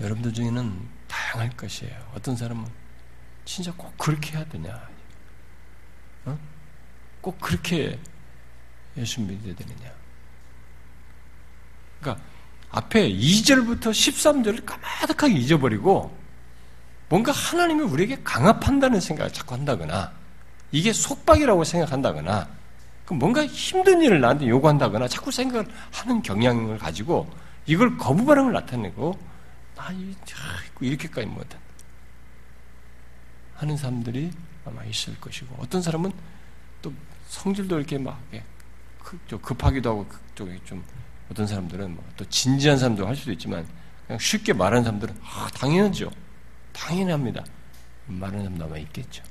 여러분들 0.00 0.32
중에는 0.32 0.88
다양할 1.08 1.50
것이에요. 1.56 2.12
어떤 2.14 2.36
사람은 2.36 2.66
진짜 3.44 3.72
꼭 3.76 3.96
그렇게 3.98 4.36
해야 4.36 4.44
되냐? 4.44 4.88
어? 6.24 6.38
꼭 7.20 7.38
그렇게 7.40 7.98
예수 8.96 9.20
믿어야 9.20 9.54
되느냐? 9.54 9.92
그러니까 12.00 12.24
앞에 12.70 13.08
2절부터 13.08 13.90
13절을 13.90 14.64
까마득하게 14.64 15.34
잊어버리고 15.34 16.16
뭔가 17.08 17.30
하나님이 17.32 17.82
우리에게 17.82 18.22
강압한다는 18.24 19.00
생각을 19.00 19.32
자꾸 19.32 19.54
한다거나 19.54 20.12
이게 20.72 20.92
속박이라고 20.92 21.62
생각한다거나 21.62 22.48
뭔가 23.10 23.44
힘든 23.46 24.00
일을 24.00 24.20
나한테 24.20 24.48
요구한다거나 24.48 25.08
자꾸 25.08 25.30
생각을 25.30 25.66
하는 25.92 26.22
경향을 26.22 26.78
가지고 26.78 27.30
이걸 27.66 27.96
거부 27.98 28.24
반응을 28.24 28.52
나타내고 28.52 29.18
나 29.76 29.90
이렇게까지 30.80 31.26
못한 31.26 31.60
하는 33.54 33.76
사람들이 33.76 34.30
아마 34.64 34.84
있을 34.84 35.18
것이고 35.20 35.54
어떤 35.58 35.82
사람은 35.82 36.12
또 36.80 36.92
성질도 37.28 37.78
이렇게 37.78 37.98
막 37.98 38.20
급하기도 39.42 39.90
하고 39.90 40.06
그쪽이 40.06 40.60
좀 40.64 40.82
어떤 41.30 41.46
사람들은 41.46 41.94
뭐또 41.94 42.24
진지한 42.28 42.78
사람도 42.78 43.06
할 43.06 43.16
수도 43.16 43.32
있지만 43.32 43.66
그냥 44.06 44.18
쉽게 44.18 44.52
말하는 44.52 44.84
사람들은 44.84 45.14
아, 45.22 45.48
당연하죠. 45.54 46.10
당연합니다. 46.72 47.44
말하는 48.06 48.44
사람도 48.44 48.64
아마 48.64 48.78
있겠죠. 48.78 49.22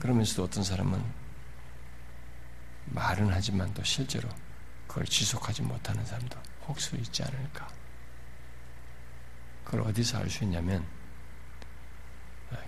그러면서도 0.00 0.44
어떤 0.44 0.64
사람은 0.64 1.02
말은 2.86 3.28
하지만 3.30 3.72
또 3.74 3.82
실제로 3.84 4.28
그걸 4.86 5.04
지속하지 5.06 5.62
못하는 5.62 6.04
사람도 6.04 6.38
혹시 6.66 6.96
있지 6.96 7.22
않을까. 7.22 7.68
그걸 9.64 9.82
어디서 9.82 10.18
알 10.18 10.28
수 10.28 10.44
있냐면 10.44 10.84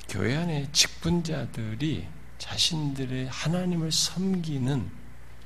교회 0.08 0.36
안에 0.36 0.70
직분자들이 0.72 2.08
자신들의 2.38 3.28
하나님을 3.28 3.92
섬기는 3.92 4.90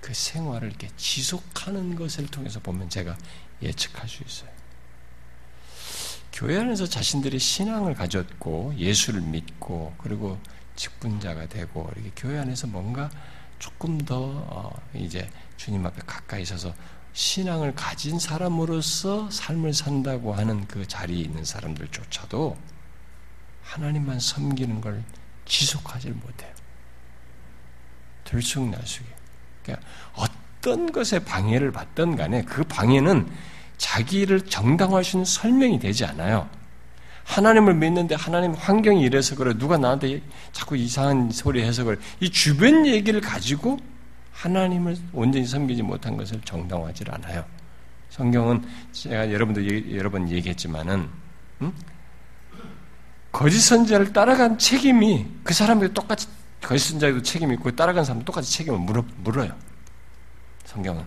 그 0.01 0.15
생활을 0.15 0.69
이렇게 0.69 0.89
지속하는 0.97 1.97
것을 1.97 2.29
통해서 2.29 2.61
보면 2.61 2.89
제가 2.89 3.17
예측할 3.63 4.09
수 4.09 4.23
있어요. 4.23 4.51
교회 6.33 6.59
안에서 6.59 6.87
자신들이 6.87 7.39
신앙을 7.41 7.95
가졌고 7.95 8.75
예수를 8.77 9.21
믿고 9.23 9.95
그리고 9.99 10.39
직분자가 10.79 11.49
되고 11.49 11.91
이렇게 11.97 12.11
교회 12.17 12.39
안에서 12.39 12.67
뭔가 12.69 13.11
조금 13.59 13.99
더 13.99 14.17
어, 14.17 14.81
이제 14.95 15.29
주님 15.57 15.85
앞에 15.85 16.01
가까이 16.07 16.45
서서 16.45 16.73
신앙을 17.13 17.75
가진 17.75 18.19
사람으로서 18.19 19.29
삶을 19.31 19.75
산다고 19.75 20.33
하는 20.33 20.67
그 20.69 20.87
자리에 20.87 21.21
있는 21.21 21.45
사람들조차도 21.45 22.57
하나님만 23.63 24.21
섬기는 24.21 24.81
걸 24.81 25.03
지속하지 25.45 26.11
못해요. 26.11 26.53
들쑥날쑥해. 28.25 29.09
그러니까 29.63 29.87
어떤 30.15 30.93
것에 30.93 31.19
방해를 31.19 31.73
받던 31.73 32.17
간에 32.17 32.43
그 32.43 32.63
방해는 32.63 33.29
자기를 33.79 34.43
정당화할 34.47 35.03
수 35.03 35.17
있는 35.17 35.25
설명이 35.25 35.79
되지 35.81 36.05
않아요. 36.05 36.49
하나님을 37.29 37.75
믿는데 37.75 38.15
하나님 38.15 38.53
환경이 38.55 39.03
이래서 39.03 39.37
그래 39.37 39.53
누가 39.57 39.77
나한테 39.77 40.23
자꾸 40.53 40.77
이상한 40.77 41.31
소리 41.31 41.63
해석을 41.63 42.01
이 42.21 42.31
주변 42.31 42.87
얘기를 42.87 43.21
가지고 43.21 43.79
하나님을 44.33 44.97
온전히 45.13 45.47
섬기지 45.47 45.83
못한 45.83 46.17
것을 46.17 46.41
정당화하지 46.45 47.05
않아요. 47.11 47.45
성경은 48.09 48.65
제가 48.93 49.31
여러분도 49.31 49.95
여러 49.95 50.11
번 50.11 50.29
얘기했지만은 50.31 51.07
음? 51.61 51.73
거짓 53.31 53.61
선지자를 53.61 54.13
따라간 54.15 54.57
책임이 54.57 55.27
그 55.45 55.53
사람에게 55.53 55.93
똑같이 55.93 56.27
거짓 56.63 56.93
선자에도 56.93 57.23
책임이 57.23 57.55
있고 57.55 57.71
따라간 57.77 58.05
사람도 58.05 58.25
똑같이 58.25 58.51
책임을 58.57 58.79
물어, 58.79 59.05
물어요. 59.23 59.55
성경은. 60.65 61.05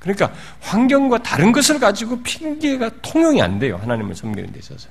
그러니까 0.00 0.32
환경과 0.60 1.22
다른 1.22 1.52
것을 1.52 1.78
가지고 1.78 2.20
핑계가 2.22 2.90
통용이 3.02 3.40
안 3.40 3.60
돼요. 3.60 3.76
하나님을 3.76 4.16
섬기는 4.16 4.52
데 4.52 4.58
있어서. 4.58 4.88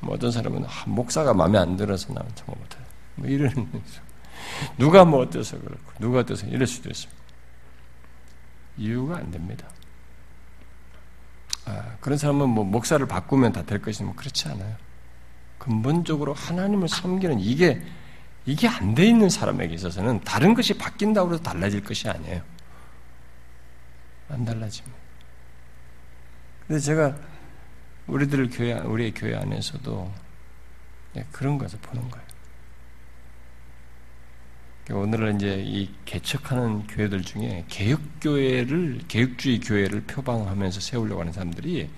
뭐 0.00 0.14
어떤 0.14 0.30
사람은 0.30 0.64
아, 0.64 0.84
목사가 0.86 1.34
마음에 1.34 1.58
안 1.58 1.76
들어서 1.76 2.12
나는 2.12 2.30
정말 2.34 2.56
못해요. 2.58 2.82
뭐 3.16 3.28
이런 3.28 3.82
누가 4.78 5.04
뭐 5.04 5.20
어때서 5.20 5.58
그렇고 5.58 5.92
누가 5.98 6.20
어때서 6.20 6.46
이럴 6.46 6.66
수도 6.66 6.88
있습니다. 6.90 7.20
이유가 8.78 9.16
안 9.18 9.30
됩니다. 9.30 9.68
아, 11.66 11.96
그런 12.00 12.16
사람은 12.18 12.48
뭐 12.48 12.64
목사를 12.64 13.04
바꾸면 13.06 13.52
다 13.52 13.62
될 13.62 13.80
것이면 13.82 14.12
뭐 14.12 14.16
그렇지 14.16 14.48
않아요. 14.48 14.74
근본적으로 15.58 16.32
하나님을 16.32 16.88
섬기는 16.88 17.38
이게 17.40 17.82
이게 18.46 18.66
안 18.66 18.94
돼 18.94 19.06
있는 19.06 19.28
사람에게 19.28 19.74
있어서는 19.74 20.20
다른 20.20 20.54
것이 20.54 20.76
바뀐다고 20.78 21.34
해서 21.34 21.42
달라질 21.42 21.82
것이 21.84 22.08
아니에요. 22.08 22.40
안 24.30 24.44
달라집니다. 24.46 24.96
근데 26.66 26.80
제가 26.80 27.14
우리들 28.10 28.50
교회 28.50 28.74
우리의 28.74 29.14
교회 29.14 29.36
안에서도 29.36 30.12
네, 31.14 31.26
그런 31.32 31.58
것을 31.58 31.78
보는 31.80 32.08
거예요. 32.10 32.30
오늘은 34.92 35.36
이제 35.36 35.62
이 35.64 35.88
개척하는 36.04 36.86
교회들 36.88 37.22
중에 37.22 37.64
개혁교회를, 37.68 39.02
개혁주의 39.06 39.60
교회를 39.60 40.02
표방하면서 40.02 40.80
세우려고 40.80 41.20
하는 41.20 41.32
사람들이 41.32 41.88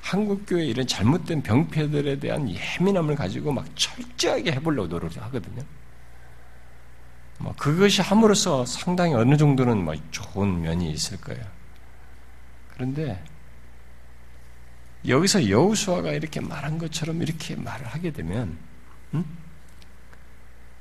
한국교회 0.00 0.64
이런 0.64 0.86
잘못된 0.86 1.42
병폐들에 1.42 2.18
대한 2.18 2.48
예민함을 2.48 3.16
가지고 3.16 3.52
막 3.52 3.66
철저하게 3.76 4.52
해보려고 4.52 4.88
노력을 4.88 5.20
하거든요. 5.24 5.62
뭐 7.38 7.54
그것이 7.56 8.00
함으로써 8.00 8.64
상당히 8.64 9.12
어느 9.14 9.36
정도는 9.36 9.84
뭐 9.84 9.94
좋은 10.10 10.62
면이 10.62 10.90
있을 10.90 11.20
거예요. 11.20 11.44
그런데 12.72 13.22
여기서 15.06 15.48
여우수아가 15.48 16.12
이렇게 16.12 16.40
말한 16.40 16.78
것처럼 16.78 17.22
이렇게 17.22 17.54
말을 17.54 17.86
하게 17.86 18.12
되면 18.12 18.58
음? 19.14 19.24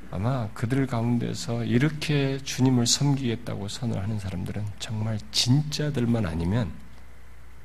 아마 0.09 0.49
그들 0.53 0.87
가운데서 0.87 1.65
이렇게 1.65 2.37
주님을 2.39 2.87
섬기겠다고 2.87 3.67
선을 3.67 4.01
하는 4.01 4.19
사람들은 4.19 4.65
정말 4.79 5.19
진짜들만 5.31 6.25
아니면 6.25 6.71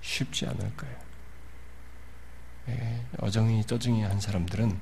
쉽지 0.00 0.46
않을 0.46 0.76
거예요. 0.76 0.96
예, 2.68 3.04
어정이 3.18 3.62
떠정이 3.66 4.02
한 4.02 4.20
사람들은 4.20 4.76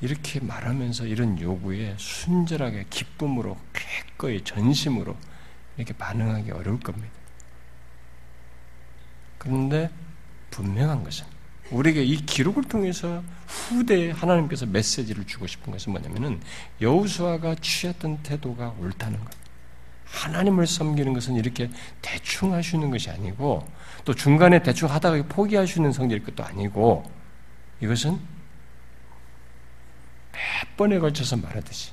이렇게 0.00 0.40
말하면서 0.40 1.06
이런 1.06 1.40
요구에 1.40 1.94
순절하게 1.98 2.86
기쁨으로 2.90 3.56
쾌거의 3.72 4.42
전심으로 4.44 5.16
이렇게 5.76 5.94
반응하기 5.94 6.50
어려울 6.50 6.80
겁니다. 6.80 7.14
그런데 9.38 9.90
분명한 10.56 11.04
것은 11.04 11.26
우리에게 11.70 12.02
이 12.02 12.16
기록을 12.16 12.64
통해서 12.64 13.22
후대에 13.46 14.10
하나님께서 14.10 14.64
메시지를 14.64 15.26
주고 15.26 15.46
싶은 15.46 15.70
것은 15.72 15.92
뭐냐면은 15.92 16.40
여우수아가 16.80 17.56
취했던 17.56 18.22
태도가 18.22 18.74
옳다는 18.80 19.22
것. 19.22 19.30
하나님을 20.04 20.66
섬기는 20.66 21.12
것은 21.12 21.34
이렇게 21.34 21.68
대충 22.00 22.54
하시는 22.54 22.90
것이 22.90 23.10
아니고 23.10 23.66
또 24.04 24.14
중간에 24.14 24.62
대충 24.62 24.88
하다가 24.88 25.24
포기하시는 25.24 25.92
성질일 25.92 26.24
것도 26.24 26.44
아니고 26.44 27.10
이것은 27.80 28.18
몇 30.32 30.76
번에 30.76 30.98
걸쳐서 30.98 31.36
말하듯이 31.36 31.92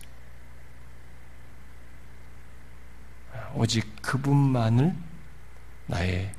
오직 3.55 4.01
그분만을 4.01 4.95
나의 5.88 6.32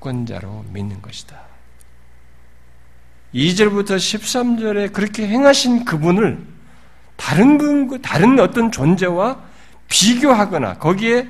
주권자로 0.00 0.64
믿는 0.70 1.00
것이다. 1.02 1.40
2절부터 3.34 3.96
13절에 3.96 4.92
그렇게 4.92 5.28
행하신 5.28 5.84
그분을 5.84 6.44
다른 7.16 7.58
분, 7.58 8.02
다른 8.02 8.40
어떤 8.40 8.72
존재와 8.72 9.40
비교하거나 9.88 10.78
거기에 10.78 11.28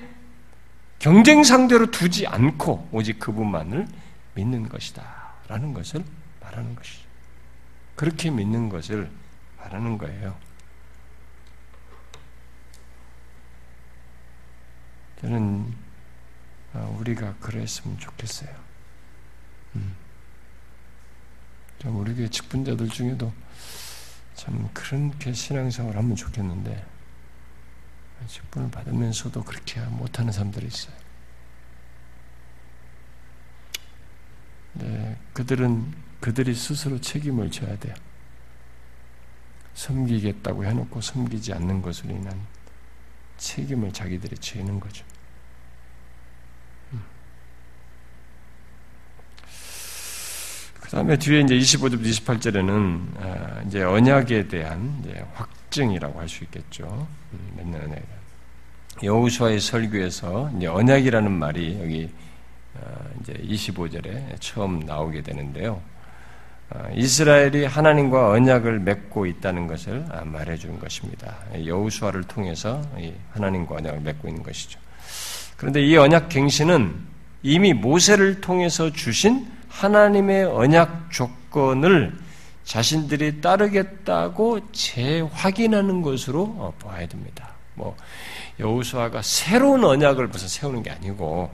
경쟁 0.99 1.43
상대로 1.43 1.91
두지 1.91 2.27
않고 2.27 2.89
오직 2.93 3.19
그분만을 3.19 3.87
믿는 4.35 4.69
것이다. 4.69 5.03
라는 5.49 5.75
것을 5.75 6.05
말하는 6.41 6.75
것이죠. 6.75 7.01
그렇게 7.97 8.31
믿는 8.31 8.69
것을 8.69 9.11
말하는 9.59 9.99
거예요. 9.99 10.37
저는 15.21 15.67
아, 15.69 15.90
우리가 16.73 17.35
그랬으면 17.37 17.99
좋겠어요. 17.99 18.51
음. 19.77 19.95
참 21.81 21.97
우리 21.97 22.15
교회 22.15 22.29
직분자들 22.29 22.89
중에도 22.89 23.33
참 24.35 24.69
그렇게 24.73 25.33
신앙생활 25.33 25.97
하면 25.97 26.15
좋겠는데 26.17 26.87
직분을 28.27 28.71
받으면서도 28.71 29.43
그렇게 29.43 29.81
못하는 29.81 30.33
사람들이 30.33 30.67
있어요. 30.67 30.95
네, 34.75 35.19
그들은 35.33 35.93
그들이 36.21 36.55
스스로 36.55 37.01
책임을 37.01 37.51
져야 37.51 37.79
돼요. 37.79 37.95
섬기겠다고 39.75 40.65
해놓고 40.65 41.01
섬기지 41.01 41.55
않는 41.55 41.81
것으로 41.81 42.15
인한 42.15 42.47
책임을 43.39 43.93
자기들이 43.93 44.37
지는 44.37 44.79
거죠. 44.79 45.05
그 50.91 50.97
다음에 50.97 51.17
뒤에 51.17 51.43
이제 51.43 51.55
25절부터 51.57 52.03
28절에는 52.03 53.01
아, 53.21 53.63
이제 53.65 53.81
언약에 53.81 54.49
대한 54.49 55.01
이제 55.01 55.25
확증이라고 55.35 56.19
할 56.19 56.29
수 56.29 56.43
있겠죠. 56.43 57.07
음, 57.33 57.53
맺는 57.57 57.81
언약. 57.81 58.03
여우수아의 59.05 59.61
설교에서 59.61 60.51
이제 60.57 60.67
언약이라는 60.67 61.31
말이 61.31 61.79
여기 61.81 62.11
아, 62.75 63.05
이제 63.21 63.35
25절에 63.35 64.41
처음 64.41 64.81
나오게 64.81 65.23
되는데요. 65.23 65.81
아, 66.71 66.89
이스라엘이 66.93 67.67
하나님과 67.67 68.31
언약을 68.31 68.81
맺고 68.81 69.27
있다는 69.27 69.69
것을 69.69 70.05
말해 70.25 70.57
준 70.57 70.81
것입니다. 70.81 71.37
여우수아를 71.55 72.25
통해서 72.25 72.83
하나님과 73.31 73.77
언약을 73.77 74.01
맺고 74.01 74.27
있는 74.27 74.43
것이죠. 74.43 74.81
그런데 75.57 75.83
이 75.87 75.97
언약 75.97 76.31
갱신은 76.31 76.97
이미 77.45 77.75
모세를 77.75 78.41
통해서 78.41 78.91
주신 78.91 79.60
하나님의 79.71 80.45
언약 80.45 81.11
조건을 81.11 82.13
자신들이 82.65 83.41
따르겠다고 83.41 84.71
재확인하는 84.73 86.03
것으로 86.03 86.43
어, 86.59 86.75
봐야 86.83 87.07
됩니다. 87.07 87.55
뭐 87.75 87.97
여호수아가 88.59 89.23
새로운 89.23 89.85
언약을 89.85 90.29
무슨 90.29 90.49
세우는 90.49 90.83
게 90.83 90.91
아니고 90.91 91.51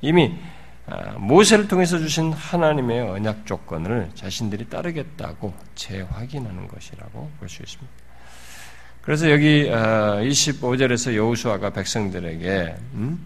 이미 0.00 0.38
아, 0.86 1.12
모세를 1.18 1.68
통해서 1.68 1.98
주신 1.98 2.32
하나님의 2.32 3.00
언약 3.02 3.46
조건을 3.46 4.10
자신들이 4.14 4.68
따르겠다고 4.68 5.52
재확인하는 5.74 6.68
것이라고 6.68 7.30
볼 7.38 7.48
수 7.48 7.62
있습니다. 7.62 7.92
그래서 9.00 9.30
여기 9.30 9.68
25절에서 9.68 11.10
아, 11.10 11.14
여호수아가 11.16 11.70
백성들에게 11.70 12.76
음? 12.94 13.24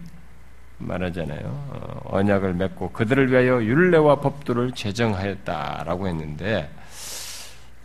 말하잖아요. 0.77 1.41
어, 1.45 2.01
언약을 2.05 2.53
맺고 2.53 2.91
그들을 2.91 3.31
위하여 3.31 3.63
율례와 3.63 4.19
법도를 4.21 4.73
제정하였다라고 4.73 6.07
했는데 6.07 6.69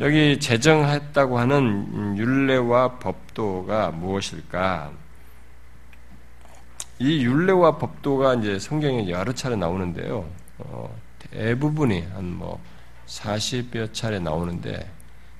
여기 0.01 0.39
제정했다고 0.41 1.39
하는 1.39 2.17
율례와 2.17 2.99
법도가 2.99 3.93
무엇일까? 3.93 4.91
이 6.99 7.25
율례와 7.25 7.79
법도가 7.79 8.35
이제 8.35 8.59
성경에 8.59 9.09
여러 9.09 9.33
차례 9.33 9.57
나오는데요. 9.57 10.27
어, 10.59 10.95
대부분이 11.19 12.03
한 12.15 12.25
뭐 12.25 12.61
40여 13.07 13.93
차례 13.93 14.19
나오는데 14.19 14.91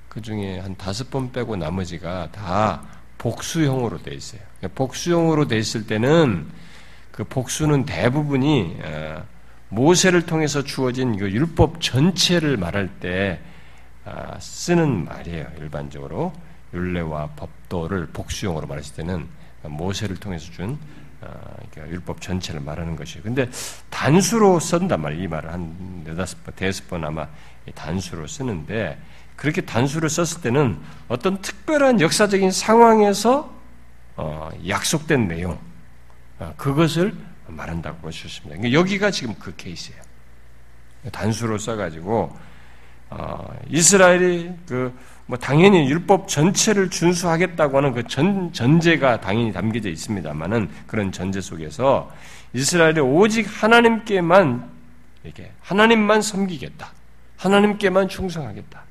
그 0.09 0.21
중에 0.21 0.59
한 0.59 0.75
다섯 0.77 1.09
번 1.09 1.31
빼고 1.31 1.55
나머지가 1.55 2.29
다 2.31 2.83
복수형으로 3.17 4.01
돼 4.03 4.13
있어요. 4.13 4.41
복수형으로 4.75 5.47
돼 5.47 5.57
있을 5.57 5.87
때는 5.87 6.47
그 7.13 7.23
복수는 7.23 7.85
대부분이 7.85 8.79
어, 8.83 9.23
모세를 9.69 10.25
통해서 10.25 10.63
주어진 10.63 11.17
그 11.17 11.31
율법 11.31 11.79
전체를 11.79 12.57
말할 12.57 12.89
때 12.99 13.39
아, 14.03 14.37
쓰는 14.39 15.05
말이에요. 15.05 15.47
일반적으로 15.59 16.33
율례와 16.73 17.29
법도를 17.35 18.07
복수용으로 18.07 18.67
말했을 18.67 18.95
때는 18.95 19.27
모세를 19.61 20.17
통해서 20.17 20.51
준 20.51 20.77
어, 21.21 21.55
그러니까 21.71 21.93
율법 21.93 22.19
전체를 22.19 22.61
말하는 22.61 22.95
것이에요. 22.95 23.23
근데 23.23 23.47
단수로 23.91 24.59
쓴단 24.59 24.99
말이에요. 24.99 25.23
이 25.23 25.27
말을 25.27 25.53
한 25.53 26.03
네다섯 26.03 26.43
번, 26.43 26.53
대여섯 26.55 26.89
번 26.89 27.05
아마 27.05 27.27
단수로 27.75 28.27
쓰는데 28.27 28.99
그렇게 29.35 29.61
단수를 29.61 30.09
썼을 30.09 30.41
때는 30.41 30.79
어떤 31.07 31.41
특별한 31.41 32.01
역사적인 32.01 32.51
상황에서 32.51 33.53
어, 34.15 34.49
약속된 34.67 35.27
내용, 35.27 35.51
어, 35.51 35.72
그것을 36.57 37.13
말한다고 37.47 37.99
볼 37.99 38.11
수 38.11 38.27
있습니다. 38.27 38.57
그러니까 38.57 38.79
여기가 38.79 39.11
지금 39.11 39.35
그 39.39 39.55
케이스예요. 39.55 40.01
단수로 41.11 41.57
써가지고 41.57 42.37
어, 43.09 43.57
이스라엘이 43.69 44.51
그 44.67 44.93
뭐 45.25 45.37
당연히 45.37 45.89
율법 45.89 46.27
전체를 46.27 46.89
준수하겠다고 46.89 47.77
하는 47.77 47.93
그 47.93 48.03
전, 48.07 48.51
전제가 48.51 49.21
당연히 49.21 49.53
담겨져 49.53 49.89
있습니다만은 49.89 50.69
그런 50.85 51.11
전제 51.11 51.39
속에서 51.39 52.11
이스라엘이 52.53 52.99
오직 52.99 53.47
하나님께만 53.47 54.69
이렇게 55.23 55.51
하나님만 55.61 56.21
섬기겠다. 56.21 56.91
하나님께만 57.37 58.09
충성하겠다. 58.09 58.83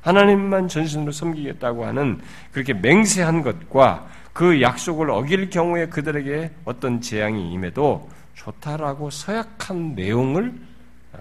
하나님만 0.00 0.68
전신으로 0.68 1.12
섬기겠다고 1.12 1.86
하는 1.86 2.20
그렇게 2.52 2.74
맹세한 2.74 3.42
것과 3.42 4.06
그 4.34 4.60
약속을 4.60 5.10
어길 5.10 5.48
경우에 5.48 5.86
그들에게 5.86 6.50
어떤 6.64 7.00
재앙이 7.00 7.52
임해도 7.52 8.10
좋다라고 8.34 9.08
서약한 9.08 9.94
내용을 9.94 10.52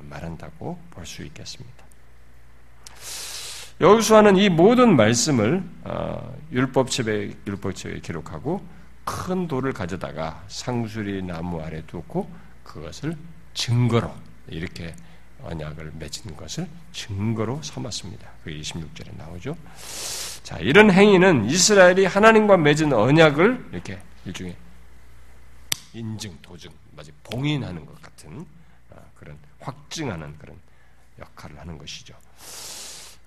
말한다고 0.09 0.77
볼 0.89 1.05
수 1.05 1.23
있겠습니다. 1.23 1.83
여호수아는 3.81 4.37
이 4.37 4.49
모든 4.49 4.95
말씀을 4.95 5.63
어, 5.83 6.35
율법책에 6.51 7.35
율법책에 7.45 7.99
기록하고 7.99 8.65
큰 9.03 9.47
돌을 9.47 9.73
가져다가 9.73 10.43
상수리 10.47 11.21
나무 11.21 11.61
아래 11.61 11.83
두고 11.85 12.29
그것을 12.63 13.15
증거로 13.53 14.11
이렇게 14.47 14.95
언약을 15.43 15.91
맺은 15.99 16.35
것을 16.35 16.67
증거로 16.91 17.61
삼았습니다. 17.61 18.27
그 18.43 18.51
26절에 18.51 19.15
나오죠. 19.17 19.55
자, 20.43 20.57
이런 20.59 20.91
행위는 20.91 21.45
이스라엘이 21.45 22.05
하나님과 22.05 22.57
맺은 22.57 22.93
언약을 22.93 23.69
이렇게 23.71 23.99
일종의 24.25 24.55
인증, 25.93 26.37
도증, 26.41 26.71
마치 26.95 27.11
봉인하는 27.23 27.85
것 27.85 28.01
같은 28.01 28.45
아, 28.91 28.95
그런 29.15 29.37
확증하는 29.59 30.37
그런 30.37 30.57
역할을 31.19 31.59
하는 31.59 31.77
것이죠. 31.77 32.15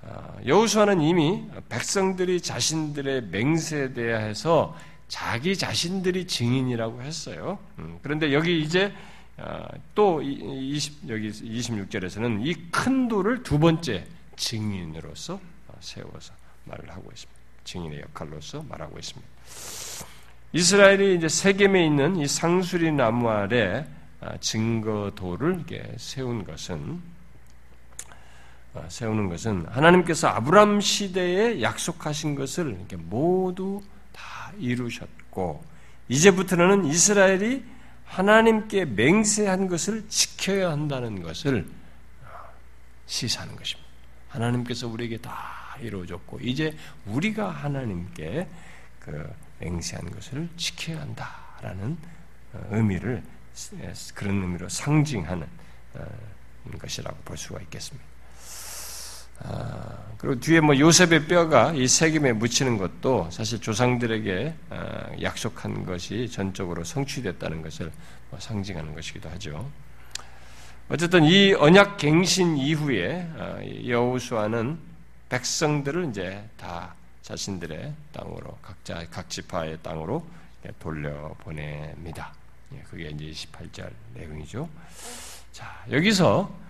아, 0.02 0.36
여호수아는 0.44 1.00
이미 1.00 1.48
백성들이 1.68 2.40
자신들의 2.40 3.22
맹세에 3.28 3.92
대해서 3.92 4.76
자기 5.08 5.56
자신들이 5.56 6.26
증인이라고 6.26 7.02
했어요. 7.02 7.58
음, 7.78 7.98
그런데 8.02 8.32
여기 8.32 8.60
이제 8.60 8.92
아, 8.92 9.15
또 9.94 10.22
20, 10.22 11.08
여기 11.08 11.30
26절에서는 11.30 12.46
이 12.46 12.54
큰 12.70 13.08
돌을 13.08 13.42
두 13.42 13.58
번째 13.58 14.06
증인으로서 14.36 15.40
세워서 15.80 16.32
말을 16.64 16.90
하고 16.90 17.10
있습니다. 17.12 17.40
증인의 17.64 18.00
역할로서 18.00 18.62
말하고 18.62 18.98
있습니다. 18.98 19.28
이스라엘이 20.52 21.16
이제 21.16 21.28
세겜에 21.28 21.84
있는 21.84 22.16
이 22.16 22.26
상수리 22.26 22.92
나무 22.92 23.28
아래 23.28 23.86
아, 24.20 24.36
증거도를 24.38 25.64
세운 25.98 26.44
것은 26.44 27.00
아, 28.74 28.84
세우는 28.88 29.28
것은 29.28 29.66
하나님께서 29.68 30.28
아브람 30.28 30.80
시대에 30.80 31.60
약속하신 31.60 32.34
것을 32.34 32.78
모두 32.96 33.82
다 34.12 34.52
이루셨고 34.58 35.62
이제부터는 36.08 36.86
이스라엘이 36.86 37.64
하나님께 38.06 38.86
맹세한 38.86 39.68
것을 39.68 40.08
지켜야 40.08 40.70
한다는 40.70 41.22
것을 41.22 41.66
아, 42.24 42.48
시사하는 43.06 43.56
것입니다. 43.56 43.88
하나님께서 44.28 44.88
우리에게 44.88 45.18
다 45.18 45.76
이루어졌고 45.80 46.40
이제 46.40 46.76
우리가 47.06 47.50
하나님께 47.50 48.48
그 49.00 49.32
맹세한 49.60 50.10
것을 50.10 50.48
지켜야 50.56 51.00
한다라는 51.00 51.98
어, 52.52 52.66
의미를 52.70 53.22
그런 54.14 54.42
의미로 54.42 54.68
상징하는 54.68 55.46
어, 55.94 56.04
것이라고 56.78 57.16
볼 57.24 57.36
수가 57.36 57.60
있겠습니다. 57.62 58.15
아, 59.40 59.98
그리고 60.18 60.40
뒤에 60.40 60.60
뭐 60.60 60.78
요셉의 60.78 61.26
뼈가 61.26 61.72
이 61.72 61.86
세금에 61.86 62.32
묻히는 62.32 62.78
것도 62.78 63.28
사실 63.30 63.60
조상들에게 63.60 64.54
아, 64.70 65.10
약속한 65.22 65.84
것이 65.84 66.28
전적으로 66.30 66.84
성취됐다는 66.84 67.62
것을 67.62 67.92
뭐 68.30 68.40
상징하는 68.40 68.94
것이기도 68.94 69.28
하죠. 69.30 69.70
어쨌든 70.88 71.24
이 71.24 71.52
언약 71.52 71.96
갱신 71.96 72.56
이후에 72.56 73.28
아, 73.36 73.58
여호수아는 73.86 74.78
백성들을 75.28 76.08
이제 76.10 76.48
다 76.56 76.94
자신들의 77.22 77.92
땅으로 78.12 78.56
각자 78.62 79.04
각 79.10 79.28
지파의 79.28 79.78
땅으로 79.82 80.24
돌려 80.78 81.34
보냅니다. 81.40 82.32
예, 82.72 82.82
그게 82.88 83.08
이제 83.10 83.24
28절 83.26 83.90
내용이죠. 84.14 84.68
자 85.52 85.84
여기서 85.90 86.40
어, 86.40 86.65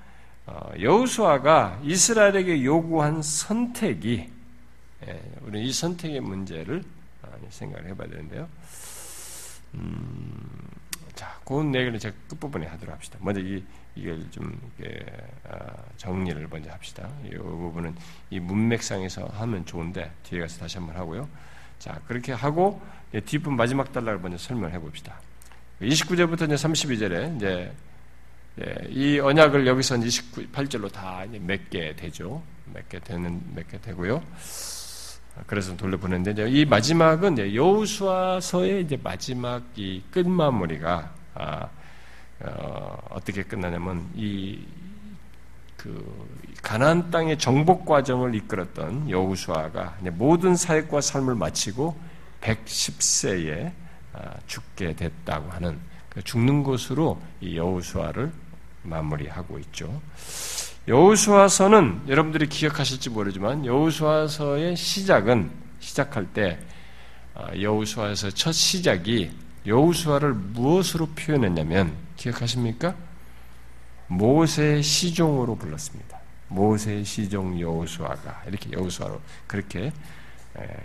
여우수아가 0.81 1.81
이스라엘에게 1.83 2.65
요구한 2.65 3.23
선택이 3.23 4.31
예, 5.07 5.23
우리 5.43 5.67
이 5.67 5.73
선택의 5.73 6.21
문제를 6.21 6.83
생각을 7.51 7.89
해봐야 7.91 8.09
되는데요. 8.09 8.49
음, 9.75 10.69
자, 11.15 11.39
그 11.45 11.61
내용을 11.63 11.99
제가 11.99 12.15
끝부분에 12.29 12.67
하도록 12.67 12.95
합시다. 12.95 13.19
먼저 13.21 13.41
이 13.41 13.63
이걸 13.95 14.31
좀 14.31 14.59
아, 15.49 15.73
정리를 15.97 16.47
먼저 16.49 16.71
합시다. 16.71 17.09
이 17.25 17.31
부분은 17.31 17.95
이 18.31 18.39
문맥상에서 18.39 19.27
하면 19.27 19.65
좋은데 19.65 20.13
뒤에 20.25 20.41
가서 20.41 20.61
다시 20.61 20.79
한번 20.79 20.97
하고요. 20.97 21.29
자, 21.79 22.01
그렇게 22.07 22.33
하고 22.33 22.81
뒷부 23.25 23.51
마지막 23.51 23.93
단락을 23.93 24.21
먼저 24.21 24.37
설명해 24.39 24.79
봅시다. 24.79 25.19
29절부터 25.81 26.45
이제 26.47 26.55
32절에 26.55 27.37
이제 27.37 27.73
이 28.89 29.19
언약을 29.19 29.67
여기서 29.67 29.97
28절로 29.97 30.91
다 30.91 31.25
맺게 31.31 31.97
되죠. 31.97 32.43
맺게 32.73 33.01
되는 33.01 33.41
맺게 33.55 33.81
되고요. 33.81 34.23
그래서 35.47 35.77
돌려보냈는데 35.77 36.49
이 36.49 36.65
마지막은 36.65 37.55
여우수아서의 37.55 38.83
이제 38.83 38.99
마지막 39.03 39.63
이 39.77 40.03
끝마무리가 40.11 41.13
아, 41.35 41.69
어, 42.41 43.21
떻게 43.25 43.43
끝나냐면 43.43 44.09
이 44.15 44.65
그 45.87 46.37
가나안 46.63 47.11
땅의 47.13 47.39
정복 47.39 47.87
과정을 47.87 48.35
이끌었던 48.35 49.09
여우수아가 49.09 49.99
모든 50.13 50.57
사역과 50.57 51.01
삶을 51.01 51.37
마치고 51.37 51.97
110세에 52.41 53.73
아, 54.13 54.35
죽게 54.47 54.97
됐다고 54.97 55.51
하는 55.51 55.79
그 56.09 56.23
죽는 56.23 56.65
곳으로 56.65 57.21
이 57.41 57.57
여우수아를 57.57 58.33
마무리하고 58.89 59.59
있죠. 59.61 60.01
여우수아서는 60.89 62.05
여러분들이 62.09 62.49
기억하실지 62.49 63.11
모르지만 63.11 63.67
여우수아서의 63.67 64.77
시작은 64.77 65.51
시작할 65.81 66.27
때 66.33 66.59
아, 67.35 67.49
여우수아에서 67.61 68.31
첫 68.31 68.53
시작이 68.53 69.31
여우수아를 69.67 70.33
무엇으로 70.33 71.07
표현했냐면 71.09 71.93
기억하십니까? 72.17 72.95
모세 74.07 74.81
시종으로 74.81 75.57
불렀습니다. 75.57 76.21
모세 76.49 77.03
시종 77.03 77.59
여우수아가 77.61 78.45
이렇게 78.47 78.71
여우수아로 78.73 79.21
그렇게 79.47 79.93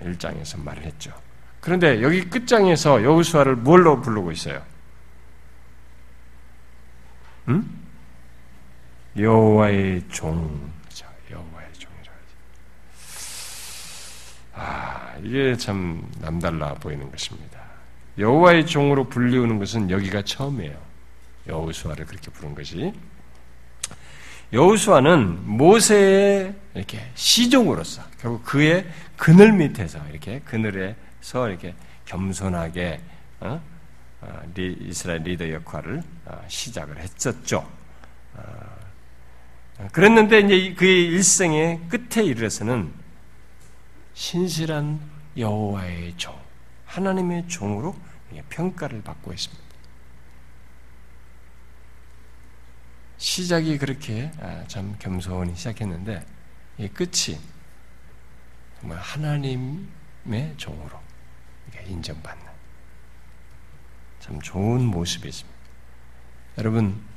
1장에서 0.03 0.61
말을 0.63 0.83
했죠. 0.83 1.13
그런데 1.59 2.01
여기 2.01 2.27
끝장에서 2.27 3.03
여우수아를 3.03 3.55
뭘로 3.57 4.01
부르고 4.01 4.31
있어요? 4.31 4.63
음? 7.47 7.80
여호와의 9.17 10.03
종, 10.07 10.71
여호와의 11.29 11.73
종이라 11.73 12.13
아, 14.53 15.15
이게 15.21 15.55
참 15.57 16.09
남달라 16.19 16.73
보이는 16.75 17.11
것입니다. 17.11 17.59
여호와의 18.17 18.65
종으로 18.65 19.09
불리우는 19.09 19.59
것은 19.59 19.89
여기가 19.89 20.21
처음이에요. 20.21 20.77
여호수아를 21.47 22.05
그렇게 22.05 22.31
부른 22.31 22.55
것이. 22.55 22.93
여호수아는 24.53 25.47
모세의 25.47 26.55
이렇게 26.75 27.11
시종으로서 27.15 28.03
결국 28.19 28.43
그의 28.43 28.85
그늘 29.17 29.53
밑에서 29.53 29.99
이렇게 30.09 30.39
그늘에서 30.39 31.49
이렇게 31.49 31.73
겸손하게 32.05 33.01
어? 33.41 33.61
어, 34.21 34.41
이스라엘 34.57 35.23
리더 35.23 35.49
역할을 35.49 36.03
어, 36.25 36.45
시작을 36.47 36.97
했었죠. 36.99 37.67
그랬는데 39.91 40.39
이제 40.41 40.73
그의 40.73 41.05
일생의 41.07 41.81
끝에 41.89 42.23
이르러서는 42.25 42.93
신실한 44.13 44.99
여호와의 45.37 46.15
종, 46.17 46.37
하나님의 46.85 47.47
종으로 47.47 47.95
평가를 48.49 49.01
받고 49.01 49.33
있습니다. 49.33 49.63
시작이 53.17 53.77
그렇게 53.77 54.31
아, 54.39 54.63
참 54.67 54.95
겸손히 54.97 55.55
시작했는데 55.55 56.25
이 56.79 56.87
끝이 56.87 57.39
정말 58.79 58.97
하나님의 58.97 60.55
종으로 60.57 60.99
인정받는 61.85 62.45
참 64.19 64.41
좋은 64.41 64.83
모습이 64.85 65.29
있습니다. 65.29 65.59
여러분 66.57 66.99
아, 67.07 67.10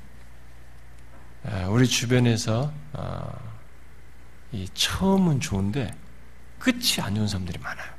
우리 1.68 1.86
주변에서 1.86 2.72
아, 2.92 3.32
이 4.52 4.68
처음은 4.72 5.40
좋은데 5.40 5.94
끝이 6.58 7.00
안 7.02 7.14
좋은 7.14 7.28
사람들이 7.28 7.58
많아요. 7.58 7.92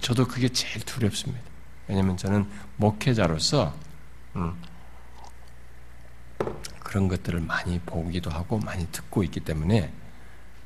저도 0.00 0.26
그게 0.26 0.48
제일 0.48 0.82
두렵습니다. 0.84 1.42
왜냐하면 1.88 2.16
저는 2.16 2.48
목회자로서 2.76 3.76
음, 4.36 4.56
그런 6.82 7.08
것들을 7.08 7.40
많이 7.40 7.78
보기도 7.80 8.30
하고 8.30 8.58
많이 8.58 8.90
듣고 8.90 9.22
있기 9.24 9.40
때문에 9.40 9.92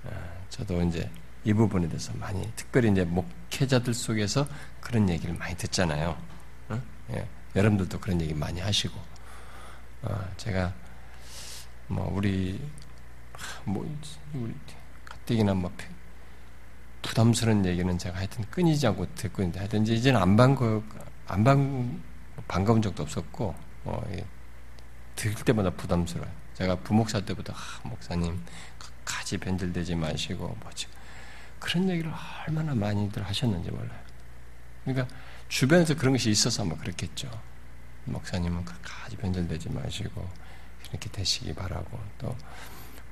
아, 0.04 0.10
저도 0.50 0.82
이제 0.82 1.10
이 1.42 1.52
부분에 1.52 1.88
대해서 1.88 2.12
많이 2.14 2.48
특별히 2.54 2.92
이제 2.92 3.04
목회자들 3.04 3.92
속에서 3.94 4.46
그런 4.80 5.08
얘기를 5.08 5.34
많이 5.34 5.56
듣잖아요. 5.56 6.16
예, 7.12 7.28
여러분들도 7.54 8.00
그런 8.00 8.20
얘기 8.20 8.34
많이 8.34 8.60
하시고 8.60 9.00
제가 10.36 10.72
뭐 11.88 12.10
우리 12.14 12.60
뭐 13.64 13.86
우리 14.34 14.54
가뜩이나 15.04 15.54
뭐 15.54 15.72
부담스러운 17.06 17.64
얘기는 17.64 17.98
제가 17.98 18.18
하여튼 18.18 18.44
끊이지 18.50 18.86
않고 18.88 19.14
듣고 19.14 19.42
있는데 19.42 19.60
하여튼 19.60 19.86
이제는 19.86 20.20
안 20.20 20.36
반가, 20.36 20.82
안 21.26 21.44
반, 21.44 22.02
반가운 22.48 22.82
적도 22.82 23.02
없었고, 23.02 23.54
어, 23.84 24.02
예. 24.10 24.24
들을 25.14 25.34
때마다 25.34 25.70
부담스러워요. 25.70 26.30
제가 26.54 26.76
부목사 26.76 27.20
때부터, 27.20 27.52
아, 27.52 27.88
목사님, 27.88 28.42
가지 29.04 29.38
변질되지 29.38 29.94
마시고, 29.94 30.56
뭐지. 30.62 30.88
그런 31.58 31.88
얘기를 31.88 32.12
얼마나 32.46 32.74
많이들 32.74 33.22
하셨는지 33.24 33.70
몰라요. 33.70 33.98
그러니까 34.84 35.14
주변에서 35.48 35.94
그런 35.94 36.12
것이 36.12 36.30
있어서 36.30 36.64
아마 36.64 36.76
그렇겠죠. 36.76 37.30
목사님은 38.04 38.64
가지 38.64 39.16
변질되지 39.16 39.70
마시고, 39.70 40.28
이렇게 40.90 41.10
되시기 41.10 41.54
바라고, 41.54 41.98
또, 42.18 42.36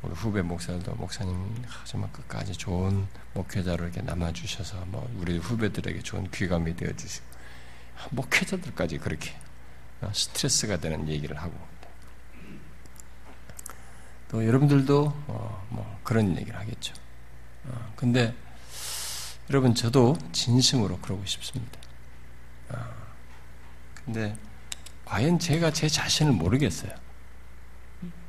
우리 0.03 0.13
후배 0.13 0.43
목사들도 0.43 0.95
목사님 0.97 1.65
정말 1.85 2.13
끝까지 2.13 2.53
좋은 2.53 3.07
목회자로 3.33 3.85
이렇게 3.85 4.03
남아주셔서 4.03 4.85
뭐 4.87 5.11
우리 5.19 5.39
후배들에게 5.39 6.03
좋은 6.03 6.31
귀감이 6.31 6.77
되어주시고 6.77 7.27
목회자들까지 8.11 8.99
그렇게 8.99 9.35
어, 10.03 10.11
스트레스가 10.13 10.77
되는 10.77 11.09
얘기를 11.09 11.41
하고 11.41 11.55
또 14.29 14.45
여러분들도 14.47 15.25
어 15.29 15.65
뭐 15.71 16.01
그런 16.05 16.37
얘기를 16.37 16.59
하겠죠. 16.59 16.95
어 17.65 17.93
근데 17.97 18.35
여러분 19.51 19.75
저도 19.75 20.17
진심으로 20.33 20.99
그러고 20.99 21.25
싶습니다. 21.27 21.79
어 22.69 22.77
근데 24.05 24.37
과연 25.05 25.39
제가 25.39 25.73
제 25.73 25.89
자신을 25.89 26.33
모르겠어요. 26.33 26.93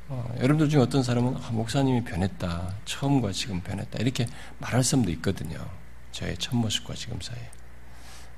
어, 0.08 0.32
여러분들 0.36 0.68
중에 0.68 0.80
어떤 0.80 1.02
사람은 1.02 1.36
아, 1.36 1.50
목사님이 1.50 2.04
변했다. 2.04 2.74
처음과 2.84 3.32
지금 3.32 3.60
변했다. 3.60 3.98
이렇게 3.98 4.26
말할 4.58 4.84
사람도 4.84 5.10
있거든요. 5.12 5.58
저의 6.12 6.36
첫 6.38 6.54
모습과 6.54 6.94
지금 6.94 7.20
사이에. 7.20 7.50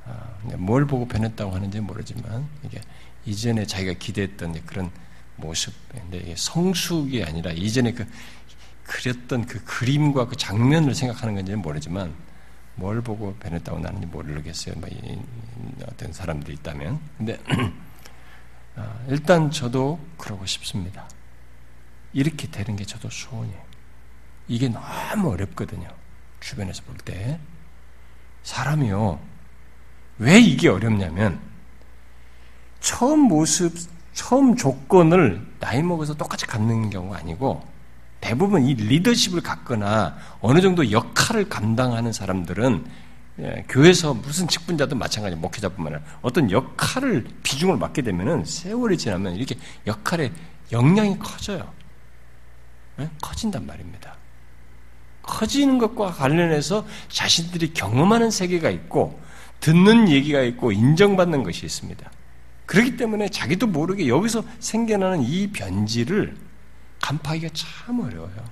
아, 0.07 0.39
뭘 0.57 0.87
보고 0.87 1.07
변했다고 1.07 1.55
하는지 1.55 1.81
모르지만 1.81 2.49
이게 2.65 2.81
이전에 3.27 3.67
자기가 3.67 3.95
기대했던 3.99 4.65
그런 4.65 4.91
모습, 5.37 5.75
근데 5.93 6.19
이게 6.19 6.35
성숙이 6.37 7.23
아니라 7.23 7.53
이전에 7.53 7.93
그 7.93 8.07
그렸던 8.85 9.45
그 9.45 9.63
그림과 9.65 10.29
그 10.29 10.37
장면을 10.37 10.95
생각하는 10.95 11.35
건지는 11.35 11.61
모르지만 11.61 12.15
뭘 12.77 13.03
보고 13.03 13.35
변했다고 13.35 13.81
나는지 13.81 14.07
모르겠어요. 14.07 14.75
뭐 14.79 14.89
어떤 15.87 16.13
사람들이 16.13 16.55
있다면. 16.55 16.99
근데 17.19 17.39
아, 18.77 18.99
일단 19.09 19.51
저도 19.51 20.01
그러고 20.17 20.47
싶습니다. 20.47 21.07
이렇게 22.13 22.51
되는 22.51 22.77
게 22.77 22.85
저도 22.85 23.09
소원이에요. 23.11 23.61
이게 24.49 24.69
너무 24.69 25.31
어렵거든요. 25.31 25.89
주변에서 26.41 26.83
볼 26.85 26.97
때. 26.97 27.39
사람이요. 28.43 29.21
왜 30.19 30.41
이게 30.41 30.69
어렵냐면, 30.69 31.41
처음 32.81 33.21
모습, 33.21 33.75
처음 34.15 34.57
조건을 34.57 35.47
나이 35.61 35.83
먹어서 35.83 36.15
똑같이 36.15 36.47
갖는 36.47 36.91
경우가 36.91 37.19
아니고, 37.19 37.63
대부분 38.21 38.65
이 38.65 38.75
리더십을 38.75 39.43
갖거나 39.43 40.17
어느 40.41 40.61
정도 40.61 40.91
역할을 40.91 41.49
감당하는 41.49 42.13
사람들은 42.13 42.85
예, 43.41 43.65
교회에서 43.69 44.15
무슨 44.15 44.49
직분자든 44.49 44.99
마찬가지 44.99 45.37
목회자뿐만 45.37 45.95
아니라 45.95 46.11
어떤 46.23 46.51
역할을 46.51 47.25
비중을 47.45 47.77
맡게 47.77 48.03
되면은 48.03 48.45
세월이 48.45 48.99
지나면 48.99 49.37
이렇게 49.37 49.57
역할의 49.87 50.33
역량이 50.73 51.21
커져요. 51.21 51.73
네? 52.99 53.09
커진단 53.23 53.65
말입니다. 53.67 54.17
커지는 55.23 55.79
것과 55.79 56.13
관련해서 56.13 56.87
자신들이 57.09 57.73
경험하는 57.75 58.31
세계가 58.31 58.71
있고 58.71 59.21
듣는 59.61 60.09
얘기가 60.09 60.41
있고 60.43 60.73
인정받는 60.73 61.43
것이 61.43 61.65
있습니다. 61.67 62.11
그렇기 62.67 62.97
때문에 62.97 63.29
자기도 63.29 63.67
모르게 63.67 64.09
여기서 64.09 64.43
생겨나는 64.61 65.23
이 65.23 65.51
변질을 65.53 66.37
간파하기가 67.01 67.53
참 67.55 68.01
어려워요. 68.01 68.45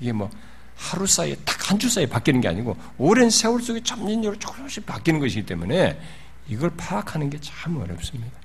이게 0.00 0.12
뭐 0.12 0.30
하루 0.76 1.06
사이에 1.06 1.34
딱 1.44 1.60
한 1.70 1.78
주 1.78 1.88
사이에 1.88 2.06
바뀌는 2.06 2.40
게 2.40 2.48
아니고 2.48 2.76
오랜 2.98 3.30
세월 3.30 3.62
속에 3.62 3.80
점진적으로 3.84 4.36
조금씩 4.40 4.86
바뀌는 4.86 5.20
것이기 5.20 5.46
때문에 5.46 6.00
이걸 6.48 6.70
파악하는 6.76 7.30
게 7.30 7.38
참 7.40 7.76
어렵습니다. 7.76 8.36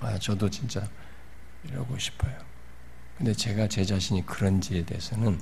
아, 0.00 0.18
저도 0.18 0.50
진짜 0.50 0.86
이러고 1.64 1.98
싶어요. 1.98 2.36
근데 3.16 3.32
제가 3.32 3.68
제 3.68 3.84
자신이 3.84 4.26
그런지에 4.26 4.84
대해서는 4.84 5.40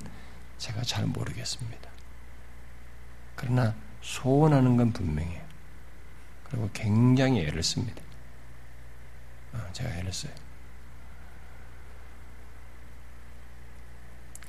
제가 0.59 0.83
잘 0.83 1.07
모르겠습니다. 1.07 1.91
그러나 3.35 3.75
소원하는 4.01 4.77
건 4.77 4.93
분명해요. 4.93 5.45
그리고 6.45 6.71
굉장히 6.73 7.41
애를 7.41 7.63
씁니다. 7.63 8.03
어, 9.53 9.59
제가 9.73 9.91
애를 9.97 10.13
써요. 10.13 10.33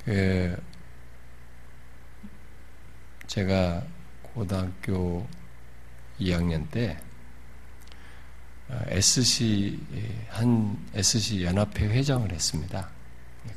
그 0.04 0.62
제가 3.26 3.84
고등학교 4.22 5.26
2학년 6.20 6.70
때 6.70 6.98
SC 8.68 9.78
한 10.30 10.76
SC 10.94 11.44
연합회 11.44 11.86
회장을 11.86 12.30
했습니다. 12.32 12.88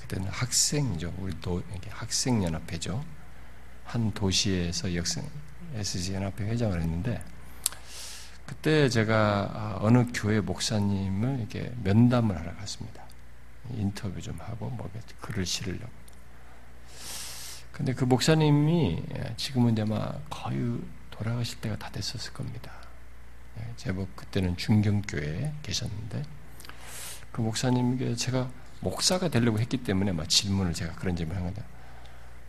그때는 0.02 0.27
학생이죠. 0.27 1.14
우리 1.18 1.40
도 1.41 1.61
학생 1.90 2.44
연합회죠. 2.44 3.03
한 3.86 4.11
도시에서 4.14 4.94
역생 4.95 5.27
SC 5.76 6.14
연합회 6.14 6.45
회장을 6.45 6.80
했는데 6.80 7.23
그때 8.45 8.90
제가 8.90 9.52
아, 9.53 9.77
어느 9.81 10.06
교회 10.14 10.40
목사님을 10.40 11.40
이렇게 11.40 11.72
면담을 11.84 12.38
하러 12.38 12.56
갔습니다. 12.57 13.03
인터뷰 13.76 14.19
좀 14.22 14.40
하고 14.40 14.69
뭐 14.69 14.90
글을 15.22 15.45
실으려고. 15.45 15.91
근데 17.72 17.94
그 17.94 18.03
목사님이 18.03 19.03
지금은 19.38 19.73
이제 19.73 19.86
막 19.86 20.22
거의 20.30 20.80
돌아가실 21.11 21.61
때가 21.61 21.77
다 21.77 21.90
됐었을 21.91 22.34
겁니다. 22.34 22.79
예, 23.58 23.74
제법 23.78 24.16
그때는 24.16 24.56
중경교회에 24.58 25.54
계셨는데 25.64 26.24
그 27.32 27.42
목사님께 27.42 28.16
제가 28.16 28.50
목사가 28.82 29.28
되려고 29.30 29.60
했기 29.60 29.78
때문에 29.78 30.12
막 30.12 30.28
질문을 30.30 30.74
제가 30.74 30.94
그런 30.96 31.16
질문을 31.16 31.42
한 31.42 31.54
거다. 31.54 31.66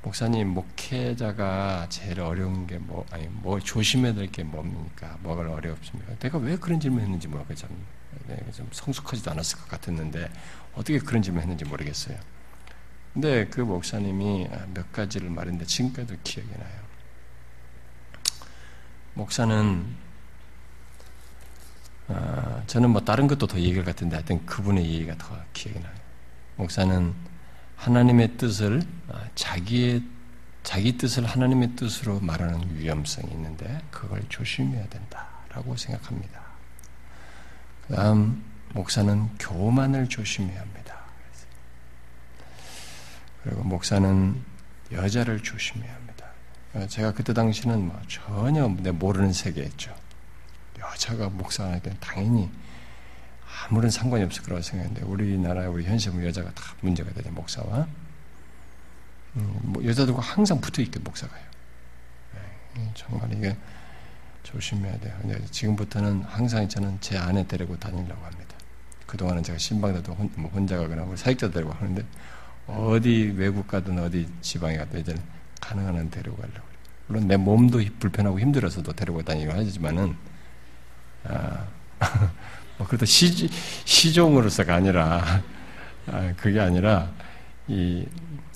목사님 0.02 0.48
목회자가 0.48 1.86
제일 1.90 2.20
어려운 2.20 2.66
게 2.66 2.78
뭐 2.78 3.04
아니 3.10 3.26
뭐 3.28 3.60
조심해야 3.60 4.14
될 4.14 4.30
게 4.30 4.42
뭡니까? 4.44 5.18
뭐가 5.22 5.42
어렵습니까? 5.42 6.14
내가 6.18 6.38
왜 6.38 6.56
그런 6.56 6.80
질문했는지 6.80 7.28
모르겠죠. 7.28 7.68
좀 8.54 8.68
성숙하지도 8.72 9.30
않았을 9.32 9.58
것 9.58 9.68
같았는데 9.68 10.30
어떻게 10.74 10.98
그런 10.98 11.20
질문했는지 11.22 11.64
모르겠어요. 11.64 12.16
근데 13.12 13.46
그 13.48 13.60
목사님이 13.60 14.48
몇 14.72 14.90
가지를 14.92 15.28
말했는데 15.30 15.66
지금까지도 15.66 16.18
기억이 16.22 16.48
나요. 16.52 16.80
목사는 19.14 19.84
어, 22.10 22.62
저는 22.66 22.90
뭐 22.90 23.00
다른 23.02 23.28
것도 23.28 23.46
더 23.46 23.56
얘기할 23.58 23.84
것 23.84 23.94
같은데 23.94 24.16
하여튼 24.16 24.44
그분의 24.44 24.84
얘기가 24.84 25.16
더 25.16 25.36
기억이 25.52 25.78
나요. 25.78 25.92
목사는 26.56 27.14
하나님의 27.76 28.36
뜻을 28.36 28.82
어, 29.08 29.20
자기의 29.36 30.02
자기 30.64 30.98
뜻을 30.98 31.24
하나님의 31.24 31.76
뜻으로 31.76 32.18
말하는 32.20 32.76
위험성이 32.76 33.30
있는데 33.32 33.80
그걸 33.90 34.22
조심해야 34.28 34.88
된다라고 34.88 35.76
생각합니다. 35.76 36.40
그다음 37.86 38.44
목사는 38.74 39.28
교만을 39.38 40.08
조심해야 40.08 40.60
합니다. 40.60 41.00
그리고 43.42 43.62
목사는 43.62 44.42
여자를 44.92 45.42
조심해야 45.42 45.94
합니다. 45.94 46.26
제가 46.88 47.12
그때 47.12 47.32
당시는 47.32 47.86
뭐 47.86 48.00
전혀 48.06 48.68
내 48.68 48.90
모르는 48.90 49.32
세계였죠. 49.32 49.99
여자가 50.80 51.28
목사하기엔 51.28 51.96
당연히 52.00 52.50
아무런 53.68 53.90
상관이 53.90 54.24
없을 54.24 54.42
거라고 54.42 54.62
생각했는데 54.62 55.06
우리나라 55.06 55.68
우리 55.68 55.84
현실은 55.84 56.24
여자가 56.24 56.52
다 56.52 56.62
문제가 56.80 57.12
되죠 57.12 57.30
목사와 57.30 57.86
음, 59.36 59.58
뭐 59.62 59.84
여자들과 59.84 60.20
항상 60.20 60.60
붙어 60.60 60.82
있게 60.82 60.98
목사가요. 61.00 61.42
네, 62.76 62.90
정말 62.94 63.32
이게 63.32 63.56
조심해야 64.42 64.98
돼요. 64.98 65.16
근데 65.20 65.44
지금부터는 65.46 66.22
항상 66.22 66.68
저는 66.68 66.98
제 67.00 67.16
아내 67.16 67.46
데리고 67.46 67.78
다니려고 67.78 68.24
합니다. 68.24 68.56
그동안은 69.06 69.42
제가 69.42 69.58
신방에도 69.58 70.14
뭐 70.36 70.50
혼자 70.50 70.76
가거나 70.76 71.02
우리 71.02 71.16
사역자 71.16 71.50
데리고 71.50 71.72
하는데 71.72 72.04
어디 72.66 73.34
외국 73.36 73.66
가든 73.66 73.98
어디 73.98 74.28
지방에 74.40 74.76
가든 74.76 75.00
이제는 75.00 75.20
가능한 75.60 75.96
한 75.96 76.10
데리고 76.10 76.36
가려고 76.36 76.68
물론 77.06 77.26
내 77.26 77.36
몸도 77.36 77.80
불편하고 77.98 78.38
힘들어서도 78.38 78.92
데리고 78.92 79.22
다니고 79.22 79.52
하지만은 79.52 80.10
아, 80.10 80.29
뭐 82.78 82.86
그래도 82.86 83.04
시, 83.04 83.48
시종으로서가 83.84 84.74
아니라 84.74 85.42
아, 86.06 86.34
그게 86.36 86.60
아니라 86.60 87.12
이 87.68 88.06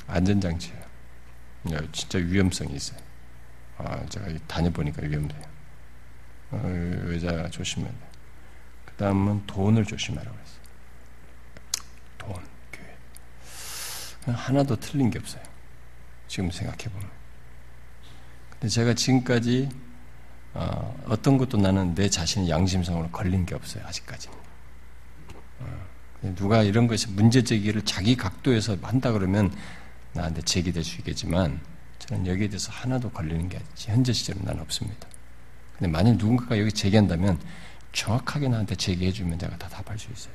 안전장치예요. 0.06 0.84
네, 1.64 1.78
진짜 1.92 2.18
위험성이 2.18 2.74
있어요. 2.74 2.98
아, 3.78 4.04
제가 4.06 4.26
다녀보니까 4.46 5.02
위험해요. 5.02 5.42
어, 6.50 6.62
의자 7.04 7.48
조심해야 7.50 7.90
돼요. 7.90 8.08
그 8.84 8.92
다음은 8.94 9.46
돈을 9.46 9.84
조심하라고 9.84 10.36
했어요. 10.36 10.60
돈, 12.18 12.34
교회. 12.72 14.34
하나도 14.34 14.76
틀린 14.76 15.10
게 15.10 15.18
없어요. 15.18 15.42
지금 16.28 16.50
생각해보면. 16.50 17.08
근데 18.50 18.68
제가 18.68 18.94
지금까지 18.94 19.68
어, 20.54 21.16
떤 21.22 21.36
것도 21.36 21.58
나는 21.58 21.94
내 21.94 22.08
자신의 22.08 22.48
양심성으로 22.48 23.10
걸린 23.10 23.44
게 23.44 23.54
없어요. 23.54 23.84
아직까지는. 23.86 24.36
어, 25.60 26.34
누가 26.36 26.62
이런 26.62 26.86
것이 26.86 27.08
문제 27.10 27.42
제기를 27.42 27.82
자기 27.82 28.16
각도에서 28.16 28.76
한다 28.80 29.12
그러면 29.12 29.52
나한테 30.12 30.42
제기될 30.42 30.84
수 30.84 30.98
있겠지만 30.98 31.60
저는 31.98 32.26
여기에 32.26 32.48
대해서 32.48 32.70
하나도 32.72 33.10
걸리는 33.10 33.48
게 33.48 33.60
현재 33.76 34.12
시절은 34.12 34.42
난 34.44 34.60
없습니다. 34.60 35.08
근데 35.76 35.90
만약 35.90 36.16
누군가가 36.16 36.58
여기 36.58 36.70
제기한다면 36.72 37.38
정확하게 37.92 38.48
나한테 38.48 38.76
제기해주면 38.76 39.38
내가 39.38 39.56
다 39.58 39.68
답할 39.68 39.98
수 39.98 40.08
있어요. 40.12 40.34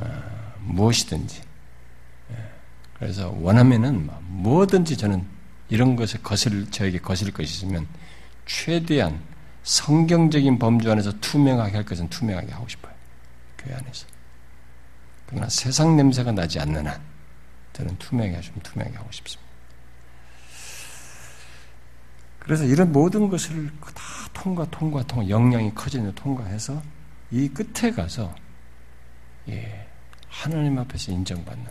어, 0.00 0.54
무엇이든지. 0.60 1.42
예. 2.32 2.36
그래서 2.94 3.30
원하면은 3.30 4.10
뭐든지 4.22 4.96
저는 4.96 5.35
이런 5.68 5.96
것에 5.96 6.18
거슬, 6.18 6.70
저에게 6.70 6.98
거슬 6.98 7.32
것이 7.32 7.64
있으면 7.64 7.86
최대한 8.46 9.20
성경적인 9.62 10.58
범주 10.58 10.90
안에서 10.90 11.12
투명하게 11.20 11.74
할 11.74 11.84
것은 11.84 12.08
투명하게 12.08 12.52
하고 12.52 12.68
싶어요. 12.68 12.94
교회 13.58 13.74
안에서. 13.74 14.06
그러나 15.26 15.48
세상 15.48 15.96
냄새가 15.96 16.32
나지 16.32 16.60
않는 16.60 16.86
한 16.86 17.00
저는 17.72 17.98
투명하게 17.98 18.40
좀 18.40 18.54
투명하게 18.62 18.96
하고 18.96 19.10
싶습니다. 19.10 19.44
그래서 22.38 22.64
이런 22.64 22.92
모든 22.92 23.28
것을 23.28 23.72
다 23.80 24.02
통과, 24.32 24.64
통과, 24.70 25.02
통과, 25.02 25.28
역량이 25.28 25.74
커지는 25.74 26.14
통과해서 26.14 26.80
이 27.32 27.48
끝에 27.48 27.90
가서 27.90 28.32
예, 29.48 29.88
하나님 30.28 30.78
앞에서 30.78 31.10
인정받는 31.10 31.66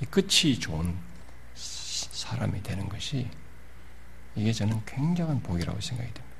이 0.00 0.04
끝이 0.04 0.60
좋은 0.60 0.94
사람이 2.22 2.62
되는 2.62 2.88
것이 2.88 3.28
이게 4.36 4.52
저는 4.52 4.80
굉장한 4.86 5.42
복이라고 5.42 5.80
생각이 5.80 6.14
됩니다. 6.14 6.36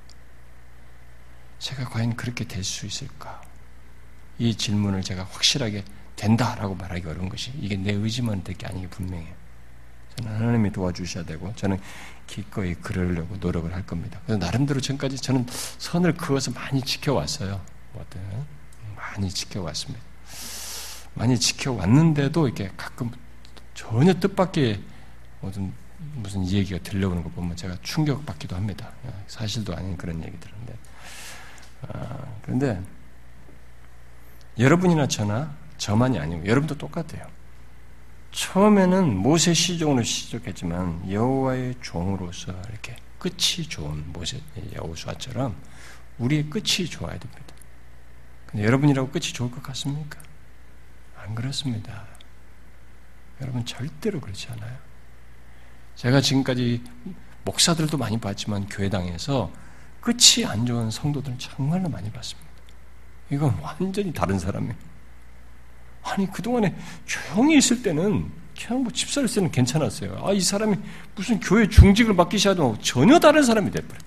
제가 1.59 1.89
과연 1.89 2.15
그렇게 2.17 2.45
될 2.47 2.63
수 2.65 2.87
있을까? 2.87 3.43
이 4.39 4.57
질문을 4.57 5.03
제가 5.03 5.25
확실하게 5.25 5.85
된다라고 6.17 6.75
말하기 6.77 7.07
어려운 7.07 7.29
것이 7.29 7.53
이게 7.59 7.77
내 7.77 7.93
의지만 7.93 8.43
될 8.45 8.57
게 8.57 8.67
아니기 8.67 8.87
분명해요. 8.89 9.35
저는 10.17 10.33
하나님이 10.37 10.71
도와주셔야 10.73 11.25
되고 11.25 11.53
저는 11.57 11.81
기꺼이 12.27 12.75
그러려고 12.75 13.37
노력을 13.37 13.73
할 13.75 13.85
겁니다. 13.85 14.21
그래서 14.25 14.39
나름대로 14.39 14.81
전까지 14.81 15.17
저는 15.17 15.47
선을 15.79 16.15
그어서 16.15 16.51
많이 16.53 16.81
지켜왔어요. 16.81 17.61
뭐든 17.93 18.21
많이 18.97 19.29
지켜왔습니다. 19.29 20.01
많이 21.15 21.39
지켜왔는데도 21.39 22.47
이렇게 22.47 22.71
가끔 22.77 23.11
전혀 23.75 24.15
뜻밖의 24.15 24.83
무슨 25.43 25.73
무슨 26.15 26.47
얘기가 26.47 26.79
들려오는 26.83 27.23
거 27.23 27.29
보면 27.31 27.57
제가 27.57 27.77
충격받기도 27.83 28.57
합니다. 28.57 28.91
사실도 29.29 29.77
아닌 29.77 29.97
그런 29.97 30.23
얘기들인데. 30.23 30.77
아, 31.89 32.19
그런데 32.43 32.81
여러분이나 34.59 35.07
저나 35.07 35.55
저만이 35.79 36.19
아니고 36.19 36.47
여러분도 36.47 36.77
똑같아요. 36.77 37.27
처음에는 38.33 39.15
모세 39.17 39.53
시종으로 39.53 40.03
시작했지만 40.03 41.11
여호와의 41.11 41.77
종으로서 41.83 42.53
이렇게 42.71 42.97
끝이 43.19 43.69
좋은 43.69 44.13
모세 44.13 44.41
여호수아처럼 44.75 45.55
우리의 46.19 46.49
끝이 46.51 46.87
좋아야 46.89 47.19
됩니다. 47.19 47.55
근데 48.47 48.65
여러분이라고 48.65 49.11
끝이 49.11 49.27
좋을 49.27 49.51
것 49.51 49.63
같습니까? 49.63 50.19
안 51.17 51.35
그렇습니다. 51.35 52.07
여러분 53.41 53.65
절대로 53.65 54.21
그렇지 54.21 54.49
않아요. 54.51 54.92
제가 55.97 56.21
지금까지 56.21 56.83
목사들도 57.45 57.97
많이 57.99 58.19
봤지만 58.19 58.67
교회당에서 58.67 59.51
끝이 60.01 60.45
안 60.47 60.67
좋은 60.67 60.91
성도들은 60.91 61.39
정말로 61.39 61.89
많이 61.89 62.11
봤습니다. 62.11 62.51
이건 63.31 63.57
완전히 63.61 64.13
다른 64.13 64.39
사람이에요. 64.39 64.75
아니, 66.03 66.31
그동안에 66.31 66.77
조용히 67.07 67.57
있을 67.59 67.83
때는 67.83 68.31
그냥 68.59 68.83
뭐 68.83 68.93
집사를 68.93 69.29
때는 69.29 69.51
괜찮았어요. 69.51 70.27
아, 70.27 70.33
이 70.33 70.41
사람이 70.41 70.77
무슨 71.15 71.41
교회 71.41 71.69
중직을 71.69 72.15
맡기 72.15 72.39
시작하도 72.39 72.79
전혀 72.83 73.19
다른 73.19 73.43
사람이 73.43 73.71
돼버려. 73.71 73.99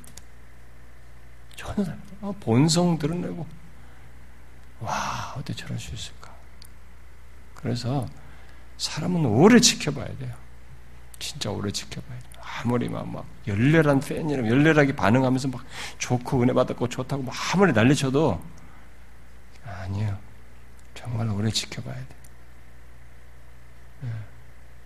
전혀 1.55 1.83
다른. 1.83 1.99
아, 2.21 2.33
본성 2.39 2.99
드러내고. 2.99 3.47
와, 4.81 5.33
어떻게 5.37 5.53
저럴 5.53 5.79
수 5.79 5.95
있을까? 5.95 6.35
그래서 7.55 8.05
사람은 8.77 9.25
오래 9.25 9.59
지켜봐야 9.59 10.05
돼요. 10.17 10.44
진짜 11.19 11.49
오래 11.49 11.71
지켜봐야 11.71 12.19
돼요. 12.19 12.43
아무리 12.63 12.89
막, 12.89 13.07
막 13.07 13.25
열렬한 13.47 13.99
팬이라면 13.99 14.49
열렬하게 14.49 14.95
반응하면서 14.95 15.49
막 15.49 15.63
좋고 15.97 16.41
은혜 16.41 16.53
받았고 16.53 16.87
좋다고 16.89 17.23
막 17.23 17.35
아무리 17.53 17.73
난리쳐도 17.73 18.41
아니에요. 19.65 20.17
정말 20.93 21.29
오래 21.29 21.49
지켜봐야 21.49 21.95
돼. 21.95 22.15
예. 24.05 24.07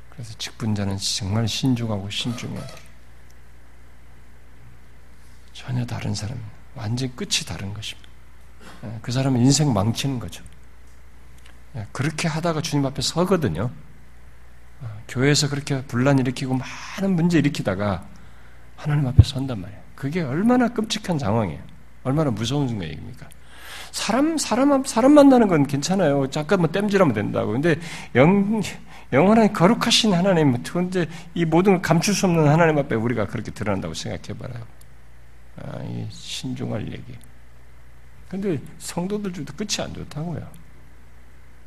그래서 0.09 0.33
직분자는 0.37 0.97
정말 0.97 1.47
신중하고 1.47 2.09
신중해야 2.09 2.65
돼. 2.65 2.75
전혀 5.53 5.85
다른 5.85 6.13
사람, 6.13 6.37
완전 6.75 7.13
끝이 7.15 7.45
다른 7.47 7.73
것입니다. 7.73 8.09
예. 8.85 8.99
그 9.01 9.11
사람은 9.11 9.39
인생 9.41 9.71
망치는 9.73 10.19
거죠. 10.19 10.43
예. 11.75 11.87
그렇게 11.91 12.27
하다가 12.27 12.61
주님 12.61 12.85
앞에 12.85 13.01
서거든요. 13.01 13.71
어, 14.81 15.03
교회에서 15.07 15.49
그렇게 15.49 15.81
분란 15.83 16.19
일으키고 16.19 16.57
많은 16.57 17.15
문제 17.15 17.39
일으키다가 17.39 18.05
하나님 18.75 19.07
앞에 19.07 19.23
선단 19.23 19.59
말이에요. 19.59 19.79
그게 19.95 20.21
얼마나 20.21 20.69
끔찍한 20.69 21.19
상황이에요. 21.19 21.61
얼마나 22.03 22.31
무서운 22.31 22.81
얘기입니까? 22.81 23.27
사람, 23.91 24.37
사람, 24.37 24.83
사람 24.85 25.13
만나는 25.13 25.47
건 25.47 25.67
괜찮아요. 25.67 26.29
잠깐 26.29 26.59
뭐 26.59 26.69
땜질하면 26.69 27.13
된다고. 27.13 27.51
근데 27.51 27.75
영, 28.15 28.61
영원한 29.11 29.51
거룩하신 29.51 30.13
하나님, 30.13 30.61
근데 30.63 31.07
이 31.33 31.43
모든 31.43 31.73
걸 31.73 31.81
감출 31.81 32.13
수 32.13 32.25
없는 32.27 32.47
하나님 32.47 32.77
앞에 32.77 32.95
우리가 32.95 33.27
그렇게 33.27 33.51
드러난다고 33.51 33.93
생각해봐라요. 33.93 34.63
아, 35.57 35.79
이 35.83 36.07
신중할 36.09 36.87
얘기. 36.87 37.17
근데 38.29 38.59
성도들 38.77 39.33
중도 39.33 39.53
끝이 39.53 39.83
안 39.83 39.93
좋다고요. 39.93 40.47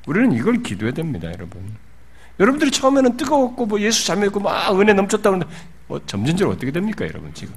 우리는 0.07 0.33
이걸 0.33 0.63
기도해야 0.63 0.95
됩니다, 0.95 1.29
여러분. 1.29 1.77
여러분들이 2.41 2.71
처음에는 2.71 3.17
뜨거웠고, 3.17 3.67
뭐 3.67 3.81
예수 3.81 4.07
잘 4.07 4.19
믿고, 4.19 4.41
막 4.41 4.79
은혜 4.81 4.93
넘쳤다고 4.93 5.37
하는데, 5.37 5.55
뭐 5.87 6.01
점진적으로 6.07 6.57
어떻게 6.57 6.73
됩니까, 6.73 7.07
여러분, 7.07 7.33
지금? 7.35 7.55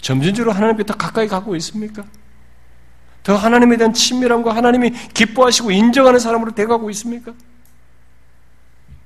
점진적으로 0.00 0.52
하나님께 0.52 0.84
더 0.84 0.94
가까이 0.94 1.26
가고 1.26 1.56
있습니까? 1.56 2.04
더 3.22 3.34
하나님에 3.34 3.76
대한 3.76 3.92
친밀함과 3.92 4.54
하나님이 4.54 4.90
기뻐하시고 5.12 5.72
인정하는 5.72 6.20
사람으로 6.20 6.54
돼가고 6.54 6.90
있습니까? 6.90 7.34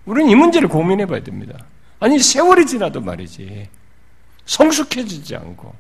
우리는 0.05 0.31
이 0.31 0.35
문제를 0.35 0.69
고민해 0.69 1.07
봐야 1.07 1.23
됩니다. 1.23 1.65
아니, 2.01 2.19
세월이 2.19 2.67
지나도 2.67 3.01
말이지. 3.01 3.69
성숙해지지 4.45 5.37
않고. 5.37 5.75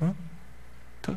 어? 0.00 0.14
더. 1.02 1.16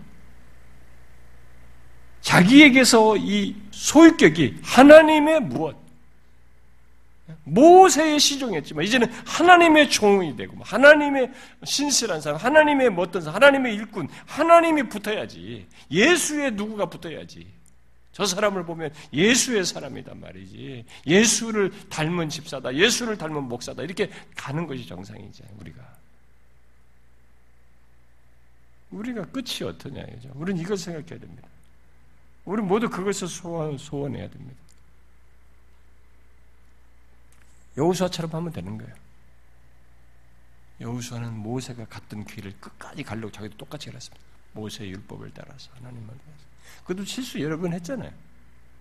자기에게서 2.21 3.17
이 3.17 3.55
소유격이 3.71 4.59
하나님의 4.63 5.41
무엇, 5.41 5.77
모세의 7.45 8.19
시종이었지만 8.19 8.85
이제는 8.85 9.11
하나님의 9.25 9.89
종이 9.89 10.35
되고 10.35 10.55
하나님의 10.63 11.31
신실한 11.63 12.21
사람, 12.21 12.39
하나님의 12.39 12.89
뭐 12.89 13.03
어떤 13.03 13.21
사람, 13.21 13.35
하나님의 13.35 13.75
일꾼, 13.75 14.07
하나님이 14.25 14.83
붙어야지. 14.83 15.67
예수의 15.91 16.51
누구가 16.51 16.85
붙어야지. 16.85 17.47
저 18.13 18.25
사람을 18.25 18.63
보면 18.65 18.93
예수의 19.11 19.65
사람이단 19.65 20.19
말이지. 20.19 20.85
예수를 21.07 21.71
닮은 21.89 22.29
집사다. 22.29 22.75
예수를 22.75 23.17
닮은 23.17 23.43
목사다. 23.43 23.81
이렇게 23.83 24.09
가는 24.35 24.67
것이 24.67 24.85
정상이지, 24.85 25.43
우리가. 25.59 25.81
우리가 28.91 29.25
끝이 29.25 29.63
어떠냐, 29.67 30.03
이죠. 30.17 30.29
우리는 30.35 30.61
이걸 30.61 30.77
생각해야 30.77 31.19
됩니다. 31.19 31.47
우리 32.45 32.61
모두 32.61 32.87
그것을 32.87 33.27
소원, 33.27 33.79
소원해야 33.79 34.29
됩니다. 34.29 34.62
여우수아처럼 37.77 38.31
하면 38.31 38.51
되는 38.51 38.77
거예요. 38.77 38.93
여우수아는 40.81 41.33
모세가 41.37 41.85
갔던 41.85 42.25
길을 42.25 42.59
끝까지 42.59 43.03
가려고 43.03 43.31
자기도 43.31 43.57
똑같이 43.57 43.91
갔습니다. 43.91 44.23
모세의 44.53 44.91
율법을 44.91 45.31
따라서 45.33 45.71
하나님만 45.75 46.19
따라서. 46.25 46.45
그것도 46.85 47.05
실수 47.05 47.39
여러 47.41 47.57
번 47.57 47.73
했잖아요. 47.73 48.11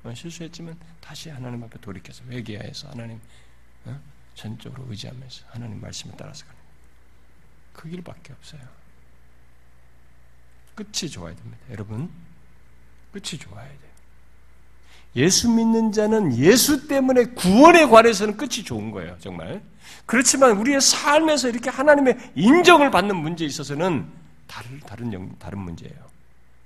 어, 0.04 0.14
실수했지만 0.14 0.78
다시 1.00 1.30
하나님 1.30 1.62
앞에 1.62 1.78
돌이켜서 1.80 2.24
회개하여서 2.24 2.90
하나님 2.90 3.20
어? 3.84 4.00
전적으로 4.34 4.86
의지하면서 4.88 5.46
하나님 5.48 5.80
말씀에 5.80 6.12
따라서 6.16 6.44
가는 6.44 6.60
그 7.72 7.88
길밖에 7.88 8.32
없어요. 8.32 8.60
끝이 10.74 11.10
좋아야 11.10 11.34
됩니다. 11.34 11.58
여러분, 11.70 12.10
끝이 13.12 13.38
좋아야 13.38 13.68
돼요. 13.68 13.91
예수 15.14 15.50
믿는 15.50 15.92
자는 15.92 16.36
예수 16.38 16.88
때문에 16.88 17.24
구원에 17.26 17.86
관해서는 17.86 18.36
끝이 18.36 18.64
좋은 18.64 18.90
거예요, 18.90 19.16
정말. 19.18 19.62
그렇지만 20.06 20.52
우리의 20.52 20.80
삶에서 20.80 21.48
이렇게 21.48 21.70
하나님의 21.70 22.32
인정을 22.34 22.90
받는 22.90 23.16
문제에 23.16 23.46
있어서는 23.46 24.10
다른, 24.46 24.80
다른, 24.80 25.38
다른 25.38 25.58
문제예요. 25.58 26.10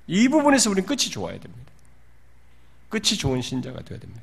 이 0.06 0.28
부분에서 0.28 0.70
우리는 0.70 0.86
끝이 0.86 1.10
좋아야 1.10 1.38
됩니다. 1.38 1.72
끝이 2.88 3.16
좋은 3.18 3.42
신자가 3.42 3.82
되어야 3.82 4.00
됩니다. 4.00 4.22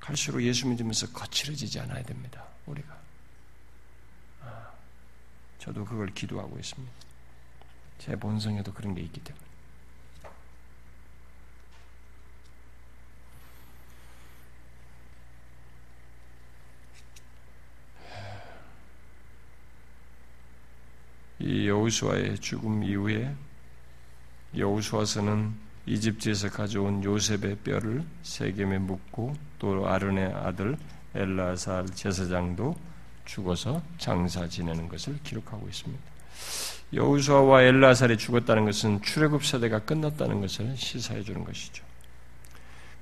갈수록 0.00 0.42
예수 0.42 0.66
믿으면서 0.66 1.06
거칠어지지 1.12 1.78
않아야 1.80 2.02
됩니다. 2.02 2.44
우리가. 2.66 2.96
아, 4.42 4.70
저도 5.58 5.84
그걸 5.84 6.12
기도하고 6.12 6.58
있습니다. 6.58 6.92
제 7.98 8.16
본성에도 8.16 8.72
그런 8.72 8.94
게 8.94 9.02
있기 9.02 9.20
때문에. 9.20 9.51
이 21.42 21.68
여우수아의 21.68 22.38
죽음 22.38 22.84
이후에 22.84 23.34
여우수아서는 24.56 25.52
이집트에서 25.86 26.50
가져온 26.50 27.02
요셉의 27.02 27.56
뼈를 27.64 28.04
세겜에 28.22 28.78
묻고 28.78 29.34
또 29.58 29.88
아른의 29.88 30.32
아들 30.34 30.76
엘라살 31.14 31.86
제사장도 31.88 32.76
죽어서 33.24 33.82
장사 33.98 34.46
지내는 34.46 34.88
것을 34.88 35.18
기록하고 35.24 35.68
있습니다. 35.68 36.02
여우수아와 36.94 37.62
엘라살이 37.62 38.18
죽었다는 38.18 38.64
것은 38.66 39.02
출애굽 39.02 39.44
세대가 39.44 39.80
끝났다는 39.80 40.40
것을 40.40 40.76
시사해 40.76 41.22
주는 41.22 41.42
것이죠. 41.42 41.84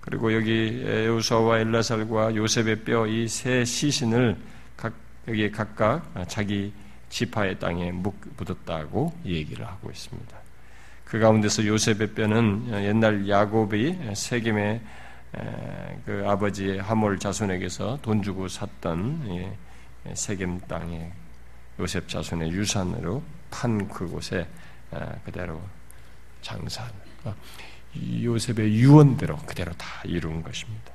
그리고 0.01 0.33
여기 0.35 0.83
여우수아와 0.83 1.59
엘라살과 1.59 2.35
요셉의 2.37 2.85
뼈 2.85 3.07
이 3.07 3.29
세 3.29 3.65
시신을 3.67 4.39
각 4.77 4.95
여기에 5.29 5.51
각각 5.51 6.11
자기 6.29 6.73
지파의 7.11 7.59
땅에 7.59 7.93
묻었다고 7.93 9.13
얘기를 9.27 9.67
하고 9.67 9.91
있습니다. 9.91 10.39
그 11.05 11.19
가운데서 11.19 11.67
요셉의 11.67 12.15
뼈는 12.15 12.85
옛날 12.85 13.29
야곱이 13.29 14.15
세겜의 14.15 14.81
그 16.07 16.25
아버지의 16.27 16.81
하몰 16.81 17.19
자손에게서 17.19 17.99
돈 18.01 18.23
주고 18.23 18.49
샀던 18.49 19.57
세겜 20.15 20.61
땅에 20.61 21.13
요셉 21.79 22.09
자손의 22.09 22.51
유산으로 22.53 23.23
판 23.51 23.89
그곳에 23.89 24.47
그대로 25.25 25.61
장사한 26.43 26.91
어, 27.25 27.35
요셉의 28.23 28.73
유언대로 28.73 29.37
그대로 29.39 29.73
다 29.73 29.87
이룬 30.05 30.43
것입니다. 30.43 30.93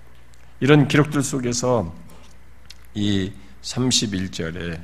이런 0.59 0.87
기록들 0.87 1.21
속에서 1.21 1.93
이 2.93 3.31
31절에 3.61 4.79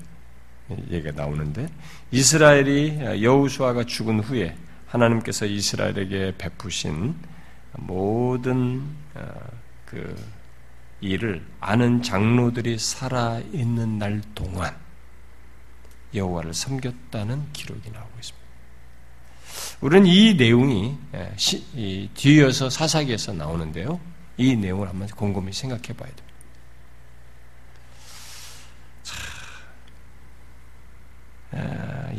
얘기가 0.89 1.11
나오는데 1.11 1.67
이스라엘이 2.11 3.23
여우수아가 3.23 3.85
죽은 3.85 4.19
후에 4.21 4.55
하나님께서 4.87 5.45
이스라엘에게 5.45 6.33
베푸신 6.37 7.15
모든 7.73 8.83
어, 9.15 9.31
그 9.85 10.15
일을 10.99 11.43
아는 11.59 12.01
장로들이 12.01 12.77
살아 12.77 13.39
있는 13.51 13.97
날 13.97 14.21
동안 14.35 14.75
여호와를 16.13 16.53
섬겼다는 16.53 17.51
기록이 17.53 17.89
나오고 17.91 18.11
있습니다. 18.15 18.41
우리는 19.81 20.05
이 20.07 20.35
내용이 20.35 20.97
뒤이어서 22.13 22.69
사사기에서 22.69 23.33
나오는데요. 23.33 23.99
이 24.37 24.55
내용을 24.55 24.87
한번 24.87 25.07
곰곰이 25.07 25.51
생각해 25.53 25.87
봐야 25.97 26.09
됩니다. 26.09 26.30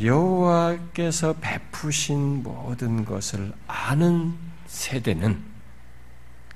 여호와께서 0.00 1.34
베푸신 1.40 2.42
모든 2.42 3.04
것을 3.04 3.52
아는 3.66 4.34
세대는 4.66 5.42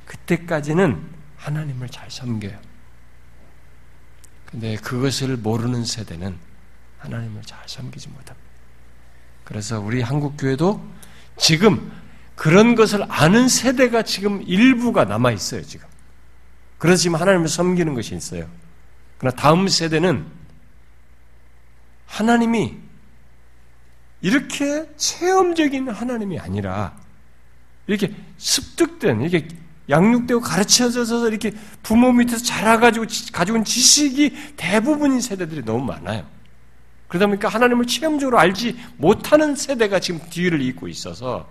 그때까지는 0.04 1.02
하나님을 1.36 1.88
잘 1.88 2.10
섬겨요. 2.10 2.58
근데 4.46 4.76
그것을 4.76 5.36
모르는 5.36 5.84
세대는 5.84 6.36
하나님을 6.98 7.42
잘 7.42 7.58
섬기지 7.66 8.08
못합니다. 8.08 8.36
그래서 9.44 9.80
우리 9.80 10.02
한국 10.02 10.36
교회도 10.36 10.84
지금 11.36 11.92
그런 12.34 12.74
것을 12.74 13.04
아는 13.08 13.48
세대가 13.48 14.02
지금 14.02 14.42
일부가 14.42 15.04
남아 15.04 15.32
있어요, 15.32 15.62
지금. 15.62 15.86
그래서 16.78 17.02
지금 17.02 17.16
하나님을 17.20 17.48
섬기는 17.48 17.94
것이 17.94 18.14
있어요. 18.14 18.46
그러나 19.18 19.34
다음 19.36 19.68
세대는 19.68 20.26
하나님이 22.06 22.74
이렇게 24.22 24.88
체험적인 24.96 25.88
하나님이 25.88 26.38
아니라 26.38 26.96
이렇게 27.86 28.14
습득된 28.38 29.20
이렇게 29.22 29.48
양육되고 29.88 30.40
가르쳐져서 30.40 31.28
이렇게 31.28 31.52
부모 31.82 32.12
밑에서 32.12 32.42
자라가지고 32.42 33.06
가지고 33.32 33.58
온 33.58 33.64
지식이 33.64 34.54
대부분인 34.56 35.20
세대들이 35.20 35.64
너무 35.64 35.84
많아요. 35.84 36.26
그러다 37.08 37.26
보니까 37.28 37.48
하나님을 37.48 37.86
체험적으로 37.86 38.38
알지 38.38 38.76
못하는 38.96 39.54
세대가 39.54 40.00
지금 40.00 40.20
뒤를 40.28 40.60
잇고 40.60 40.88
있어서 40.88 41.48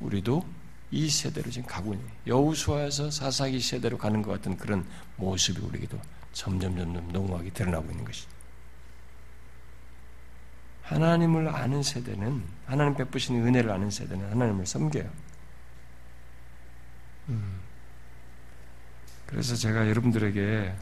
우리도 0.00 0.44
이 0.90 1.08
세대로 1.08 1.50
지금 1.50 1.66
가고 1.66 1.94
있는 1.94 2.06
여우수아에서 2.26 3.10
사사기 3.10 3.60
세대로 3.60 3.96
가는 3.96 4.20
것 4.20 4.32
같은 4.32 4.58
그런 4.58 4.84
모습이 5.16 5.58
우리에게도 5.58 5.98
점점 6.34 6.76
점점 6.76 7.08
농후하게 7.12 7.50
드러나고 7.50 7.90
있는 7.90 8.04
것이죠. 8.04 8.28
하나님을 10.92 11.48
아는 11.48 11.82
세대는 11.82 12.42
하나님 12.66 12.94
베푸신 12.94 13.46
은혜를 13.46 13.70
아는 13.70 13.90
세대는 13.90 14.30
하나님을 14.30 14.66
섬겨요. 14.66 15.10
음. 17.28 17.60
그래서 19.26 19.54
제가 19.56 19.88
여러분들에게 19.88 20.74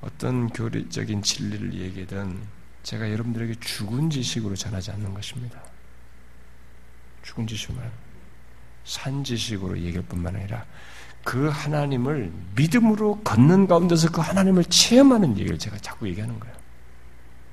어떤 0.00 0.48
교리적인 0.48 1.22
진리를 1.22 1.74
얘기든 1.74 2.38
제가 2.82 3.10
여러분들에게 3.10 3.54
죽은 3.60 4.10
지식으로 4.10 4.54
전하지 4.54 4.90
않는 4.92 5.14
것입니다. 5.14 5.60
죽은 7.22 7.46
지식만 7.46 7.90
산 8.84 9.22
지식으로 9.22 9.78
얘기할 9.78 10.04
뿐만 10.06 10.36
아니라 10.36 10.64
그 11.24 11.48
하나님을 11.48 12.32
믿음으로 12.56 13.20
걷는 13.22 13.68
가운데서 13.68 14.10
그 14.10 14.20
하나님을 14.20 14.64
체험하는 14.64 15.38
얘기를 15.38 15.58
제가 15.58 15.78
자꾸 15.78 16.08
얘기하는 16.08 16.38
거예요. 16.40 16.61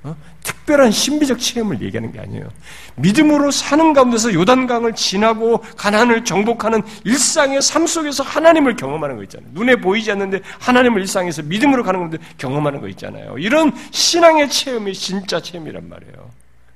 어? 0.03 0.15
특별한 0.43 0.91
신비적 0.91 1.39
체험을 1.39 1.81
얘기하는 1.81 2.11
게 2.11 2.19
아니에요. 2.19 2.47
믿음으로 2.95 3.51
사는 3.51 3.93
가운데서 3.93 4.33
요단강을 4.33 4.95
지나고 4.95 5.59
가난을 5.77 6.23
정복하는 6.23 6.81
일상의 7.03 7.61
삶 7.61 7.85
속에서 7.85 8.23
하나님을 8.23 8.75
경험하는 8.75 9.17
거 9.17 9.23
있잖아요. 9.23 9.49
눈에 9.53 9.75
보이지 9.75 10.11
않는데 10.11 10.41
하나님을 10.59 11.01
일상에서 11.01 11.43
믿음으로 11.43 11.83
가는 11.83 11.99
건데 11.99 12.17
경험하는 12.37 12.81
거 12.81 12.87
있잖아요. 12.89 13.37
이런 13.37 13.73
신앙의 13.91 14.49
체험이 14.49 14.93
진짜 14.93 15.41
체험이란 15.41 15.89
말이에요. 15.89 16.29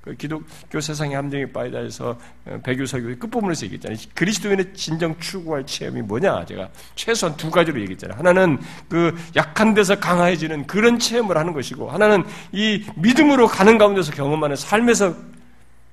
그 0.04 0.14
기독교 0.16 0.82
세상의 0.82 1.16
함정에 1.16 1.46
빠이다 1.46 1.80
해서 1.80 2.20
어, 2.46 2.60
배교설교의 2.62 3.20
끝부분에서 3.20 3.66
얘기했잖아요. 3.68 3.98
그리스도인의 4.14 4.74
진정 4.74 5.18
추구할 5.18 5.66
체험이 5.66 6.02
뭐냐? 6.02 6.46
제가 6.46 6.70
최소한 6.96 7.38
두 7.38 7.50
가지로 7.50 7.80
얘기했잖아요. 7.80 8.18
하나는 8.18 8.60
그 8.90 9.16
약한 9.38 9.74
데서 9.74 9.98
강화해지는 9.98 10.68
그런 10.68 11.00
체험을 11.00 11.38
하는 11.38 11.54
것이고, 11.54 11.90
하나는 11.90 12.26
이 12.52 12.86
믿음으로 12.98 13.48
가는 13.48 13.78
가운데서 13.78 14.12
경험하는 14.12 14.58
삶에서 14.58 15.16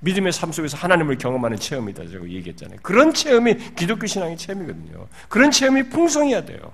믿음의 0.00 0.32
삶 0.32 0.50
속에서 0.50 0.76
하나님을 0.76 1.16
경험하는 1.16 1.56
체험이다. 1.58 2.02
라고 2.04 2.28
얘기했잖아요. 2.28 2.80
그런 2.82 3.14
체험이 3.14 3.54
기독교 3.76 4.08
신앙의 4.08 4.36
체험이거든요. 4.36 5.06
그런 5.28 5.52
체험이 5.52 5.88
풍성해야 5.88 6.44
돼요. 6.44 6.72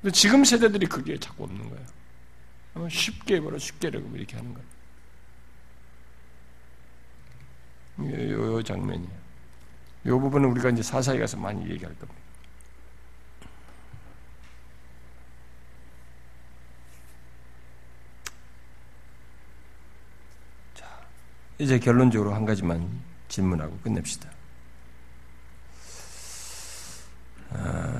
근데 0.00 0.12
지금 0.12 0.42
세대들이 0.42 0.86
그게 0.86 1.16
자꾸 1.18 1.44
없는 1.44 1.70
거예요. 1.70 2.88
쉽게 2.88 3.36
입어라, 3.36 3.58
쉽게 3.58 3.88
이렇게 3.88 4.36
하는 4.36 4.54
거예요. 4.54 4.71
요, 8.00 8.56
요 8.56 8.62
장면이에요. 8.62 9.22
이 10.04 10.08
부분은 10.08 10.48
우리가 10.50 10.70
이제 10.70 10.82
사사에 10.82 11.18
가서 11.18 11.36
많이 11.36 11.62
얘기할 11.62 11.94
겁니다. 11.94 12.20
자, 20.74 20.86
이제 21.58 21.78
결론적으로 21.78 22.34
한 22.34 22.44
가지만 22.44 22.88
질문하고 23.28 23.78
끝냅시다. 23.78 24.28
아, 27.50 27.92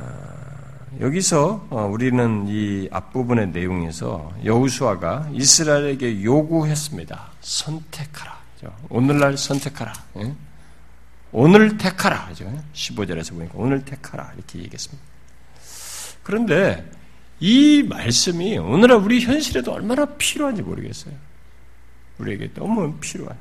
여기서 1.01 1.66
어, 1.70 1.86
우리는 1.86 2.47
이 2.48 2.89
앞부분의 2.90 3.48
내용에서 3.51 4.32
여우수아가 4.44 5.28
이스라엘에게 5.32 6.24
요구했습니다. 6.24 7.32
선택하라. 7.40 8.41
오늘날 8.89 9.36
선택하라. 9.36 9.93
예? 10.18 10.34
오늘 11.32 11.78
택하라. 11.78 12.30
15절에서 12.74 13.34
보니까 13.34 13.55
오늘 13.56 13.84
택하라. 13.84 14.32
이렇게 14.36 14.59
얘기했습니다. 14.60 15.02
그런데 16.22 16.89
이 17.40 17.82
말씀이 17.82 18.59
오늘날 18.59 18.98
우리 18.98 19.20
현실에도 19.20 19.72
얼마나 19.72 20.05
필요한지 20.05 20.62
모르겠어요. 20.62 21.14
우리에게 22.18 22.52
너무 22.55 22.94
필요한. 23.01 23.36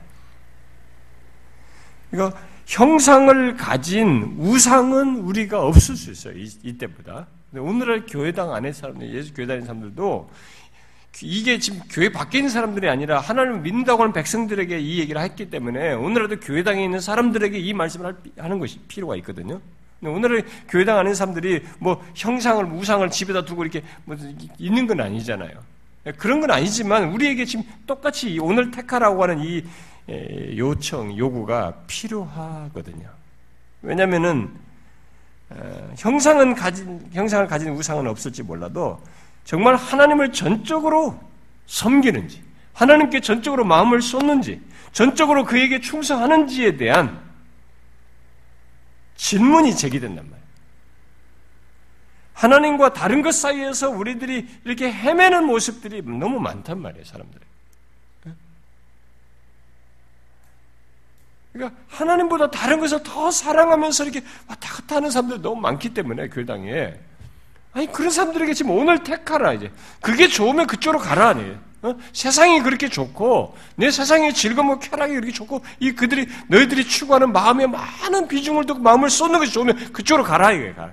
그러니까 2.10 2.42
형상을 2.66 3.58
가진 3.58 4.36
우상은 4.40 5.18
우리가 5.18 5.62
없을 5.66 5.96
수 5.96 6.12
있어요. 6.12 6.34
이, 6.38 6.78
때보다 6.78 7.28
오늘날 7.54 8.06
교회당 8.06 8.54
안에 8.54 8.72
사람들, 8.72 9.14
예수 9.14 9.34
교회 9.34 9.46
다니는 9.46 9.68
사람들도 9.68 10.30
이게 11.24 11.60
지금 11.60 11.82
교회 11.90 12.10
밖에 12.10 12.40
있는 12.40 12.50
사람들이 12.50 12.90
아니라 12.90 13.20
하나님을 13.20 13.62
믿는다고 13.62 14.02
하는 14.02 14.14
백성들에게 14.14 14.80
이 14.80 15.00
얘기를 15.00 15.22
했기 15.22 15.50
때문에 15.50 15.94
오늘날도 15.94 16.40
교회당에 16.40 16.84
있는 16.84 17.00
사람들에게 17.00 17.60
이 17.60 17.74
말씀을 17.74 18.16
하는 18.38 18.60
것이 18.60 18.80
필요가 18.88 19.16
있거든요. 19.18 19.60
오늘은 20.04 20.42
교회당 20.68 20.98
안에 20.98 21.14
사람들이 21.14 21.64
뭐 21.78 22.04
형상을 22.16 22.64
우상을 22.66 23.08
집에다 23.12 23.46
두고 23.46 23.64
이렇게 23.64 23.84
뭐 24.06 24.18
있는 24.58 24.88
건 24.88 25.02
아니잖아요. 25.02 25.52
그런 26.18 26.42
건 26.42 26.50
아니지만 26.50 27.10
우리에게 27.12 27.46
지금 27.46 27.66
똑같이 27.86 28.40
오늘 28.40 28.72
택하라고 28.72 29.22
하는 29.22 29.44
이 29.44 29.64
요청, 30.58 31.16
요구가 31.16 31.76
필요하거든요. 31.86 33.08
왜냐면은 33.84 34.50
형상은 35.98 36.56
가진 36.56 37.08
형상을 37.14 37.46
가진 37.46 37.70
우상은 37.70 38.08
없을지 38.08 38.42
몰라도 38.42 39.00
정말 39.44 39.76
하나님을 39.76 40.32
전적으로 40.32 41.20
섬기는지 41.66 42.44
하나님께 42.74 43.20
전적으로 43.20 43.66
마음을 43.66 44.02
쏟는지 44.02 44.62
전적으로 44.92 45.46
그에게 45.46 45.80
충성하는지에 45.80 46.78
대한 46.78 47.22
질문이 49.16 49.76
제기된단 49.76 50.26
말이에요. 50.26 50.42
하나님과 52.34 52.94
다른 52.94 53.22
것 53.22 53.34
사이에서 53.36 53.90
우리들이 53.90 54.48
이렇게 54.66 54.92
헤매는 54.92 55.46
모습들이 55.46 56.02
너무 56.02 56.40
많단 56.40 56.80
말이에요, 56.82 57.06
사람들이. 57.06 57.46
그러니까 61.54 61.78
하나님보다 61.90 62.50
다른 62.50 62.80
것을 62.80 63.04
더 63.04 63.30
사랑하면서 63.30 64.06
이렇게 64.06 64.26
왔다 64.48 64.74
갔다 64.74 64.96
하는 64.96 65.12
사람들이 65.12 65.42
너무 65.42 65.60
많기 65.60 65.94
때문에 65.94 66.30
교당에 66.30 66.98
아니 67.74 67.88
그런 67.92 68.12
사람들에게 68.12 68.54
지금 68.54 68.72
오늘 68.72 69.04
택하라 69.04 69.54
이제 69.54 69.72
그게 70.02 70.28
좋으면 70.28 70.68
그쪽으로 70.68 71.00
가라 71.00 71.30
아니에요. 71.30 71.72
어? 71.84 71.96
세상이 72.14 72.62
그렇게 72.62 72.90
좋고 72.90 73.58
내 73.76 73.90
세상의 73.90 74.34
즐거움과 74.34 74.80
쾌락이 74.80 75.14
그렇게 75.14 75.32
좋고 75.32 75.64
이 75.80 75.92
그들이 75.94 76.28
너희들이 76.48 76.88
추구하는 76.88 77.32
마음에 77.32 77.66
많은 77.66 78.28
비중을 78.28 78.66
두고 78.66 78.82
마음을 78.82 79.10
쏟는 79.10 79.40
것이 79.40 79.52
좋으면 79.52 79.92
그쪽으로 79.92 80.24
가라 80.24 80.52
이게 80.52 80.74
가. 80.74 80.92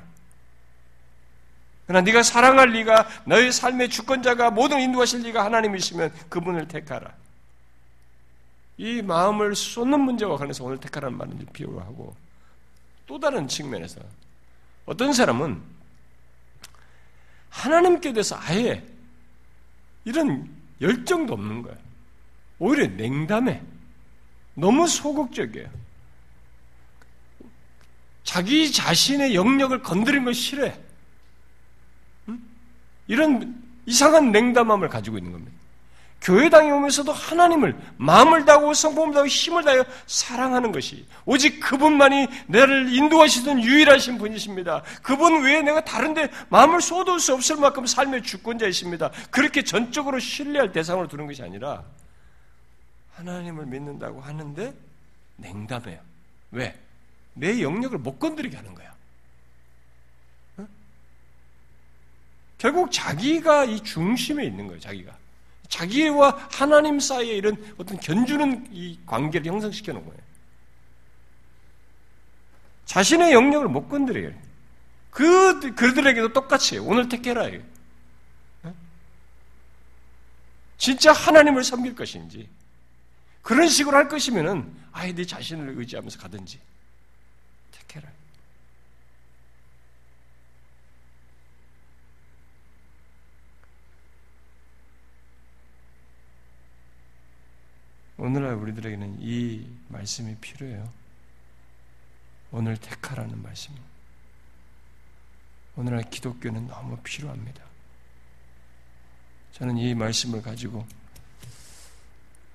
그러나 1.86 2.04
네가 2.04 2.22
사랑할 2.22 2.70
리가 2.70 3.08
너희 3.24 3.50
삶의 3.50 3.88
주권자가 3.90 4.50
모든 4.50 4.80
인도하실 4.80 5.22
리가 5.22 5.44
하나님이시면 5.44 6.12
그분을 6.28 6.68
택하라. 6.68 7.12
이 8.78 9.02
마음을 9.02 9.56
쏟는 9.56 10.00
문제와 10.00 10.36
관련해서 10.36 10.64
오늘 10.64 10.78
택하라는 10.78 11.18
말은 11.18 11.46
비유를 11.52 11.80
하고 11.80 12.14
또 13.06 13.18
다른 13.18 13.48
측면에서 13.48 14.00
어떤 14.86 15.12
사람은 15.12 15.60
하나님께 17.58 18.12
대해서 18.12 18.38
아예 18.40 18.84
이런 20.04 20.48
열정도 20.80 21.34
없는 21.34 21.62
거예요. 21.62 21.76
오히려 22.60 22.86
냉담해. 22.86 23.60
너무 24.54 24.86
소극적이에요. 24.86 25.68
자기 28.22 28.70
자신의 28.70 29.34
영역을 29.34 29.82
건드린 29.82 30.24
걸 30.24 30.34
싫어해. 30.34 30.78
이런 33.08 33.60
이상한 33.86 34.30
냉담함을 34.30 34.88
가지고 34.88 35.18
있는 35.18 35.32
겁니다. 35.32 35.57
교회당에 36.20 36.70
오면서도 36.70 37.12
하나님을 37.12 37.78
마음을 37.96 38.44
다하고 38.44 38.74
성품을 38.74 39.12
다하고 39.12 39.28
힘을 39.28 39.64
다하여 39.64 39.84
사랑하는 40.06 40.72
것이 40.72 41.06
오직 41.24 41.60
그분만이 41.60 42.26
나를 42.48 42.92
인도하시던 42.92 43.62
유일하신 43.62 44.18
분이십니다. 44.18 44.82
그분 45.02 45.42
외에 45.42 45.62
내가 45.62 45.82
다른데 45.84 46.30
마음을 46.48 46.80
쏟을 46.80 47.20
수 47.20 47.34
없을 47.34 47.56
만큼 47.56 47.86
삶의 47.86 48.22
주권자이십니다. 48.22 49.10
그렇게 49.30 49.62
전적으로 49.62 50.18
신뢰할 50.18 50.72
대상으로 50.72 51.08
두는 51.08 51.26
것이 51.26 51.42
아니라 51.42 51.84
하나님을 53.14 53.66
믿는다고 53.66 54.20
하는데 54.20 54.74
냉담해요. 55.36 56.00
왜? 56.50 56.78
내 57.34 57.62
영역을 57.62 57.98
못 57.98 58.18
건드리게 58.18 58.56
하는 58.56 58.74
거야. 58.74 58.88
결국 62.58 62.90
자기가 62.90 63.64
이 63.64 63.80
중심에 63.84 64.44
있는 64.44 64.66
거예요, 64.66 64.80
자기가. 64.80 65.16
자기와 65.68 66.48
하나님 66.50 66.98
사이에 66.98 67.36
이런 67.36 67.74
어떤 67.76 67.98
견주는 68.00 68.68
이 68.72 68.98
관계를 69.06 69.46
형성시켜 69.46 69.92
놓은 69.92 70.04
거예요. 70.04 70.20
자신의 72.86 73.32
영역을 73.32 73.68
못 73.68 73.88
건드려요. 73.88 74.32
그, 75.10 75.74
그들에게도 75.74 76.32
똑같이 76.32 76.78
오늘 76.78 77.08
택해라. 77.08 77.50
진짜 80.78 81.12
하나님을 81.12 81.64
섬길 81.64 81.94
것인지, 81.94 82.48
그런 83.42 83.68
식으로 83.68 83.96
할 83.96 84.08
것이면은, 84.08 84.72
아예 84.92 85.12
네 85.12 85.24
자신을 85.24 85.76
의지하면서 85.76 86.18
가든지, 86.18 86.60
택해라. 87.72 88.08
오늘날 98.18 98.54
우리들에게는 98.54 99.18
이 99.20 99.64
말씀이 99.88 100.34
필요해요. 100.36 100.92
오늘 102.50 102.76
택하라는 102.76 103.40
말씀. 103.40 103.72
오늘날 105.76 106.10
기독교는 106.10 106.66
너무 106.66 106.96
필요합니다. 106.98 107.62
저는 109.52 109.78
이 109.78 109.94
말씀을 109.94 110.42
가지고 110.42 110.84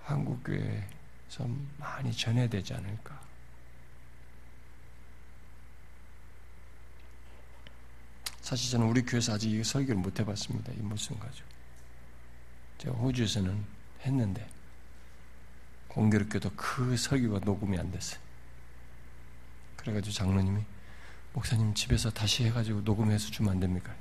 한국교회에서 0.03 1.48
많이 1.77 2.11
전해야 2.11 2.48
되지 2.49 2.73
않을까. 2.73 3.22
사실 8.41 8.69
저는 8.72 8.88
우리 8.88 9.02
교회에서 9.02 9.35
아직 9.35 9.49
이 9.49 9.64
설교를 9.64 9.95
못 9.95 10.19
해봤습니다. 10.19 10.73
이 10.73 10.81
말씀 10.81 11.18
가지고. 11.18 11.48
제가 12.80 12.95
호주에서는 12.98 13.65
했는데, 14.02 14.45
공교롭게도 15.94 16.52
그 16.56 16.98
설교가 16.98 17.40
녹음이 17.40 17.78
안 17.78 17.91
됐어요. 17.91 18.20
그래가지고 19.78 20.14
장로님이 20.14 20.64
목사님 21.34 21.74
집에서 21.74 22.10
다시 22.10 22.45
해가지고 22.45 22.82
녹음해서 22.82 23.30
주면 23.30 23.53
안 23.53 23.60
됩니까? 23.60 23.94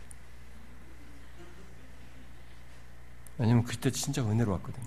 왜냐면 3.39 3.65
그때 3.65 3.91
진짜 3.91 4.23
은혜로웠거든요. 4.23 4.87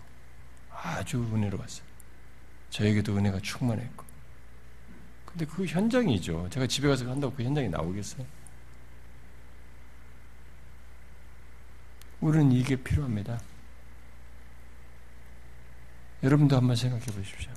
아주 0.72 1.18
은혜로웠어요. 1.18 1.86
저에게도 2.69 3.18
은혜가 3.18 3.40
충만했고. 3.40 4.06
근데 5.26 5.45
그 5.45 5.65
현장이죠. 5.65 6.49
제가 6.49 6.68
집에 6.68 6.88
가서 6.88 7.10
한다고 7.10 7.34
그 7.36 7.44
현장이 7.44 7.69
나오겠어요? 7.69 8.26
우리는 12.22 12.52
이게 12.52 12.76
필요합니다. 12.76 13.40
여러분도 16.26 16.57
한번 16.57 16.76
생각해 16.76 17.06
보십시오. 17.06 17.52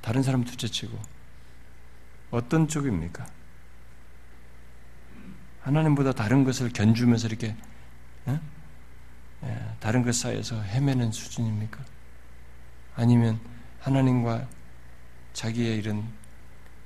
다른 0.00 0.22
사람 0.22 0.42
둘째치고 0.44 0.98
어떤 2.30 2.66
쪽입니까? 2.66 3.26
하나님보다 5.60 6.12
다른 6.12 6.44
것을 6.44 6.70
견주면서 6.70 7.28
이렇게 7.28 7.54
예? 8.28 8.40
예, 9.44 9.74
다른 9.80 10.02
것 10.02 10.14
사이에서 10.14 10.62
헤매는 10.62 11.12
수준입니까? 11.12 11.84
아니면 12.96 13.38
하나님과 13.80 14.48
자기의 15.34 15.76
이런 15.76 16.10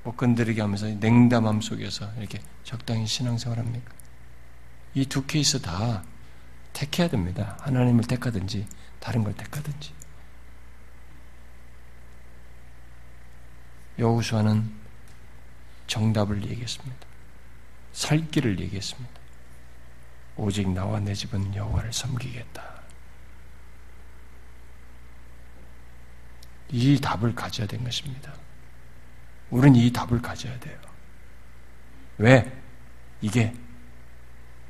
못 0.02 0.16
건드리게 0.16 0.60
하면서 0.60 0.86
냉담함 0.86 1.60
속에서 1.60 2.12
이렇게 2.18 2.40
적당히 2.64 3.06
신앙생활합니까? 3.06 3.92
이 4.96 5.06
두 5.06 5.24
케이스 5.26 5.60
다 5.62 6.02
택해야 6.72 7.08
됩니다. 7.08 7.56
하나님을 7.60 8.04
택하든지 8.04 8.66
다른 8.98 9.22
걸 9.22 9.34
택하든지. 9.34 9.93
여호수아는 13.98 14.70
정답을 15.86 16.42
얘기했습니다. 16.50 17.06
살 17.92 18.28
길을 18.30 18.58
얘기했습니다. 18.60 19.20
오직 20.36 20.68
나와 20.68 20.98
내 20.98 21.14
집은 21.14 21.54
여호와를 21.54 21.92
섬기겠다. 21.92 22.74
이 26.70 26.98
답을 27.00 27.34
가져야 27.34 27.66
된 27.66 27.84
것입니다. 27.84 28.32
우리는 29.50 29.78
이 29.78 29.92
답을 29.92 30.20
가져야 30.20 30.58
돼요. 30.58 30.76
왜? 32.18 32.60
이게 33.20 33.54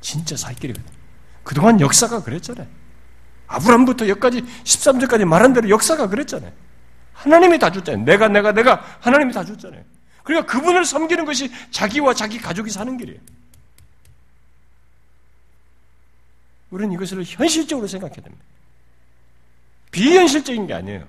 진짜 0.01 0.37
살 0.37 0.53
길이거든. 0.53 0.87
그동안 1.43 1.79
역사가 1.79 2.21
그랬잖아요. 2.23 2.67
아브람부터 3.47 4.07
여기까지 4.07 4.41
13절까지 4.41 5.25
말한 5.25 5.53
대로 5.53 5.69
역사가 5.69 6.07
그랬잖아요. 6.07 6.51
하나님이 7.15 7.57
다 7.57 7.71
줬잖아요. 7.71 8.03
내가 8.05 8.27
내가 8.27 8.51
내가 8.51 8.83
하나님이 8.99 9.33
다 9.33 9.43
줬잖아요. 9.43 9.83
그러니까 10.23 10.51
그분을 10.51 10.85
섬기는 10.85 11.25
것이 11.25 11.51
자기와 11.71 12.13
자기 12.13 12.37
가족이 12.37 12.69
사는 12.69 12.95
길이에요. 12.97 13.19
우리는 16.71 16.93
이것을 16.93 17.23
현실적으로 17.23 17.87
생각해야 17.87 18.21
됩니다. 18.21 18.43
비현실적인 19.91 20.67
게 20.67 20.73
아니에요. 20.73 21.07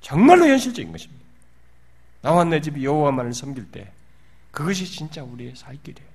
정말로 0.00 0.46
현실적인 0.46 0.90
것입니다. 0.90 1.24
나와 2.20 2.42
내 2.44 2.60
집이 2.60 2.84
여호와만을 2.84 3.32
섬길 3.32 3.70
때 3.70 3.92
그것이 4.50 4.86
진짜 4.86 5.22
우리의 5.22 5.54
살 5.54 5.78
길이에요. 5.82 6.08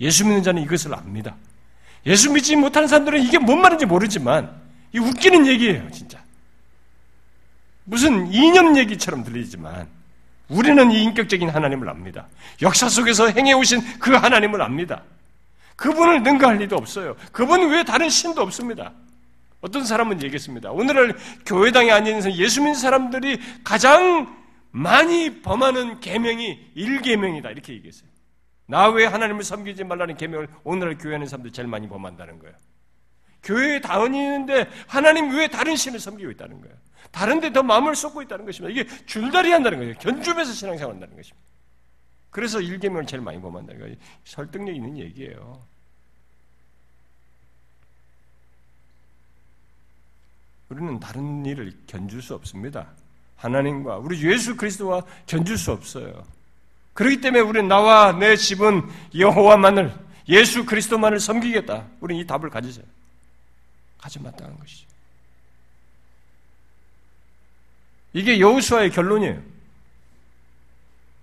예수 0.00 0.24
믿는 0.24 0.42
자는 0.42 0.62
이것을 0.62 0.94
압니다. 0.94 1.34
예수 2.06 2.30
믿지 2.32 2.56
못하는 2.56 2.88
사람들은 2.88 3.22
이게 3.22 3.38
뭔 3.38 3.60
말인지 3.60 3.86
모르지만 3.86 4.60
이 4.92 4.98
웃기는 4.98 5.46
얘기예요, 5.46 5.90
진짜. 5.90 6.21
무슨 7.92 8.32
이념 8.32 8.74
얘기처럼 8.78 9.22
들리지만 9.22 9.86
우리는 10.48 10.90
이 10.90 11.02
인격적인 11.02 11.50
하나님을 11.50 11.90
압니다. 11.90 12.26
역사 12.62 12.88
속에서 12.88 13.28
행해 13.28 13.52
오신 13.52 13.98
그 13.98 14.12
하나님을 14.12 14.62
압니다. 14.62 15.02
그분을 15.76 16.22
능가할 16.22 16.56
리도 16.56 16.74
없어요. 16.74 17.16
그분 17.32 17.68
외에 17.68 17.84
다른 17.84 18.08
신도 18.08 18.40
없습니다. 18.40 18.92
어떤 19.60 19.84
사람은 19.84 20.22
얘기했습니다. 20.22 20.70
오늘날 20.70 21.14
교회당에 21.44 21.90
앉아있는 21.90 22.34
예수 22.36 22.62
믿는 22.62 22.76
사람들이 22.76 23.38
가장 23.62 24.38
많이 24.70 25.42
범하는 25.42 26.00
계명이 26.00 26.70
일계명이다 26.74 27.50
이렇게 27.50 27.74
얘기했어요. 27.74 28.08
나 28.64 28.88
외에 28.88 29.04
하나님을 29.04 29.44
섬기지 29.44 29.84
말라는 29.84 30.16
계명을 30.16 30.48
오늘날 30.64 30.96
교회 30.96 31.12
하는 31.12 31.26
사람들이 31.26 31.52
제일 31.52 31.68
많이 31.68 31.90
범한다는 31.90 32.38
거예요. 32.38 32.54
교회에 33.42 33.82
다은이있는데 33.82 34.70
하나님 34.86 35.36
외에 35.36 35.48
다른 35.48 35.76
신을 35.76 36.00
섬기고 36.00 36.30
있다는 36.30 36.62
거예요. 36.62 36.74
다른 37.12 37.38
데 37.40 37.52
더 37.52 37.62
마음을 37.62 37.94
쏟고 37.94 38.22
있다는 38.22 38.44
것입니다. 38.46 38.72
이게 38.80 38.88
줄다리 39.06 39.52
한다는 39.52 39.78
거예요. 39.78 39.94
견주면서 40.00 40.52
신앙생활 40.52 40.94
한다는 40.94 41.14
것입니다. 41.14 41.40
그래서 42.30 42.60
일계명을 42.60 43.06
제일 43.06 43.22
많이 43.22 43.40
범한다는 43.40 43.80
거예요. 43.80 43.96
설득력 44.24 44.74
있는 44.74 44.96
얘기예요. 44.98 45.60
우리는 50.70 50.98
다른 50.98 51.44
일을 51.44 51.72
견줄 51.86 52.22
수 52.22 52.34
없습니다. 52.34 52.88
하나님과 53.36 53.98
우리 53.98 54.22
예수 54.30 54.56
그리스도와 54.56 55.02
견줄 55.26 55.58
수 55.58 55.72
없어요. 55.72 56.24
그렇기 56.94 57.20
때문에 57.20 57.42
우리는 57.42 57.68
나와 57.68 58.12
내 58.12 58.36
집은 58.36 58.82
여호와만을 59.18 59.94
예수 60.28 60.64
그리스도만을 60.64 61.20
섬기겠다. 61.20 61.86
우리는 62.00 62.22
이 62.22 62.26
답을 62.26 62.48
가지세요. 62.48 62.86
가지 63.98 64.18
마땅한 64.20 64.58
것이죠. 64.58 64.91
이게 68.12 68.40
여우수아의 68.40 68.90
결론이에요. 68.90 69.42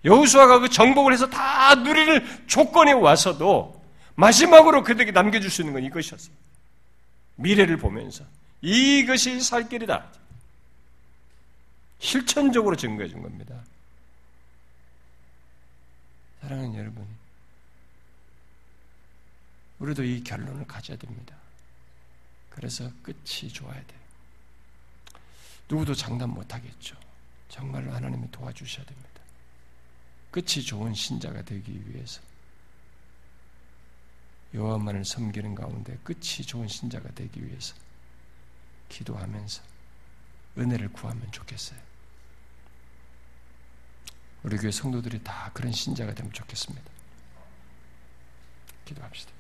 여우수아가 0.06 0.60
그 0.60 0.70
정복을 0.70 1.14
해서 1.14 1.30
다 1.30 1.76
누리를 1.76 2.48
조건에 2.48 2.94
와서도 2.94 3.80
마지막으로 4.16 4.84
그들에게 4.84 5.12
남겨줄 5.12 5.50
수 5.50 5.62
있는 5.62 5.74
건 5.74 5.84
이것이었어요. 5.84 6.34
미래를 7.36 7.78
보면서 7.78 8.24
이것이 8.62 9.40
살 9.42 9.70
길이다. 9.70 10.06
실천적으로 12.00 12.76
증거해 12.76 13.10
준 13.10 13.22
겁니다. 13.22 13.56
사랑하는 16.42 16.76
여러분, 16.76 17.06
우리도 19.80 20.04
이 20.04 20.24
결론을 20.24 20.66
가져야 20.66 20.98
됩니다. 20.98 21.36
그래서 22.50 22.90
끝이 23.04 23.50
좋아야 23.52 23.76
돼요. 23.76 23.99
누구도 25.70 25.94
장담 25.94 26.32
못 26.32 26.54
하겠죠. 26.54 26.98
정말로 27.48 27.92
하나님이 27.92 28.30
도와주셔야 28.32 28.86
됩니다. 28.86 29.10
끝이 30.32 30.64
좋은 30.64 30.94
신자가 30.94 31.44
되기 31.44 31.82
위해서 31.90 32.22
여호와만을 34.54 35.06
섬기는 35.06 35.54
가운데 35.56 35.98
끝이 36.04 36.44
좋은 36.46 36.68
신자가 36.68 37.10
되기 37.12 37.46
위해서 37.46 37.76
기도하면서 38.90 39.62
은혜를 40.58 40.92
구하면 40.92 41.32
좋겠어요. 41.32 41.80
우리 44.42 44.58
교회 44.58 44.72
성도들이 44.72 45.24
다 45.24 45.52
그런 45.54 45.72
신자가 45.72 46.14
되면 46.14 46.32
좋겠습니다. 46.32 46.90
기도합시다. 48.86 49.39